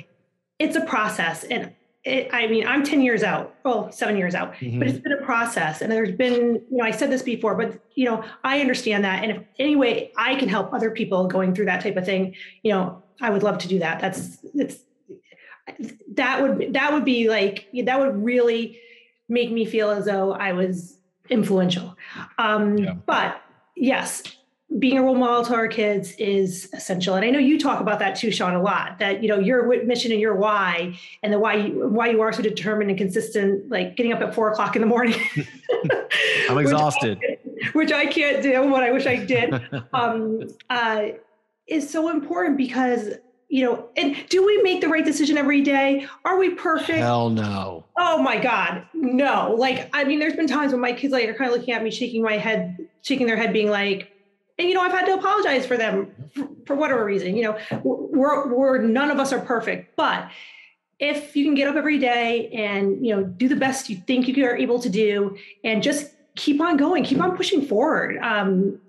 It's 0.59 0.75
a 0.75 0.81
process, 0.81 1.45
and 1.45 1.73
it, 2.03 2.29
I 2.31 2.47
mean, 2.47 2.65
I'm 2.65 2.83
10 2.83 3.01
years 3.01 3.23
out, 3.23 3.55
well, 3.63 3.91
seven 3.91 4.17
years 4.17 4.33
out, 4.33 4.53
mm-hmm. 4.53 4.79
but 4.79 4.87
it's 4.87 4.99
been 4.99 5.13
a 5.13 5.25
process. 5.25 5.81
And 5.81 5.91
there's 5.91 6.11
been, 6.11 6.61
you 6.69 6.77
know, 6.77 6.85
I 6.85 6.91
said 6.91 7.11
this 7.11 7.21
before, 7.21 7.55
but, 7.55 7.79
you 7.95 8.05
know, 8.05 8.23
I 8.43 8.61
understand 8.61 9.03
that. 9.03 9.23
And 9.23 9.31
if 9.31 9.43
any 9.59 9.75
way 9.75 10.11
I 10.17 10.35
can 10.35 10.47
help 10.47 10.73
other 10.73 10.91
people 10.91 11.27
going 11.27 11.53
through 11.53 11.65
that 11.65 11.81
type 11.81 11.97
of 11.97 12.05
thing, 12.05 12.35
you 12.63 12.71
know, 12.71 13.03
I 13.19 13.29
would 13.29 13.43
love 13.43 13.57
to 13.59 13.67
do 13.67 13.79
that. 13.79 13.99
That's, 13.99 14.37
it's, 14.53 14.77
that 16.13 16.41
would, 16.41 16.73
that 16.73 16.93
would 16.93 17.03
be 17.03 17.29
like, 17.29 17.67
that 17.83 17.99
would 17.99 18.23
really 18.23 18.79
make 19.27 19.51
me 19.51 19.65
feel 19.65 19.89
as 19.89 20.05
though 20.05 20.31
I 20.31 20.53
was 20.53 20.97
influential. 21.29 21.97
Um, 22.37 22.77
yeah. 22.77 22.93
But 23.05 23.41
yes, 23.75 24.23
being 24.79 24.97
a 24.97 25.03
role 25.03 25.15
model 25.15 25.45
to 25.45 25.55
our 25.55 25.67
kids 25.67 26.13
is 26.17 26.69
essential. 26.73 27.15
And 27.15 27.23
i 27.23 27.29
know 27.29 27.39
you 27.39 27.57
talk 27.59 27.79
about 27.79 27.99
that 27.99 28.15
too 28.15 28.31
shawn 28.31 28.53
a 28.53 28.61
lot 28.61 28.99
that 28.99 29.23
you 29.23 29.29
know 29.29 29.39
your 29.39 29.83
mission 29.85 30.11
and 30.11 30.19
your 30.19 30.35
why 30.35 30.97
and 31.23 31.31
the 31.31 31.39
why 31.39 31.55
you, 31.55 31.87
why 31.87 32.09
you 32.09 32.21
are 32.21 32.33
so 32.33 32.41
determined 32.41 32.89
and 32.89 32.97
consistent 32.97 33.69
like 33.69 33.95
getting 33.95 34.11
up 34.11 34.21
at 34.21 34.35
four 34.35 34.51
o'clock 34.51 34.75
in 34.75 34.81
the 34.81 34.87
morning. 34.87 35.19
I'm 36.49 36.57
exhausted 36.57 37.17
which 37.73 37.91
I, 37.91 38.03
which 38.03 38.09
I, 38.09 38.11
can't 38.11 38.43
do 38.43 38.69
what 38.69 38.83
i 38.83 38.91
wish 38.91 39.07
i 39.07 39.15
did. 39.15 39.53
Um, 39.93 40.47
uh, 40.69 41.07
is 41.67 41.89
so 41.89 42.09
important 42.09 42.57
because 42.57 43.13
you 43.49 43.63
know 43.63 43.87
and 43.95 44.17
do 44.27 44.45
we 44.45 44.61
make 44.63 44.81
the 44.81 44.89
right 44.89 45.05
decision 45.05 45.37
every 45.37 45.61
day? 45.61 46.05
Are 46.25 46.37
we 46.37 46.49
perfect? 46.51 46.99
Hell 46.99 47.29
no. 47.29 47.85
Oh 47.97 48.21
my 48.21 48.37
god 48.37 48.85
no. 48.93 49.55
Like 49.57 49.89
i 49.93 50.03
mean 50.03 50.19
there's 50.19 50.35
been 50.35 50.47
times 50.47 50.73
when 50.73 50.81
my 50.81 50.91
kids 50.91 51.13
like 51.13 51.29
are 51.29 51.33
kind 51.33 51.49
of 51.49 51.57
looking 51.57 51.73
at 51.73 51.81
me 51.83 51.89
shaking 51.89 52.21
my 52.21 52.37
head 52.37 52.77
shaking 53.01 53.27
their 53.27 53.37
head 53.37 53.53
being 53.53 53.69
like 53.69 54.11
and 54.57 54.67
you 54.67 54.73
know 54.73 54.81
i've 54.81 54.91
had 54.91 55.05
to 55.05 55.13
apologize 55.13 55.65
for 55.65 55.77
them 55.77 56.13
for, 56.33 56.47
for 56.65 56.75
whatever 56.75 57.03
reason 57.03 57.35
you 57.35 57.43
know 57.43 57.57
we're, 57.83 58.53
we're 58.53 58.81
none 58.81 59.11
of 59.11 59.19
us 59.19 59.31
are 59.33 59.39
perfect 59.39 59.95
but 59.95 60.29
if 60.99 61.35
you 61.35 61.45
can 61.45 61.53
get 61.53 61.67
up 61.67 61.75
every 61.75 61.99
day 61.99 62.49
and 62.49 63.05
you 63.05 63.15
know 63.15 63.23
do 63.23 63.47
the 63.47 63.55
best 63.55 63.89
you 63.89 63.95
think 63.95 64.27
you 64.27 64.45
are 64.45 64.55
able 64.55 64.79
to 64.79 64.89
do 64.89 65.37
and 65.63 65.83
just 65.83 66.13
keep 66.35 66.61
on 66.61 66.77
going 66.77 67.03
keep 67.03 67.19
on 67.19 67.35
pushing 67.35 67.65
forward 67.65 68.17
um, 68.17 68.79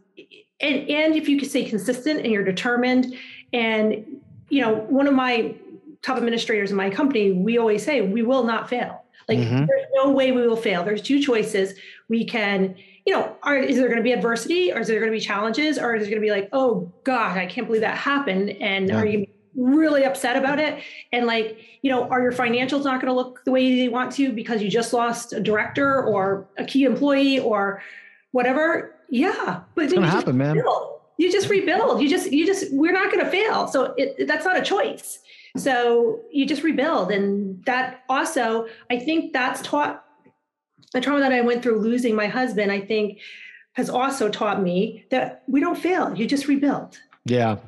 and 0.60 0.88
and 0.88 1.14
if 1.14 1.28
you 1.28 1.38
can 1.38 1.48
stay 1.48 1.64
consistent 1.64 2.20
and 2.20 2.32
you're 2.32 2.44
determined. 2.44 3.14
And 3.52 4.20
you 4.48 4.60
know 4.60 4.74
one 4.74 5.06
of 5.06 5.14
my 5.14 5.54
top 6.02 6.16
administrators 6.16 6.70
in 6.70 6.76
my 6.76 6.90
company 6.90 7.32
we 7.32 7.58
always 7.58 7.84
say 7.84 8.00
we 8.00 8.22
will 8.22 8.44
not 8.44 8.68
fail 8.68 8.97
like 9.28 9.38
mm-hmm. 9.38 9.66
there's 9.66 9.86
no 9.94 10.10
way 10.10 10.32
we 10.32 10.46
will 10.46 10.56
fail 10.56 10.82
there's 10.82 11.02
two 11.02 11.20
choices 11.20 11.74
we 12.08 12.24
can 12.24 12.74
you 13.08 13.14
know, 13.14 13.34
are, 13.42 13.56
is 13.56 13.78
there 13.78 13.86
going 13.86 13.96
to 13.96 14.02
be 14.02 14.12
adversity 14.12 14.70
or 14.70 14.80
is 14.80 14.86
there 14.86 15.00
going 15.00 15.10
to 15.10 15.16
be 15.16 15.24
challenges 15.24 15.78
or 15.78 15.94
is 15.94 16.06
it 16.06 16.10
going 16.10 16.20
to 16.20 16.26
be 16.26 16.30
like, 16.30 16.50
oh 16.52 16.92
God, 17.04 17.38
I 17.38 17.46
can't 17.46 17.66
believe 17.66 17.80
that 17.80 17.96
happened? 17.96 18.50
And 18.50 18.90
yeah. 18.90 19.00
are 19.00 19.06
you 19.06 19.26
really 19.56 20.04
upset 20.04 20.36
about 20.36 20.58
it? 20.58 20.82
And 21.10 21.26
like, 21.26 21.58
you 21.80 21.90
know, 21.90 22.06
are 22.10 22.20
your 22.20 22.32
financials 22.32 22.84
not 22.84 23.00
going 23.00 23.06
to 23.06 23.14
look 23.14 23.42
the 23.46 23.50
way 23.50 23.76
they 23.76 23.88
want 23.88 24.12
to 24.16 24.30
because 24.30 24.60
you 24.60 24.68
just 24.68 24.92
lost 24.92 25.32
a 25.32 25.40
director 25.40 26.04
or 26.04 26.46
a 26.58 26.66
key 26.66 26.84
employee 26.84 27.38
or 27.38 27.82
whatever? 28.32 28.94
Yeah, 29.08 29.62
but 29.74 29.84
it's 29.84 29.94
going 29.94 30.04
to 30.04 30.10
happen, 30.10 30.36
man. 30.36 30.62
You 31.16 31.32
just 31.32 31.48
rebuild. 31.48 32.02
You 32.02 32.10
just, 32.10 32.30
you 32.30 32.44
just, 32.44 32.70
we're 32.74 32.92
not 32.92 33.10
going 33.10 33.24
to 33.24 33.30
fail. 33.30 33.68
So 33.68 33.94
it, 33.96 34.26
that's 34.26 34.44
not 34.44 34.58
a 34.58 34.62
choice. 34.62 35.20
So 35.56 36.20
you 36.30 36.46
just 36.46 36.62
rebuild. 36.62 37.10
And 37.10 37.64
that 37.64 38.04
also, 38.08 38.68
I 38.90 38.98
think 38.98 39.32
that's 39.32 39.62
taught 39.62 40.04
the 40.92 41.00
trauma 41.00 41.20
that 41.20 41.32
I 41.32 41.40
went 41.40 41.62
through 41.62 41.80
losing 41.80 42.14
my 42.14 42.26
husband, 42.26 42.72
I 42.72 42.80
think 42.80 43.20
has 43.74 43.90
also 43.90 44.28
taught 44.28 44.62
me 44.62 45.04
that 45.10 45.44
we 45.46 45.60
don't 45.60 45.78
fail, 45.78 46.14
you 46.16 46.26
just 46.26 46.48
rebuild. 46.48 46.98
Yeah. 47.24 47.58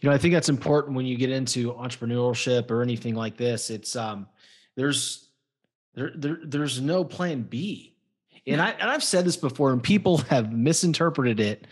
You 0.00 0.08
know, 0.08 0.14
I 0.14 0.18
think 0.18 0.32
that's 0.32 0.48
important 0.48 0.96
when 0.96 1.04
you 1.04 1.16
get 1.16 1.30
into 1.30 1.72
entrepreneurship 1.72 2.70
or 2.70 2.82
anything 2.82 3.14
like 3.14 3.36
this. 3.36 3.70
It's 3.70 3.96
um 3.96 4.28
there's 4.76 5.28
there, 5.94 6.12
there 6.14 6.38
there's 6.44 6.80
no 6.80 7.04
plan 7.04 7.42
B. 7.42 7.96
And 8.46 8.60
I 8.60 8.70
and 8.70 8.88
I've 8.88 9.02
said 9.02 9.24
this 9.24 9.36
before 9.36 9.72
and 9.72 9.82
people 9.82 10.18
have 10.30 10.52
misinterpreted 10.52 11.40
it 11.40 11.66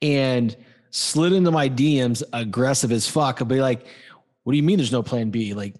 and 0.00 0.56
slid 0.90 1.32
into 1.32 1.50
my 1.50 1.68
DMs 1.68 2.22
aggressive 2.32 2.92
as 2.92 3.08
fuck. 3.08 3.42
I'll 3.42 3.46
be 3.46 3.60
like, 3.60 3.86
what 4.48 4.52
do 4.52 4.56
you 4.56 4.62
mean 4.62 4.78
there's 4.78 4.90
no 4.92 5.02
plan 5.02 5.28
B? 5.28 5.52
Like 5.52 5.74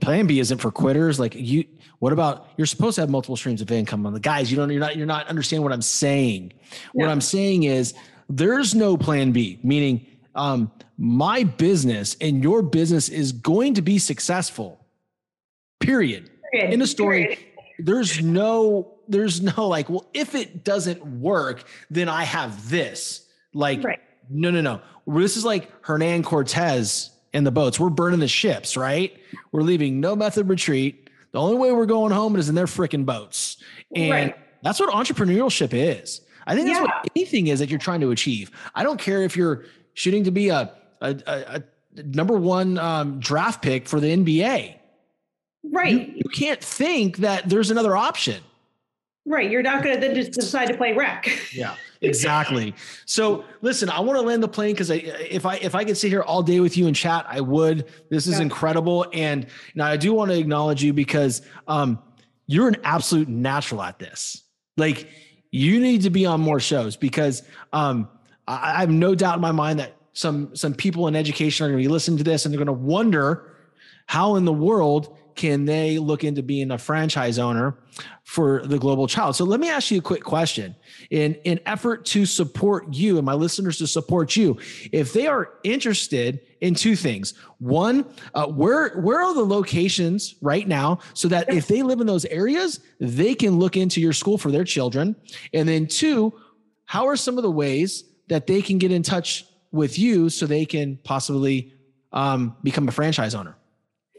Plan 0.00 0.26
B 0.26 0.40
isn't 0.40 0.58
for 0.58 0.72
quitters. 0.72 1.20
Like 1.20 1.36
you, 1.36 1.64
what 2.00 2.12
about 2.12 2.48
you're 2.56 2.66
supposed 2.66 2.96
to 2.96 3.00
have 3.02 3.08
multiple 3.10 3.36
streams 3.36 3.60
of 3.60 3.70
income 3.70 4.04
on 4.06 4.12
the 4.12 4.18
guys? 4.18 4.50
You 4.50 4.56
don't. 4.56 4.68
You're 4.70 4.80
not. 4.80 4.96
You're 4.96 5.06
not 5.06 5.28
understanding 5.28 5.62
what 5.62 5.72
I'm 5.72 5.82
saying. 5.82 6.52
What 6.94 7.08
I'm 7.08 7.20
saying 7.20 7.62
is 7.62 7.94
there's 8.28 8.74
no 8.74 8.96
plan 8.96 9.30
B. 9.30 9.60
Meaning, 9.62 10.04
um, 10.34 10.72
my 10.98 11.44
business 11.44 12.16
and 12.20 12.42
your 12.42 12.60
business 12.60 13.08
is 13.08 13.30
going 13.30 13.74
to 13.74 13.82
be 13.82 14.00
successful. 14.00 14.84
Period. 15.78 16.28
Period. 16.52 16.72
In 16.74 16.82
a 16.82 16.86
story, 16.88 17.22
Period. 17.26 17.38
there's 17.78 18.20
no. 18.20 18.94
There's 19.06 19.40
no 19.40 19.68
like. 19.68 19.88
Well, 19.88 20.10
if 20.12 20.34
it 20.34 20.64
doesn't 20.64 21.06
work, 21.06 21.62
then 21.88 22.08
I 22.08 22.24
have 22.24 22.68
this. 22.68 23.28
Like, 23.54 23.84
Right. 23.84 24.00
no, 24.28 24.50
no, 24.50 24.60
no. 24.60 24.80
This 25.06 25.36
is 25.36 25.44
like 25.44 25.70
Hernan 25.86 26.24
Cortez 26.24 27.10
and 27.34 27.46
the 27.46 27.50
boats. 27.50 27.78
We're 27.80 27.90
burning 27.90 28.20
the 28.20 28.28
ships, 28.28 28.76
right? 28.76 29.16
We're 29.52 29.62
leaving 29.62 30.00
no 30.00 30.14
method 30.16 30.48
retreat. 30.48 31.08
The 31.32 31.40
only 31.40 31.56
way 31.56 31.72
we're 31.72 31.86
going 31.86 32.12
home 32.12 32.36
is 32.36 32.48
in 32.48 32.54
their 32.54 32.66
freaking 32.66 33.06
boats. 33.06 33.56
And 33.94 34.10
Right. 34.10 34.36
that's 34.62 34.78
what 34.80 34.90
entrepreneurship 34.92 35.70
is. 35.72 36.20
I 36.46 36.54
think 36.54 36.66
that's 36.66 36.78
Yeah. 36.78 36.82
what 36.84 37.08
anything 37.16 37.46
is 37.46 37.58
that 37.60 37.70
you're 37.70 37.78
trying 37.78 38.00
to 38.00 38.10
achieve. 38.10 38.50
I 38.74 38.82
don't 38.82 39.00
care 39.00 39.22
if 39.22 39.36
you're 39.36 39.64
shooting 39.94 40.24
to 40.24 40.30
be 40.30 40.48
a, 40.50 40.72
a, 41.00 41.16
a, 41.26 41.62
a 41.96 42.02
number 42.04 42.36
one 42.36 42.78
um, 42.78 43.18
draft 43.20 43.62
pick 43.62 43.88
for 43.88 44.00
the 44.00 44.08
NBA. 44.08 44.74
Right. 45.64 46.12
You 46.16 46.28
can't 46.34 46.60
think 46.62 47.18
that 47.18 47.48
there's 47.48 47.70
another 47.70 47.96
option. 47.96 48.42
Right. 49.24 49.48
You're 49.50 49.62
not 49.62 49.82
going 49.84 49.94
to 49.94 50.00
then 50.00 50.14
just 50.14 50.32
decide 50.32 50.66
to 50.68 50.76
play 50.76 50.92
rec. 50.92 51.28
Yeah, 51.52 51.76
exactly. 52.02 52.74
So 53.06 53.44
listen, 53.60 53.88
I 53.88 54.00
want 54.00 54.18
to 54.18 54.22
land 54.22 54.42
the 54.42 54.48
plane 54.48 54.74
because 54.74 54.90
I, 54.90 54.96
if 54.96 55.46
I 55.46 55.56
if 55.56 55.74
I 55.74 55.84
could 55.84 55.96
sit 55.96 56.08
here 56.08 56.22
all 56.22 56.42
day 56.42 56.60
with 56.60 56.76
you 56.76 56.86
and 56.86 56.94
chat, 56.96 57.24
I 57.28 57.40
would. 57.40 57.86
This 58.10 58.26
is 58.26 58.36
Yeah. 58.36 58.42
incredible, 58.42 59.06
and 59.12 59.46
now 59.74 59.86
I 59.86 59.96
do 59.96 60.12
want 60.12 60.30
to 60.30 60.38
acknowledge 60.38 60.82
you 60.82 60.92
because 60.92 61.42
um, 61.68 61.98
you're 62.46 62.68
an 62.68 62.76
absolute 62.84 63.28
natural 63.28 63.82
at 63.82 63.98
this. 63.98 64.42
Like 64.76 65.08
you 65.50 65.80
need 65.80 66.02
to 66.02 66.10
be 66.10 66.26
on 66.26 66.40
more 66.40 66.60
shows 66.60 66.96
because 66.96 67.42
um, 67.72 68.08
I, 68.48 68.76
I 68.76 68.80
have 68.80 68.90
no 68.90 69.14
doubt 69.14 69.36
in 69.36 69.40
my 69.40 69.52
mind 69.52 69.78
that 69.78 69.96
some 70.14 70.54
some 70.54 70.74
people 70.74 71.08
in 71.08 71.16
education 71.16 71.64
are 71.64 71.68
going 71.68 71.82
to 71.82 71.88
be 71.88 71.92
listening 71.92 72.18
to 72.18 72.24
this 72.24 72.44
and 72.44 72.52
they're 72.52 72.62
going 72.64 72.66
to 72.66 72.72
wonder 72.84 73.56
how 74.06 74.36
in 74.36 74.44
the 74.44 74.52
world 74.52 75.16
can 75.34 75.64
they 75.64 75.98
look 75.98 76.24
into 76.24 76.42
being 76.42 76.70
a 76.70 76.78
franchise 76.78 77.38
owner 77.38 77.76
for 78.24 78.66
the 78.66 78.78
global 78.78 79.06
child? 79.06 79.36
So 79.36 79.44
let 79.44 79.60
me 79.60 79.68
ask 79.68 79.90
you 79.90 79.98
a 79.98 80.02
quick 80.02 80.22
question. 80.22 80.74
In 81.10 81.34
in 81.44 81.60
effort 81.66 82.04
to 82.06 82.26
support 82.26 82.92
you 82.94 83.16
and 83.16 83.26
my 83.26 83.34
listeners 83.34 83.78
to 83.78 83.86
support 83.86 84.36
you 84.36 84.58
if 84.92 85.12
they 85.12 85.26
are 85.26 85.54
interested 85.64 86.40
in 86.60 86.74
two 86.74 86.96
things. 86.96 87.34
One 87.58 88.06
uh, 88.34 88.46
where 88.46 89.00
where 89.00 89.20
are 89.20 89.34
the 89.34 89.44
locations 89.44 90.36
right 90.40 90.66
now 90.66 91.00
so 91.14 91.28
that 91.28 91.52
if 91.52 91.66
they 91.66 91.82
live 91.82 92.00
in 92.00 92.06
those 92.06 92.24
areas 92.26 92.80
they 93.00 93.34
can 93.34 93.58
look 93.58 93.76
into 93.76 94.00
your 94.00 94.12
school 94.12 94.38
for 94.38 94.50
their 94.50 94.64
children? 94.64 95.16
And 95.52 95.68
then 95.68 95.86
two 95.86 96.32
how 96.84 97.06
are 97.06 97.16
some 97.16 97.38
of 97.38 97.42
the 97.42 97.50
ways 97.50 98.04
that 98.28 98.46
they 98.46 98.62
can 98.62 98.78
get 98.78 98.92
in 98.92 99.02
touch 99.02 99.44
with 99.70 99.98
you 99.98 100.28
so 100.28 100.46
they 100.46 100.64
can 100.64 100.98
possibly 101.04 101.72
um, 102.12 102.54
become 102.62 102.86
a 102.88 102.92
franchise 102.92 103.34
owner 103.34 103.56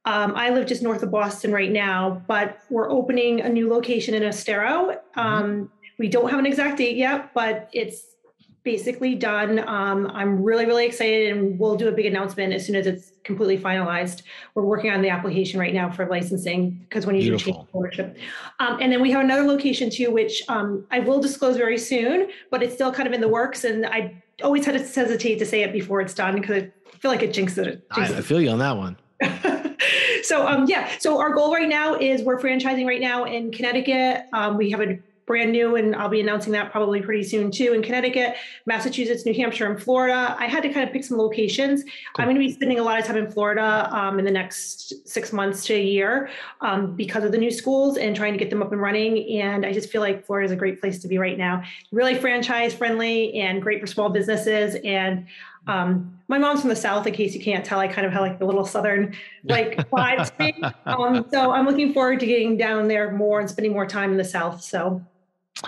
Um, 0.05 0.33
I 0.35 0.49
live 0.49 0.67
just 0.67 0.81
north 0.81 1.03
of 1.03 1.11
Boston 1.11 1.51
right 1.51 1.71
now, 1.71 2.21
but 2.27 2.59
we're 2.69 2.89
opening 2.89 3.41
a 3.41 3.49
new 3.49 3.69
location 3.69 4.13
in 4.13 4.23
Estero. 4.23 5.01
Um, 5.15 5.69
we 5.99 6.07
don't 6.07 6.29
have 6.29 6.39
an 6.39 6.45
exact 6.45 6.77
date 6.77 6.95
yet, 6.95 7.33
but 7.33 7.69
it's 7.73 8.15
basically 8.63 9.15
done. 9.15 9.59
Um, 9.67 10.11
I'm 10.13 10.43
really, 10.43 10.65
really 10.65 10.85
excited, 10.85 11.35
and 11.35 11.59
we'll 11.59 11.75
do 11.75 11.87
a 11.87 11.91
big 11.91 12.05
announcement 12.05 12.53
as 12.53 12.65
soon 12.65 12.75
as 12.75 12.85
it's 12.85 13.13
completely 13.23 13.57
finalized. 13.57 14.23
We're 14.55 14.63
working 14.63 14.91
on 14.91 15.01
the 15.01 15.09
application 15.09 15.59
right 15.59 15.73
now 15.73 15.89
for 15.89 16.05
licensing 16.05 16.71
because 16.87 17.05
when 17.05 17.15
you 17.15 17.21
do 17.21 17.29
Beautiful. 17.31 17.53
change 17.53 17.67
ownership, 17.73 18.17
um, 18.59 18.79
and 18.81 18.91
then 18.91 19.01
we 19.01 19.11
have 19.11 19.21
another 19.21 19.43
location 19.43 19.89
too, 19.89 20.11
which 20.11 20.43
um, 20.47 20.85
I 20.91 20.99
will 20.99 21.19
disclose 21.19 21.57
very 21.57 21.77
soon, 21.77 22.29
but 22.51 22.63
it's 22.63 22.73
still 22.73 22.91
kind 22.91 23.07
of 23.07 23.13
in 23.13 23.21
the 23.21 23.27
works, 23.27 23.63
and 23.63 23.85
I 23.85 24.21
always 24.43 24.65
had 24.65 24.73
to 24.73 24.79
hesitate 24.79 25.39
to 25.39 25.45
say 25.45 25.63
it 25.63 25.73
before 25.73 26.01
it's 26.01 26.13
done 26.13 26.39
because 26.39 26.63
I 26.63 26.97
feel 26.97 27.11
like 27.11 27.23
it 27.23 27.31
jinxes 27.33 27.65
it. 27.65 27.87
I, 27.91 28.03
I 28.03 28.21
feel 28.21 28.39
you 28.39 28.49
on 28.49 28.59
that 28.59 28.77
one 28.77 28.97
so 30.23 30.45
um 30.47 30.65
yeah 30.67 30.89
so 30.99 31.19
our 31.19 31.33
goal 31.33 31.51
right 31.51 31.67
now 31.67 31.95
is 31.95 32.21
we're 32.21 32.39
franchising 32.39 32.85
right 32.85 33.01
now 33.01 33.23
in 33.23 33.51
connecticut 33.51 34.25
um, 34.33 34.57
we 34.57 34.69
have 34.69 34.81
a 34.81 34.99
brand 35.27 35.51
new 35.51 35.75
and 35.75 35.95
i'll 35.95 36.09
be 36.09 36.21
announcing 36.21 36.53
that 36.53 36.71
probably 36.71 37.01
pretty 37.01 37.23
soon 37.23 37.51
too 37.51 37.73
in 37.73 37.83
connecticut 37.83 38.35
massachusetts 38.65 39.25
new 39.25 39.33
hampshire 39.33 39.69
and 39.69 39.81
florida. 39.81 40.35
I 40.39 40.47
had 40.47 40.63
to 40.63 40.69
kind 40.69 40.87
of 40.87 40.93
pick 40.93 41.03
some 41.03 41.17
locations. 41.17 41.83
I'm 42.17 42.25
going 42.25 42.35
to 42.35 42.39
be 42.39 42.51
spending 42.51 42.79
a 42.79 42.83
lot 42.83 42.99
of 42.99 43.05
time 43.05 43.17
in 43.17 43.29
florida 43.29 43.89
um, 43.95 44.19
in 44.19 44.25
the 44.25 44.31
next 44.31 45.07
six 45.07 45.31
months 45.31 45.65
to 45.65 45.73
a 45.75 45.83
year 45.83 46.29
um, 46.61 46.95
because 46.95 47.23
of 47.23 47.31
the 47.31 47.37
new 47.37 47.51
schools 47.51 47.97
and 47.97 48.15
trying 48.15 48.33
to 48.33 48.39
get 48.39 48.49
them 48.49 48.61
up 48.61 48.71
and 48.71 48.81
running 48.81 49.41
and 49.41 49.65
i 49.65 49.73
just 49.73 49.89
feel 49.89 50.01
like 50.01 50.25
florida 50.25 50.45
is 50.45 50.51
a 50.51 50.55
great 50.55 50.79
place 50.81 50.99
to 50.99 51.07
be 51.07 51.17
right 51.17 51.37
now. 51.37 51.61
Really 51.91 52.15
franchise 52.15 52.73
friendly 52.73 53.33
and 53.39 53.61
great 53.61 53.81
for 53.81 53.87
small 53.87 54.09
businesses 54.09 54.75
and 54.83 55.27
um, 55.67 56.17
my 56.29 56.37
mom's 56.37 56.61
from 56.61 56.69
the 56.69 56.75
south 56.75 57.05
in 57.05 57.13
case 57.13 57.35
you 57.35 57.41
can't 57.41 57.65
tell 57.65 57.79
i 57.79 57.87
kind 57.87 58.07
of 58.07 58.13
have 58.13 58.21
like 58.21 58.39
the 58.39 58.45
little 58.45 58.65
southern 58.65 59.15
like 59.43 59.77
vibe 59.91 60.37
to 60.37 60.43
me. 60.43 60.63
um, 60.85 61.25
so 61.31 61.51
i'm 61.51 61.65
looking 61.65 61.93
forward 61.93 62.19
to 62.19 62.25
getting 62.25 62.57
down 62.57 62.87
there 62.87 63.11
more 63.11 63.39
and 63.39 63.49
spending 63.49 63.73
more 63.73 63.85
time 63.85 64.11
in 64.11 64.17
the 64.17 64.23
south 64.23 64.61
so 64.61 65.01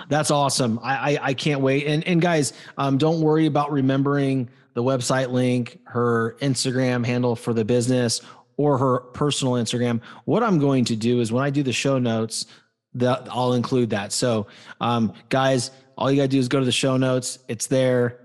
That's 0.08 0.30
awesome. 0.30 0.78
I 0.82 1.16
I, 1.16 1.18
I 1.28 1.34
can't 1.34 1.60
wait. 1.60 1.86
And 1.86 2.04
and 2.06 2.20
guys, 2.20 2.52
um, 2.78 2.98
don't 2.98 3.20
worry 3.20 3.46
about 3.46 3.72
remembering 3.72 4.48
the 4.74 4.82
website 4.82 5.30
link, 5.30 5.80
her 5.84 6.36
Instagram 6.40 7.04
handle 7.04 7.34
for 7.36 7.52
the 7.52 7.64
business, 7.64 8.20
or 8.56 8.78
her 8.78 9.00
personal 9.00 9.54
Instagram. 9.54 10.00
What 10.26 10.42
I'm 10.42 10.58
going 10.58 10.84
to 10.86 10.96
do 10.96 11.20
is 11.20 11.32
when 11.32 11.42
I 11.44 11.50
do 11.50 11.62
the 11.62 11.72
show 11.72 11.98
notes, 11.98 12.46
that 12.94 13.26
I'll 13.30 13.52
include 13.54 13.90
that. 13.90 14.12
So, 14.12 14.46
um, 14.80 15.12
guys, 15.28 15.70
all 15.96 16.10
you 16.10 16.16
gotta 16.16 16.28
do 16.28 16.38
is 16.38 16.48
go 16.48 16.58
to 16.60 16.64
the 16.64 16.72
show 16.72 16.96
notes. 16.96 17.38
It's 17.48 17.66
there, 17.66 18.18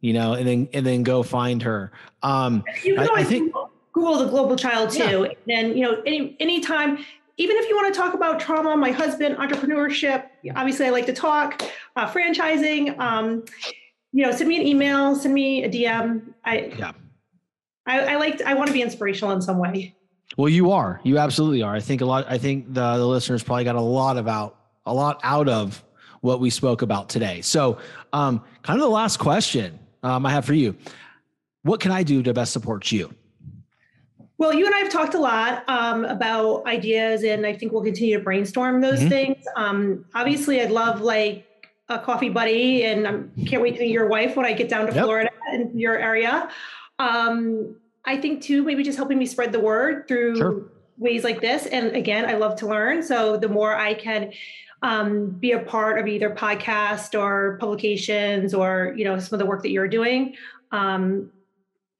you 0.00 0.12
know, 0.12 0.34
and 0.34 0.46
then 0.46 0.68
and 0.72 0.84
then 0.84 1.02
go 1.02 1.22
find 1.22 1.62
her. 1.62 1.92
Um, 2.22 2.62
you 2.84 2.94
can 2.94 3.08
I- 3.08 3.20
I 3.20 3.24
think- 3.24 3.52
Google, 3.52 3.70
Google 3.92 4.18
the 4.18 4.26
global 4.26 4.56
child 4.56 4.94
Yeah. 4.94 5.10
too 5.10 5.24
and 5.24 5.36
then 5.46 5.76
you 5.76 5.82
know 5.84 6.00
any 6.06 6.34
anytime 6.40 6.98
even 7.36 7.56
if 7.58 7.68
you 7.68 7.76
want 7.76 7.92
to 7.92 7.98
talk 8.00 8.14
about 8.14 8.40
trauma 8.40 8.74
my 8.76 8.90
husband 8.90 9.36
entrepreneurship 9.36 10.24
obviously 10.56 10.86
i 10.86 10.90
like 10.90 11.06
to 11.06 11.12
talk 11.12 11.62
uh, 11.96 12.08
franchising 12.10 12.98
um, 12.98 13.44
you 14.12 14.24
know 14.24 14.32
send 14.32 14.48
me 14.48 14.56
an 14.56 14.66
email 14.66 15.14
send 15.14 15.32
me 15.34 15.64
a 15.64 15.68
dm 15.68 16.22
i 16.44 16.72
Yeah. 16.78 16.92
I, 17.86 18.00
I 18.00 18.16
like 18.16 18.40
I 18.42 18.54
want 18.54 18.68
to 18.68 18.72
be 18.72 18.82
inspirational 18.82 19.32
in 19.32 19.42
some 19.42 19.58
way. 19.58 19.94
Well, 20.36 20.48
you 20.48 20.70
are. 20.70 21.00
You 21.02 21.18
absolutely 21.18 21.62
are. 21.62 21.74
I 21.74 21.80
think 21.80 22.00
a 22.00 22.04
lot. 22.04 22.26
I 22.28 22.38
think 22.38 22.72
the 22.72 22.96
the 22.96 23.06
listeners 23.06 23.42
probably 23.42 23.64
got 23.64 23.76
a 23.76 23.80
lot 23.80 24.16
about 24.16 24.56
a 24.86 24.94
lot 24.94 25.20
out 25.22 25.48
of 25.48 25.82
what 26.20 26.40
we 26.40 26.50
spoke 26.50 26.82
about 26.82 27.08
today. 27.08 27.40
So, 27.40 27.78
um, 28.12 28.42
kind 28.62 28.78
of 28.78 28.84
the 28.84 28.90
last 28.90 29.18
question 29.18 29.78
um, 30.02 30.24
I 30.24 30.30
have 30.30 30.44
for 30.44 30.54
you: 30.54 30.76
What 31.62 31.80
can 31.80 31.90
I 31.90 32.02
do 32.02 32.22
to 32.22 32.32
best 32.32 32.52
support 32.52 32.90
you? 32.92 33.12
Well, 34.42 34.52
you 34.52 34.66
and 34.66 34.74
I 34.74 34.78
have 34.78 34.90
talked 34.90 35.14
a 35.14 35.20
lot 35.20 35.62
um, 35.68 36.04
about 36.04 36.66
ideas, 36.66 37.22
and 37.22 37.46
I 37.46 37.52
think 37.52 37.70
we'll 37.70 37.84
continue 37.84 38.18
to 38.18 38.24
brainstorm 38.24 38.80
those 38.80 38.98
Mhm. 38.98 39.08
things. 39.08 39.44
Um, 39.54 40.04
obviously, 40.16 40.60
I'd 40.60 40.72
love 40.72 41.00
like 41.00 41.46
a 41.88 42.00
coffee 42.00 42.28
buddy, 42.28 42.82
and 42.82 43.06
I 43.06 43.12
can't 43.46 43.62
wait 43.62 43.76
to 43.76 43.80
meet 43.82 43.92
your 43.92 44.08
wife 44.08 44.34
when 44.34 44.44
I 44.44 44.52
get 44.52 44.68
down 44.68 44.88
to 44.88 44.92
Yep. 44.92 45.04
Florida 45.04 45.30
and 45.52 45.80
your 45.80 45.96
area. 45.96 46.48
Um, 46.98 47.76
I 48.04 48.16
think 48.16 48.42
too, 48.42 48.64
maybe 48.64 48.82
just 48.82 48.96
helping 48.96 49.16
me 49.16 49.26
spread 49.26 49.52
the 49.52 49.60
word 49.60 50.08
through 50.08 50.34
Sure. 50.34 50.62
ways 50.98 51.22
like 51.22 51.40
this. 51.40 51.66
And 51.66 51.94
again, 51.94 52.24
I 52.24 52.34
love 52.34 52.56
to 52.56 52.66
learn, 52.66 53.04
so 53.04 53.36
the 53.36 53.48
more 53.48 53.76
I 53.76 53.94
can 53.94 54.32
um, 54.82 55.36
be 55.38 55.52
a 55.52 55.60
part 55.60 56.00
of 56.00 56.08
either 56.08 56.30
podcast 56.30 57.16
or 57.16 57.56
publications 57.60 58.52
or 58.54 58.92
you 58.96 59.04
know 59.04 59.16
some 59.20 59.36
of 59.36 59.38
the 59.38 59.46
work 59.46 59.62
that 59.62 59.70
you're 59.70 59.86
doing. 59.86 60.34
Um, 60.72 61.30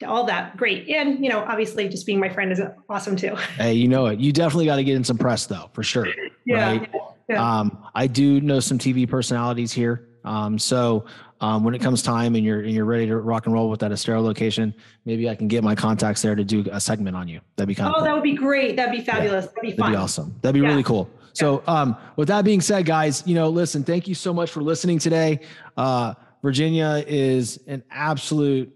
all 0.04 0.24
that 0.24 0.56
great 0.56 0.88
and 0.88 1.22
you 1.22 1.30
know 1.30 1.40
obviously 1.40 1.88
just 1.88 2.06
being 2.06 2.20
my 2.20 2.28
friend 2.28 2.52
is 2.52 2.60
awesome 2.88 3.16
too 3.16 3.36
Hey, 3.56 3.74
you 3.74 3.88
know 3.88 4.06
it. 4.06 4.18
You 4.18 4.32
definitely 4.32 4.66
got 4.66 4.76
to 4.76 4.84
get 4.84 4.96
in 4.96 5.04
some 5.04 5.18
press 5.18 5.46
though, 5.46 5.70
for 5.72 5.82
sure. 5.82 6.06
Right. 6.48 6.90
yeah. 7.28 7.60
Um, 7.60 7.86
I 7.94 8.06
do 8.06 8.40
know 8.40 8.60
some 8.60 8.78
TV 8.78 9.08
personalities 9.08 9.72
here. 9.72 10.08
Um, 10.24 10.58
so 10.58 11.04
um, 11.40 11.64
when 11.64 11.74
it 11.74 11.80
comes 11.80 12.02
time 12.02 12.34
and 12.34 12.44
you're 12.44 12.60
and 12.60 12.70
you're 12.70 12.84
ready 12.84 13.06
to 13.06 13.16
rock 13.16 13.46
and 13.46 13.54
roll 13.54 13.68
with 13.68 13.80
that 13.80 13.92
Estero 13.92 14.20
location, 14.20 14.74
maybe 15.04 15.28
I 15.28 15.34
can 15.34 15.48
get 15.48 15.64
my 15.64 15.74
contacts 15.74 16.22
there 16.22 16.34
to 16.34 16.44
do 16.44 16.64
a 16.70 16.80
segment 16.80 17.16
on 17.16 17.28
you. 17.28 17.40
That'd 17.56 17.68
be 17.68 17.74
kind 17.74 17.88
oh, 17.88 17.90
of. 17.90 17.94
Oh, 17.94 17.98
cool. 17.98 18.04
that 18.06 18.14
would 18.14 18.22
be 18.22 18.34
great. 18.34 18.76
That'd 18.76 18.92
be 18.92 19.04
fabulous. 19.04 19.44
Yeah. 19.44 19.50
That'd 19.54 19.62
be 19.62 19.70
fun. 19.70 19.76
That'd 19.78 19.92
be 19.92 20.02
awesome. 20.02 20.34
That'd 20.42 20.54
be 20.54 20.60
yeah. 20.60 20.68
really 20.68 20.82
cool. 20.82 21.10
So, 21.34 21.62
um, 21.66 21.96
with 22.16 22.28
that 22.28 22.44
being 22.44 22.60
said, 22.60 22.84
guys, 22.84 23.22
you 23.26 23.34
know, 23.34 23.48
listen, 23.48 23.84
thank 23.84 24.06
you 24.06 24.14
so 24.14 24.34
much 24.34 24.50
for 24.50 24.62
listening 24.62 24.98
today. 24.98 25.40
Uh, 25.76 26.14
Virginia 26.42 27.04
is 27.06 27.60
an 27.66 27.82
absolute 27.90 28.72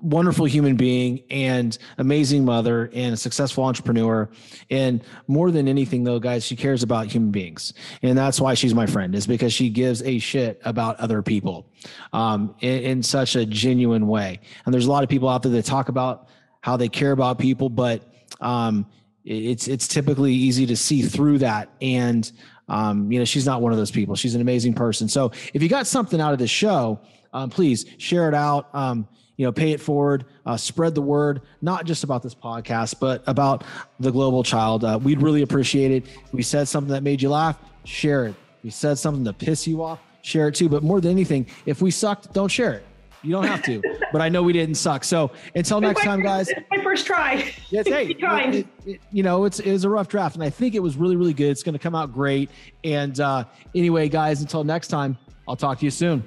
wonderful 0.00 0.44
human 0.44 0.76
being 0.76 1.22
and 1.30 1.76
amazing 1.98 2.44
mother 2.44 2.90
and 2.94 3.14
a 3.14 3.16
successful 3.16 3.64
entrepreneur 3.64 4.28
and 4.70 5.02
more 5.26 5.50
than 5.50 5.68
anything 5.68 6.04
though 6.04 6.18
guys 6.18 6.44
she 6.44 6.56
cares 6.56 6.82
about 6.82 7.06
human 7.06 7.30
beings. 7.30 7.72
And 8.02 8.16
that's 8.16 8.40
why 8.40 8.54
she's 8.54 8.74
my 8.74 8.86
friend 8.86 9.14
is 9.14 9.26
because 9.26 9.52
she 9.52 9.70
gives 9.70 10.02
a 10.02 10.18
shit 10.18 10.60
about 10.64 10.98
other 11.00 11.22
people 11.22 11.66
um, 12.12 12.54
in, 12.60 12.82
in 12.82 13.02
such 13.02 13.36
a 13.36 13.44
genuine 13.46 14.06
way. 14.06 14.40
And 14.64 14.74
there's 14.74 14.86
a 14.86 14.90
lot 14.90 15.02
of 15.02 15.08
people 15.08 15.28
out 15.28 15.42
there 15.42 15.52
that 15.52 15.64
talk 15.64 15.88
about 15.88 16.28
how 16.60 16.76
they 16.76 16.88
care 16.88 17.12
about 17.12 17.38
people 17.38 17.68
but 17.68 18.12
um, 18.40 18.86
it's 19.24 19.68
it's 19.68 19.88
typically 19.88 20.32
easy 20.32 20.66
to 20.66 20.76
see 20.76 21.02
through 21.02 21.38
that. 21.38 21.70
And 21.80 22.30
um, 22.68 23.10
you 23.10 23.18
know 23.18 23.24
she's 23.24 23.46
not 23.46 23.62
one 23.62 23.72
of 23.72 23.78
those 23.78 23.90
people. 23.90 24.14
She's 24.16 24.34
an 24.34 24.40
amazing 24.40 24.74
person. 24.74 25.08
So 25.08 25.32
if 25.54 25.62
you 25.62 25.68
got 25.68 25.86
something 25.86 26.20
out 26.20 26.32
of 26.32 26.38
this 26.38 26.50
show 26.50 27.00
um, 27.32 27.50
please 27.50 27.86
share 27.98 28.28
it 28.28 28.34
out. 28.34 28.74
Um, 28.74 29.08
you 29.38 29.46
know, 29.46 29.52
pay 29.52 29.70
it 29.70 29.80
forward, 29.80 30.26
uh, 30.44 30.56
spread 30.56 30.94
the 30.94 31.00
word, 31.00 31.40
not 31.62 31.86
just 31.86 32.04
about 32.04 32.22
this 32.22 32.34
podcast, 32.34 32.96
but 33.00 33.22
about 33.26 33.64
the 34.00 34.10
global 34.10 34.42
child. 34.42 34.84
Uh, 34.84 34.98
we'd 35.00 35.22
really 35.22 35.42
appreciate 35.42 35.92
it. 35.92 36.06
If 36.26 36.34
we 36.34 36.42
said 36.42 36.68
something 36.68 36.92
that 36.92 37.04
made 37.04 37.22
you 37.22 37.30
laugh, 37.30 37.56
share 37.84 38.26
it. 38.26 38.34
If 38.58 38.64
we 38.64 38.70
said 38.70 38.98
something 38.98 39.24
to 39.24 39.32
piss 39.32 39.66
you 39.66 39.82
off, 39.82 40.00
share 40.22 40.48
it 40.48 40.56
too. 40.56 40.68
But 40.68 40.82
more 40.82 41.00
than 41.00 41.12
anything, 41.12 41.46
if 41.66 41.80
we 41.80 41.92
sucked, 41.92 42.32
don't 42.34 42.50
share 42.50 42.74
it. 42.74 42.84
You 43.22 43.30
don't 43.30 43.46
have 43.46 43.62
to, 43.62 43.80
but 44.12 44.20
I 44.20 44.28
know 44.28 44.42
we 44.42 44.52
didn't 44.52 44.74
suck. 44.74 45.04
So 45.04 45.30
until 45.54 45.80
next 45.80 46.02
time, 46.02 46.20
guys. 46.20 46.50
My 46.70 46.82
first 46.82 47.06
try. 47.06 47.52
Yes, 47.70 47.86
hey, 47.88 48.16
it, 48.18 48.66
it, 48.86 49.00
you 49.12 49.22
know, 49.22 49.44
it's 49.44 49.60
it 49.60 49.70
was 49.70 49.84
a 49.84 49.90
rough 49.90 50.08
draft, 50.08 50.36
and 50.36 50.42
I 50.42 50.48
think 50.48 50.74
it 50.74 50.78
was 50.78 50.96
really, 50.96 51.16
really 51.16 51.34
good. 51.34 51.50
It's 51.50 51.62
going 51.62 51.74
to 51.74 51.78
come 51.78 51.94
out 51.94 52.14
great. 52.14 52.48
And 52.82 53.20
uh, 53.20 53.44
anyway, 53.74 54.08
guys, 54.08 54.40
until 54.40 54.64
next 54.64 54.88
time, 54.88 55.18
I'll 55.46 55.54
talk 55.54 55.80
to 55.80 55.84
you 55.84 55.90
soon, 55.90 56.24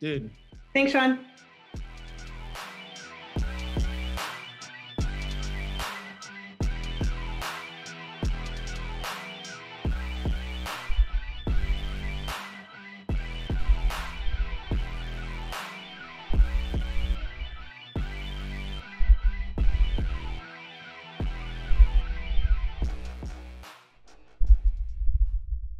dude. 0.00 0.32
Thanks, 0.74 0.90
Shawn. 0.90 1.20